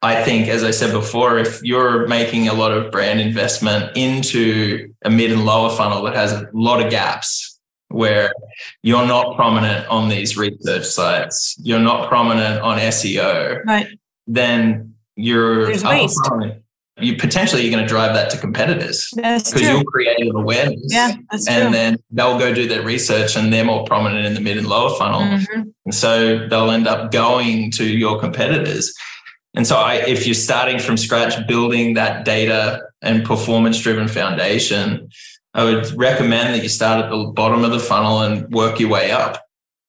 I 0.02 0.22
think, 0.22 0.50
as 0.50 0.66
I 0.66 0.72
said 0.72 0.92
before, 0.92 1.38
if 1.38 1.64
you're 1.64 2.08
making 2.08 2.50
a 2.50 2.54
lot 2.54 2.74
of 2.74 2.92
brand 2.92 3.22
investment 3.22 3.96
into 3.96 4.94
a 5.06 5.10
mid 5.10 5.32
and 5.32 5.46
lower 5.46 5.70
funnel 5.70 6.04
that 6.04 6.14
has 6.14 6.34
a 6.34 6.50
lot 6.54 6.84
of 6.84 6.92
gaps 6.92 7.58
where 7.88 8.34
you're 8.82 9.08
not 9.08 9.38
prominent 9.38 9.88
on 9.88 10.10
these 10.10 10.36
research 10.36 10.84
sites, 10.84 11.56
you're 11.62 11.80
not 11.80 12.10
prominent 12.10 12.62
on 12.62 12.80
SEO, 12.80 13.64
right. 13.66 13.88
then 14.28 14.96
you're 15.16 15.68
There's 15.68 15.86
waste 15.86 16.20
you 17.00 17.16
potentially 17.18 17.64
you're 17.64 17.72
going 17.72 17.84
to 17.84 17.88
drive 17.88 18.14
that 18.14 18.30
to 18.30 18.38
competitors 18.38 19.10
because 19.16 19.62
you'll 19.62 19.84
create 19.84 20.20
an 20.20 20.36
awareness. 20.36 20.86
Yeah, 20.90 21.14
and 21.32 21.42
true. 21.46 21.72
then 21.72 21.98
they'll 22.12 22.38
go 22.38 22.54
do 22.54 22.68
their 22.68 22.84
research 22.84 23.36
and 23.36 23.52
they're 23.52 23.66
more 23.66 23.84
prominent 23.86 24.26
in 24.26 24.36
the 24.36 24.42
mid 24.42 24.58
and 24.58 24.68
lower 24.68 24.96
funnel. 24.96 25.22
Mm-hmm. 25.22 25.62
And 25.86 25.96
so 25.96 26.48
they'll 26.48 26.72
end 26.72 26.88
up 26.88 27.12
going 27.12 27.72
to 27.72 27.86
your 27.86 28.20
competitors. 28.20 28.94
And 29.56 29.66
so 29.66 29.78
I, 29.78 29.96
if 29.96 30.26
you're 30.26 30.36
starting 30.36 30.80
from 30.80 30.98
scratch, 30.98 31.36
building 31.48 31.96
that 31.96 32.26
data 32.26 32.84
and 33.02 33.26
performance 33.26 33.80
driven 33.80 34.08
foundation, 34.08 35.10
I 35.54 35.64
would 35.64 35.92
recommend 35.94 36.56
that 36.56 36.64
you 36.64 36.70
start 36.70 37.04
at 37.04 37.10
the 37.10 37.26
bottom 37.26 37.64
of 37.64 37.72
the 37.72 37.80
funnel 37.80 38.22
and 38.22 38.52
work 38.52 38.80
your 38.80 38.90
way 38.90 39.12
up. 39.12 39.44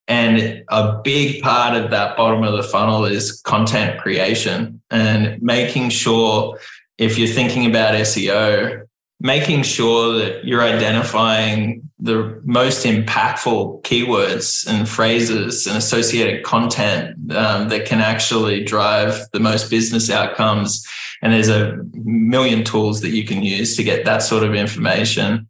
And 0.06 0.62
a 0.68 1.00
big 1.02 1.42
part 1.42 1.74
of 1.76 1.90
that 1.90 2.16
bottom 2.16 2.42
of 2.44 2.52
the 2.54 2.62
funnel 2.62 3.06
is 3.06 3.40
content 3.40 3.98
creation 4.00 4.82
and 4.90 5.40
making 5.40 5.88
sure 5.88 6.58
if 6.98 7.18
you're 7.18 7.28
thinking 7.28 7.66
about 7.66 7.94
SEO, 7.94 8.86
making 9.20 9.62
sure 9.62 10.18
that 10.18 10.44
you're 10.44 10.62
identifying 10.62 11.88
the 11.98 12.40
most 12.44 12.84
impactful 12.84 13.82
keywords 13.82 14.66
and 14.68 14.88
phrases 14.88 15.66
and 15.66 15.76
associated 15.76 16.44
content 16.44 17.32
um, 17.32 17.68
that 17.68 17.86
can 17.86 18.00
actually 18.00 18.62
drive 18.62 19.18
the 19.32 19.40
most 19.40 19.70
business 19.70 20.10
outcomes. 20.10 20.86
And 21.22 21.32
there's 21.32 21.48
a 21.48 21.78
million 21.94 22.64
tools 22.64 23.00
that 23.00 23.10
you 23.10 23.24
can 23.24 23.42
use 23.42 23.76
to 23.76 23.82
get 23.82 24.04
that 24.04 24.18
sort 24.18 24.44
of 24.44 24.54
information. 24.54 25.48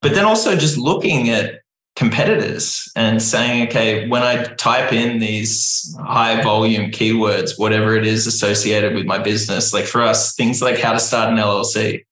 But 0.00 0.14
then 0.14 0.24
also 0.24 0.56
just 0.56 0.78
looking 0.78 1.28
at 1.28 1.60
competitors 2.00 2.90
and 2.96 3.20
saying, 3.20 3.68
okay, 3.68 4.08
when 4.08 4.22
I 4.22 4.44
type 4.54 4.90
in 4.90 5.18
these 5.18 5.94
high 6.00 6.42
volume 6.42 6.90
keywords, 6.90 7.58
whatever 7.58 7.94
it 7.94 8.06
is 8.06 8.26
associated 8.26 8.94
with 8.94 9.04
my 9.04 9.18
business, 9.18 9.74
like 9.74 9.84
for 9.84 10.00
us, 10.00 10.34
things 10.34 10.62
like 10.62 10.78
how 10.78 10.94
to 10.94 10.98
start 10.98 11.30
an 11.30 11.36
LLC. 11.36 12.06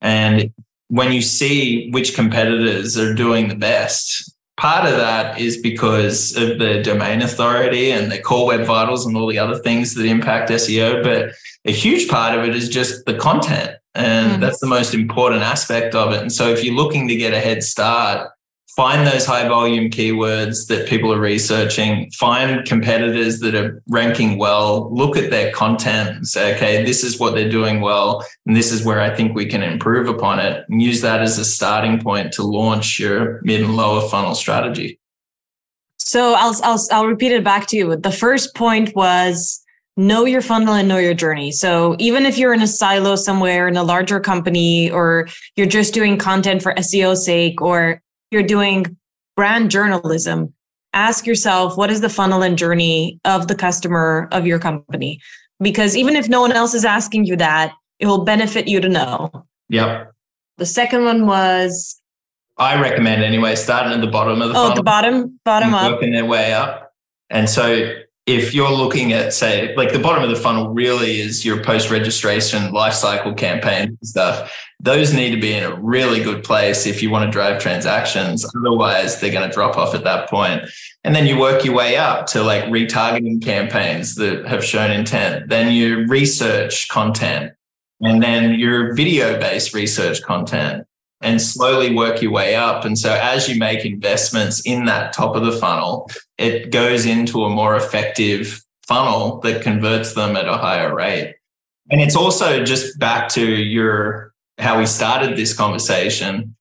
And 0.00 0.54
when 0.88 1.12
you 1.12 1.20
see 1.20 1.90
which 1.90 2.14
competitors 2.14 2.96
are 2.96 3.12
doing 3.12 3.48
the 3.48 3.54
best, 3.54 4.34
part 4.56 4.86
of 4.90 4.96
that 4.96 5.38
is 5.38 5.58
because 5.58 6.34
of 6.34 6.58
the 6.58 6.82
domain 6.82 7.20
authority 7.20 7.90
and 7.90 8.10
the 8.10 8.18
core 8.18 8.46
web 8.46 8.64
vitals 8.64 9.04
and 9.04 9.18
all 9.18 9.26
the 9.26 9.38
other 9.38 9.58
things 9.58 9.92
that 9.96 10.06
impact 10.06 10.48
SEO. 10.48 11.04
But 11.04 11.34
a 11.66 11.72
huge 11.72 12.08
part 12.08 12.38
of 12.38 12.46
it 12.46 12.56
is 12.56 12.70
just 12.70 13.04
the 13.04 13.18
content. 13.18 13.72
And 13.94 14.32
mm-hmm. 14.32 14.40
that's 14.40 14.60
the 14.60 14.66
most 14.66 14.94
important 14.94 15.42
aspect 15.42 15.94
of 15.94 16.14
it. 16.14 16.22
And 16.22 16.32
so 16.32 16.48
if 16.48 16.64
you're 16.64 16.74
looking 16.74 17.06
to 17.08 17.16
get 17.16 17.34
a 17.34 17.40
head 17.40 17.62
start, 17.62 18.30
find 18.68 19.06
those 19.06 19.24
high 19.24 19.48
volume 19.48 19.90
keywords 19.90 20.66
that 20.66 20.88
people 20.88 21.12
are 21.12 21.20
researching, 21.20 22.10
find 22.10 22.66
competitors 22.66 23.40
that 23.40 23.54
are 23.54 23.82
ranking 23.88 24.38
well, 24.38 24.92
look 24.94 25.16
at 25.16 25.30
their 25.30 25.52
content 25.52 26.26
say, 26.26 26.54
okay, 26.54 26.84
this 26.84 27.04
is 27.04 27.18
what 27.18 27.34
they're 27.34 27.48
doing 27.48 27.80
well. 27.80 28.26
And 28.44 28.56
this 28.56 28.72
is 28.72 28.84
where 28.84 29.00
I 29.00 29.14
think 29.14 29.34
we 29.34 29.46
can 29.46 29.62
improve 29.62 30.08
upon 30.08 30.40
it 30.40 30.64
and 30.68 30.82
use 30.82 31.00
that 31.00 31.22
as 31.22 31.38
a 31.38 31.44
starting 31.44 32.00
point 32.00 32.32
to 32.34 32.42
launch 32.42 32.98
your 32.98 33.40
mid 33.42 33.62
and 33.62 33.76
lower 33.76 34.06
funnel 34.08 34.34
strategy. 34.34 34.98
So 35.96 36.34
I'll, 36.34 36.54
I'll, 36.62 36.80
I'll 36.92 37.06
repeat 37.06 37.32
it 37.32 37.44
back 37.44 37.66
to 37.68 37.76
you. 37.76 37.96
The 37.96 38.12
first 38.12 38.54
point 38.54 38.94
was 38.94 39.62
know 39.96 40.26
your 40.26 40.42
funnel 40.42 40.74
and 40.74 40.86
know 40.86 40.98
your 40.98 41.14
journey. 41.14 41.50
So 41.50 41.96
even 41.98 42.26
if 42.26 42.36
you're 42.36 42.52
in 42.52 42.60
a 42.60 42.66
silo 42.66 43.16
somewhere 43.16 43.66
in 43.66 43.76
a 43.76 43.82
larger 43.82 44.20
company 44.20 44.90
or 44.90 45.28
you're 45.56 45.66
just 45.66 45.94
doing 45.94 46.18
content 46.18 46.62
for 46.62 46.74
SEO 46.74 47.16
sake 47.16 47.62
or 47.62 48.02
you're 48.30 48.42
doing 48.42 48.96
brand 49.36 49.70
journalism, 49.70 50.52
ask 50.92 51.26
yourself 51.26 51.76
what 51.76 51.90
is 51.90 52.00
the 52.00 52.08
funnel 52.08 52.42
and 52.42 52.58
journey 52.58 53.20
of 53.24 53.48
the 53.48 53.54
customer 53.54 54.28
of 54.32 54.46
your 54.46 54.58
company? 54.58 55.20
Because 55.60 55.96
even 55.96 56.16
if 56.16 56.28
no 56.28 56.40
one 56.40 56.52
else 56.52 56.74
is 56.74 56.84
asking 56.84 57.24
you 57.24 57.36
that, 57.36 57.72
it 57.98 58.06
will 58.06 58.24
benefit 58.24 58.68
you 58.68 58.80
to 58.80 58.88
know. 58.88 59.30
Yep. 59.68 60.12
The 60.58 60.66
second 60.66 61.04
one 61.04 61.26
was 61.26 62.00
I 62.58 62.80
recommend 62.80 63.22
anyway, 63.22 63.54
starting 63.54 63.92
at 63.92 64.00
the 64.00 64.06
bottom 64.06 64.40
of 64.40 64.48
the 64.48 64.54
oh, 64.54 64.62
funnel. 64.62 64.76
the 64.76 64.82
bottom, 64.82 65.40
bottom 65.44 65.74
up. 65.74 65.92
Working 65.92 66.12
their 66.12 66.24
way 66.24 66.52
up. 66.54 66.92
And 67.28 67.48
so 67.50 67.92
if 68.26 68.52
you're 68.52 68.72
looking 68.72 69.12
at, 69.12 69.32
say, 69.32 69.72
like 69.76 69.92
the 69.92 70.00
bottom 70.00 70.24
of 70.24 70.30
the 70.30 70.36
funnel 70.36 70.70
really 70.70 71.20
is 71.20 71.44
your 71.44 71.62
post 71.62 71.90
registration 71.90 72.72
lifecycle 72.72 73.36
campaign 73.36 73.96
stuff, 74.02 74.52
those 74.80 75.14
need 75.14 75.30
to 75.30 75.40
be 75.40 75.54
in 75.54 75.62
a 75.62 75.74
really 75.76 76.22
good 76.22 76.42
place 76.42 76.86
if 76.86 77.02
you 77.02 77.08
want 77.08 77.24
to 77.24 77.30
drive 77.30 77.62
transactions. 77.62 78.44
Otherwise, 78.56 79.20
they're 79.20 79.30
going 79.30 79.48
to 79.48 79.54
drop 79.54 79.78
off 79.78 79.94
at 79.94 80.02
that 80.02 80.28
point. 80.28 80.62
And 81.04 81.14
then 81.14 81.26
you 81.26 81.38
work 81.38 81.64
your 81.64 81.74
way 81.74 81.96
up 81.96 82.26
to 82.28 82.42
like 82.42 82.64
retargeting 82.64 83.42
campaigns 83.44 84.16
that 84.16 84.44
have 84.46 84.64
shown 84.64 84.90
intent. 84.90 85.48
Then 85.48 85.72
you 85.72 86.04
research 86.06 86.88
content 86.88 87.52
and 88.00 88.20
then 88.20 88.58
your 88.58 88.92
video 88.94 89.38
based 89.38 89.72
research 89.72 90.20
content 90.22 90.84
and 91.26 91.42
slowly 91.42 91.92
work 91.92 92.22
your 92.22 92.30
way 92.30 92.54
up. 92.54 92.84
And 92.84 92.96
so 92.96 93.12
as 93.12 93.48
you 93.48 93.58
make 93.58 93.84
investments 93.84 94.62
in 94.64 94.84
that 94.84 95.12
top 95.12 95.34
of 95.34 95.44
the 95.44 95.50
funnel, 95.50 96.08
it 96.38 96.70
goes 96.70 97.04
into 97.04 97.42
a 97.42 97.50
more 97.50 97.74
effective 97.74 98.62
funnel 98.86 99.40
that 99.40 99.60
converts 99.60 100.14
them 100.14 100.36
at 100.36 100.46
a 100.46 100.56
higher 100.56 100.94
rate. 100.94 101.34
And 101.90 102.00
it's 102.00 102.14
also 102.14 102.64
just 102.64 102.96
back 103.00 103.28
to 103.30 103.44
your 103.44 104.32
how 104.58 104.78
we 104.78 104.86
started 104.86 105.36
this 105.36 105.52
conversation. 105.52 106.54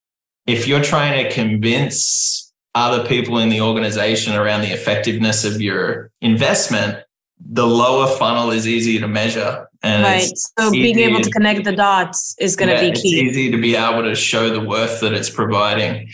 If 0.47 0.67
you're 0.67 0.83
trying 0.83 1.23
to 1.23 1.31
convince 1.31 2.51
other 2.73 3.07
people 3.07 3.37
in 3.37 3.49
the 3.49 3.61
organization 3.61 4.33
around 4.33 4.61
the 4.61 4.73
effectiveness 4.73 5.45
of 5.45 5.61
your 5.61 6.11
investment, 6.21 7.03
the 7.39 7.67
lower 7.67 8.07
funnel 8.17 8.49
is 8.49 8.67
easier 8.67 8.99
to 9.01 9.07
measure. 9.07 9.67
And 9.85 10.03
right. 10.03 10.31
So 10.59 10.71
being 10.71 10.97
able 10.97 11.21
to 11.21 11.29
connect 11.29 11.63
the 11.63 11.75
dots 11.75 12.35
is 12.39 12.55
going 12.55 12.69
to 12.69 12.75
yeah, 12.75 12.91
be 12.91 12.99
key. 12.99 13.19
It's 13.19 13.37
easy 13.37 13.51
to 13.51 13.61
be 13.61 13.75
able 13.75 14.01
to 14.01 14.15
show 14.15 14.49
the 14.49 14.59
worth 14.59 14.99
that 15.01 15.13
it's 15.13 15.29
providing. 15.29 16.09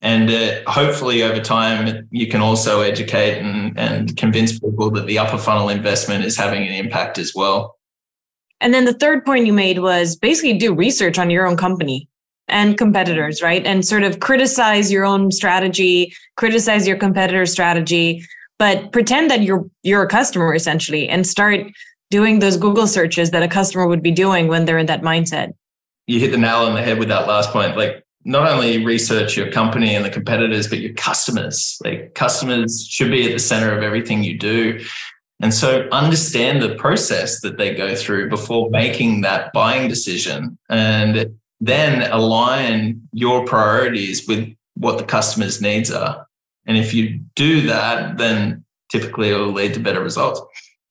And 0.00 0.28
uh, 0.30 0.68
hopefully, 0.70 1.22
over 1.22 1.40
time, 1.40 2.08
you 2.10 2.26
can 2.26 2.40
also 2.40 2.80
educate 2.80 3.38
and, 3.38 3.78
and 3.78 4.16
convince 4.16 4.58
people 4.58 4.90
that 4.90 5.06
the 5.06 5.18
upper 5.18 5.38
funnel 5.38 5.68
investment 5.68 6.24
is 6.24 6.36
having 6.36 6.66
an 6.66 6.72
impact 6.72 7.18
as 7.18 7.32
well. 7.34 7.76
And 8.60 8.74
then 8.74 8.84
the 8.84 8.92
third 8.92 9.24
point 9.24 9.46
you 9.46 9.52
made 9.52 9.78
was 9.78 10.16
basically 10.16 10.58
do 10.58 10.74
research 10.74 11.18
on 11.18 11.30
your 11.30 11.46
own 11.46 11.56
company 11.56 12.08
and 12.48 12.76
competitors, 12.76 13.42
right? 13.42 13.64
And 13.64 13.84
sort 13.84 14.02
of 14.02 14.18
criticize 14.18 14.90
your 14.90 15.04
own 15.04 15.30
strategy, 15.30 16.12
criticize 16.36 16.86
your 16.86 16.96
competitor's 16.96 17.52
strategy, 17.52 18.24
but 18.58 18.90
pretend 18.90 19.30
that 19.30 19.42
you're 19.42 19.64
you're 19.84 20.02
a 20.02 20.08
customer 20.08 20.52
essentially 20.52 21.08
and 21.08 21.26
start 21.26 21.60
doing 22.10 22.38
those 22.38 22.56
Google 22.56 22.86
searches 22.86 23.30
that 23.30 23.42
a 23.42 23.48
customer 23.48 23.86
would 23.86 24.02
be 24.02 24.10
doing 24.10 24.48
when 24.48 24.64
they're 24.64 24.78
in 24.78 24.86
that 24.86 25.02
mindset. 25.02 25.52
You 26.06 26.20
hit 26.20 26.30
the 26.30 26.38
nail 26.38 26.58
on 26.58 26.74
the 26.74 26.82
head 26.82 26.98
with 26.98 27.08
that 27.08 27.28
last 27.28 27.50
point. 27.50 27.76
Like 27.76 28.04
not 28.24 28.48
only 28.48 28.84
research 28.84 29.36
your 29.36 29.50
company 29.50 29.94
and 29.94 30.04
the 30.04 30.10
competitors, 30.10 30.68
but 30.68 30.80
your 30.80 30.94
customers. 30.94 31.78
Like 31.84 32.14
customers 32.14 32.86
should 32.88 33.10
be 33.10 33.26
at 33.26 33.32
the 33.32 33.38
center 33.38 33.76
of 33.76 33.82
everything 33.82 34.22
you 34.22 34.38
do. 34.38 34.84
And 35.40 35.54
so 35.54 35.88
understand 35.92 36.62
the 36.62 36.74
process 36.74 37.40
that 37.42 37.58
they 37.58 37.74
go 37.74 37.94
through 37.94 38.28
before 38.28 38.70
making 38.70 39.20
that 39.20 39.52
buying 39.52 39.88
decision. 39.88 40.58
And 40.68 41.38
then 41.60 42.10
align 42.10 43.08
your 43.12 43.44
priorities 43.44 44.26
with 44.26 44.54
what 44.74 44.98
the 44.98 45.04
customer's 45.04 45.60
needs 45.60 45.90
are. 45.90 46.26
And 46.66 46.76
if 46.76 46.94
you 46.94 47.20
do 47.34 47.66
that, 47.66 48.18
then 48.18 48.64
typically 48.90 49.30
it 49.30 49.34
will 49.34 49.52
lead 49.52 49.74
to 49.74 49.80
better 49.80 50.02
results. 50.02 50.40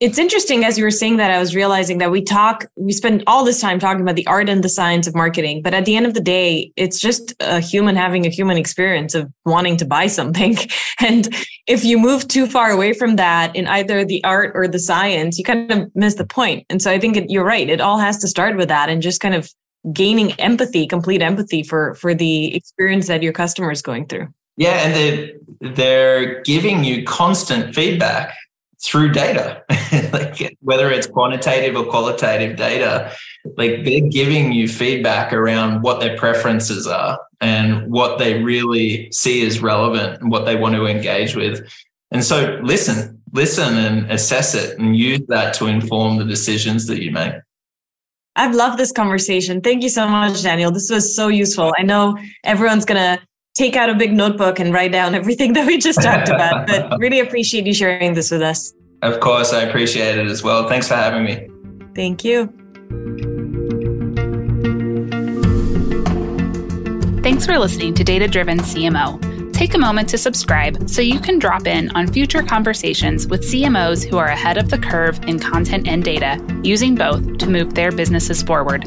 It's 0.00 0.16
interesting 0.16 0.64
as 0.64 0.78
you 0.78 0.84
were 0.84 0.92
saying 0.92 1.16
that, 1.16 1.32
I 1.32 1.40
was 1.40 1.56
realizing 1.56 1.98
that 1.98 2.12
we 2.12 2.22
talk, 2.22 2.66
we 2.76 2.92
spend 2.92 3.24
all 3.26 3.44
this 3.44 3.60
time 3.60 3.80
talking 3.80 4.00
about 4.00 4.14
the 4.14 4.26
art 4.28 4.48
and 4.48 4.62
the 4.62 4.68
science 4.68 5.08
of 5.08 5.14
marketing. 5.16 5.60
But 5.60 5.74
at 5.74 5.86
the 5.86 5.96
end 5.96 6.06
of 6.06 6.14
the 6.14 6.20
day, 6.20 6.72
it's 6.76 7.00
just 7.00 7.34
a 7.40 7.58
human 7.58 7.96
having 7.96 8.24
a 8.24 8.28
human 8.28 8.56
experience 8.56 9.16
of 9.16 9.28
wanting 9.44 9.76
to 9.78 9.84
buy 9.84 10.06
something. 10.06 10.56
And 11.00 11.28
if 11.68 11.84
you 11.84 11.96
move 11.96 12.26
too 12.26 12.48
far 12.48 12.70
away 12.70 12.92
from 12.92 13.16
that 13.16 13.54
in 13.54 13.68
either 13.68 14.04
the 14.04 14.22
art 14.24 14.50
or 14.56 14.66
the 14.66 14.80
science, 14.80 15.38
you 15.38 15.44
kind 15.44 15.70
of 15.70 15.94
miss 15.94 16.16
the 16.16 16.26
point. 16.26 16.66
And 16.68 16.82
so 16.82 16.90
I 16.90 16.98
think 16.98 17.16
it, 17.16 17.30
you're 17.30 17.44
right. 17.44 17.68
It 17.68 17.80
all 17.80 17.98
has 17.98 18.18
to 18.18 18.28
start 18.28 18.56
with 18.56 18.66
that 18.68 18.88
and 18.88 19.00
just 19.00 19.20
kind 19.20 19.36
of 19.36 19.48
gaining 19.92 20.32
empathy, 20.32 20.88
complete 20.88 21.22
empathy 21.22 21.62
for 21.62 21.94
for 21.94 22.14
the 22.14 22.52
experience 22.54 23.06
that 23.06 23.22
your 23.22 23.32
customer 23.32 23.70
is 23.70 23.80
going 23.80 24.06
through. 24.06 24.26
Yeah, 24.56 24.74
and 24.84 24.94
they're 24.94 25.74
they're 25.74 26.42
giving 26.42 26.82
you 26.82 27.04
constant 27.04 27.76
feedback 27.76 28.34
through 28.82 29.12
data, 29.12 29.64
like 30.12 30.56
whether 30.60 30.90
it's 30.90 31.06
quantitative 31.06 31.76
or 31.76 31.84
qualitative 31.84 32.56
data. 32.56 33.12
Like 33.56 33.84
they're 33.84 34.08
giving 34.08 34.52
you 34.52 34.68
feedback 34.68 35.32
around 35.32 35.82
what 35.82 36.00
their 36.00 36.16
preferences 36.16 36.86
are 36.86 37.18
and 37.40 37.90
what 37.90 38.18
they 38.18 38.42
really 38.42 39.10
see 39.10 39.44
as 39.46 39.60
relevant 39.60 40.20
and 40.20 40.30
what 40.30 40.44
they 40.44 40.56
want 40.56 40.74
to 40.76 40.86
engage 40.86 41.34
with. 41.34 41.68
And 42.10 42.24
so 42.24 42.58
listen, 42.62 43.20
listen 43.32 43.76
and 43.76 44.10
assess 44.10 44.54
it 44.54 44.78
and 44.78 44.96
use 44.96 45.20
that 45.28 45.54
to 45.54 45.66
inform 45.66 46.18
the 46.18 46.24
decisions 46.24 46.86
that 46.86 47.02
you 47.02 47.10
make. 47.10 47.34
I've 48.36 48.54
loved 48.54 48.78
this 48.78 48.92
conversation. 48.92 49.60
Thank 49.60 49.82
you 49.82 49.88
so 49.88 50.06
much, 50.08 50.42
Daniel. 50.42 50.70
This 50.70 50.90
was 50.90 51.16
so 51.16 51.26
useful. 51.26 51.74
I 51.76 51.82
know 51.82 52.16
everyone's 52.44 52.84
going 52.84 53.18
to 53.18 53.27
take 53.58 53.74
out 53.76 53.90
a 53.90 53.94
big 53.94 54.12
notebook 54.12 54.60
and 54.60 54.72
write 54.72 54.92
down 54.92 55.14
everything 55.14 55.52
that 55.54 55.66
we 55.66 55.78
just 55.78 56.00
talked 56.00 56.28
about, 56.28 56.66
but 56.66 56.98
really 56.98 57.20
appreciate 57.20 57.66
you 57.66 57.74
sharing 57.74 58.14
this 58.14 58.30
with 58.30 58.42
us. 58.42 58.72
Of 59.02 59.20
course, 59.20 59.52
I 59.52 59.62
appreciate 59.62 60.16
it 60.16 60.26
as 60.26 60.42
well. 60.42 60.68
Thanks 60.68 60.88
for 60.88 60.94
having 60.94 61.24
me. 61.24 61.48
Thank 61.94 62.24
you. 62.24 62.46
Thanks 67.22 67.44
for 67.44 67.58
listening 67.58 67.94
to 67.94 68.04
Data 68.04 68.26
Driven 68.26 68.58
CMO 68.58 69.27
take 69.58 69.74
a 69.74 69.78
moment 69.78 70.08
to 70.08 70.16
subscribe 70.16 70.88
so 70.88 71.02
you 71.02 71.18
can 71.18 71.36
drop 71.36 71.66
in 71.66 71.90
on 71.96 72.06
future 72.06 72.44
conversations 72.44 73.26
with 73.26 73.42
CMOs 73.42 74.08
who 74.08 74.16
are 74.16 74.28
ahead 74.28 74.56
of 74.56 74.70
the 74.70 74.78
curve 74.78 75.20
in 75.24 75.40
content 75.40 75.88
and 75.88 76.04
data, 76.04 76.40
using 76.62 76.94
both 76.94 77.38
to 77.38 77.48
move 77.48 77.74
their 77.74 77.90
businesses 77.90 78.40
forward. 78.40 78.86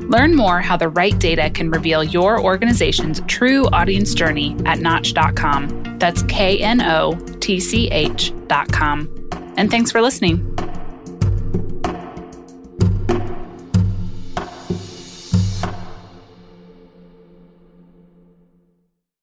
Learn 0.00 0.34
more 0.34 0.60
how 0.60 0.76
the 0.76 0.88
right 0.88 1.16
data 1.20 1.48
can 1.50 1.70
reveal 1.70 2.02
your 2.02 2.42
organization's 2.42 3.20
true 3.28 3.66
audience 3.66 4.12
journey 4.12 4.56
at 4.66 4.80
knotch.com. 4.80 5.98
That's 6.00 6.24
K 6.24 6.58
N 6.58 6.82
O 6.82 7.16
T 7.38 7.60
C 7.60 7.88
H.com. 7.92 9.28
And 9.56 9.70
thanks 9.70 9.92
for 9.92 10.02
listening. 10.02 10.69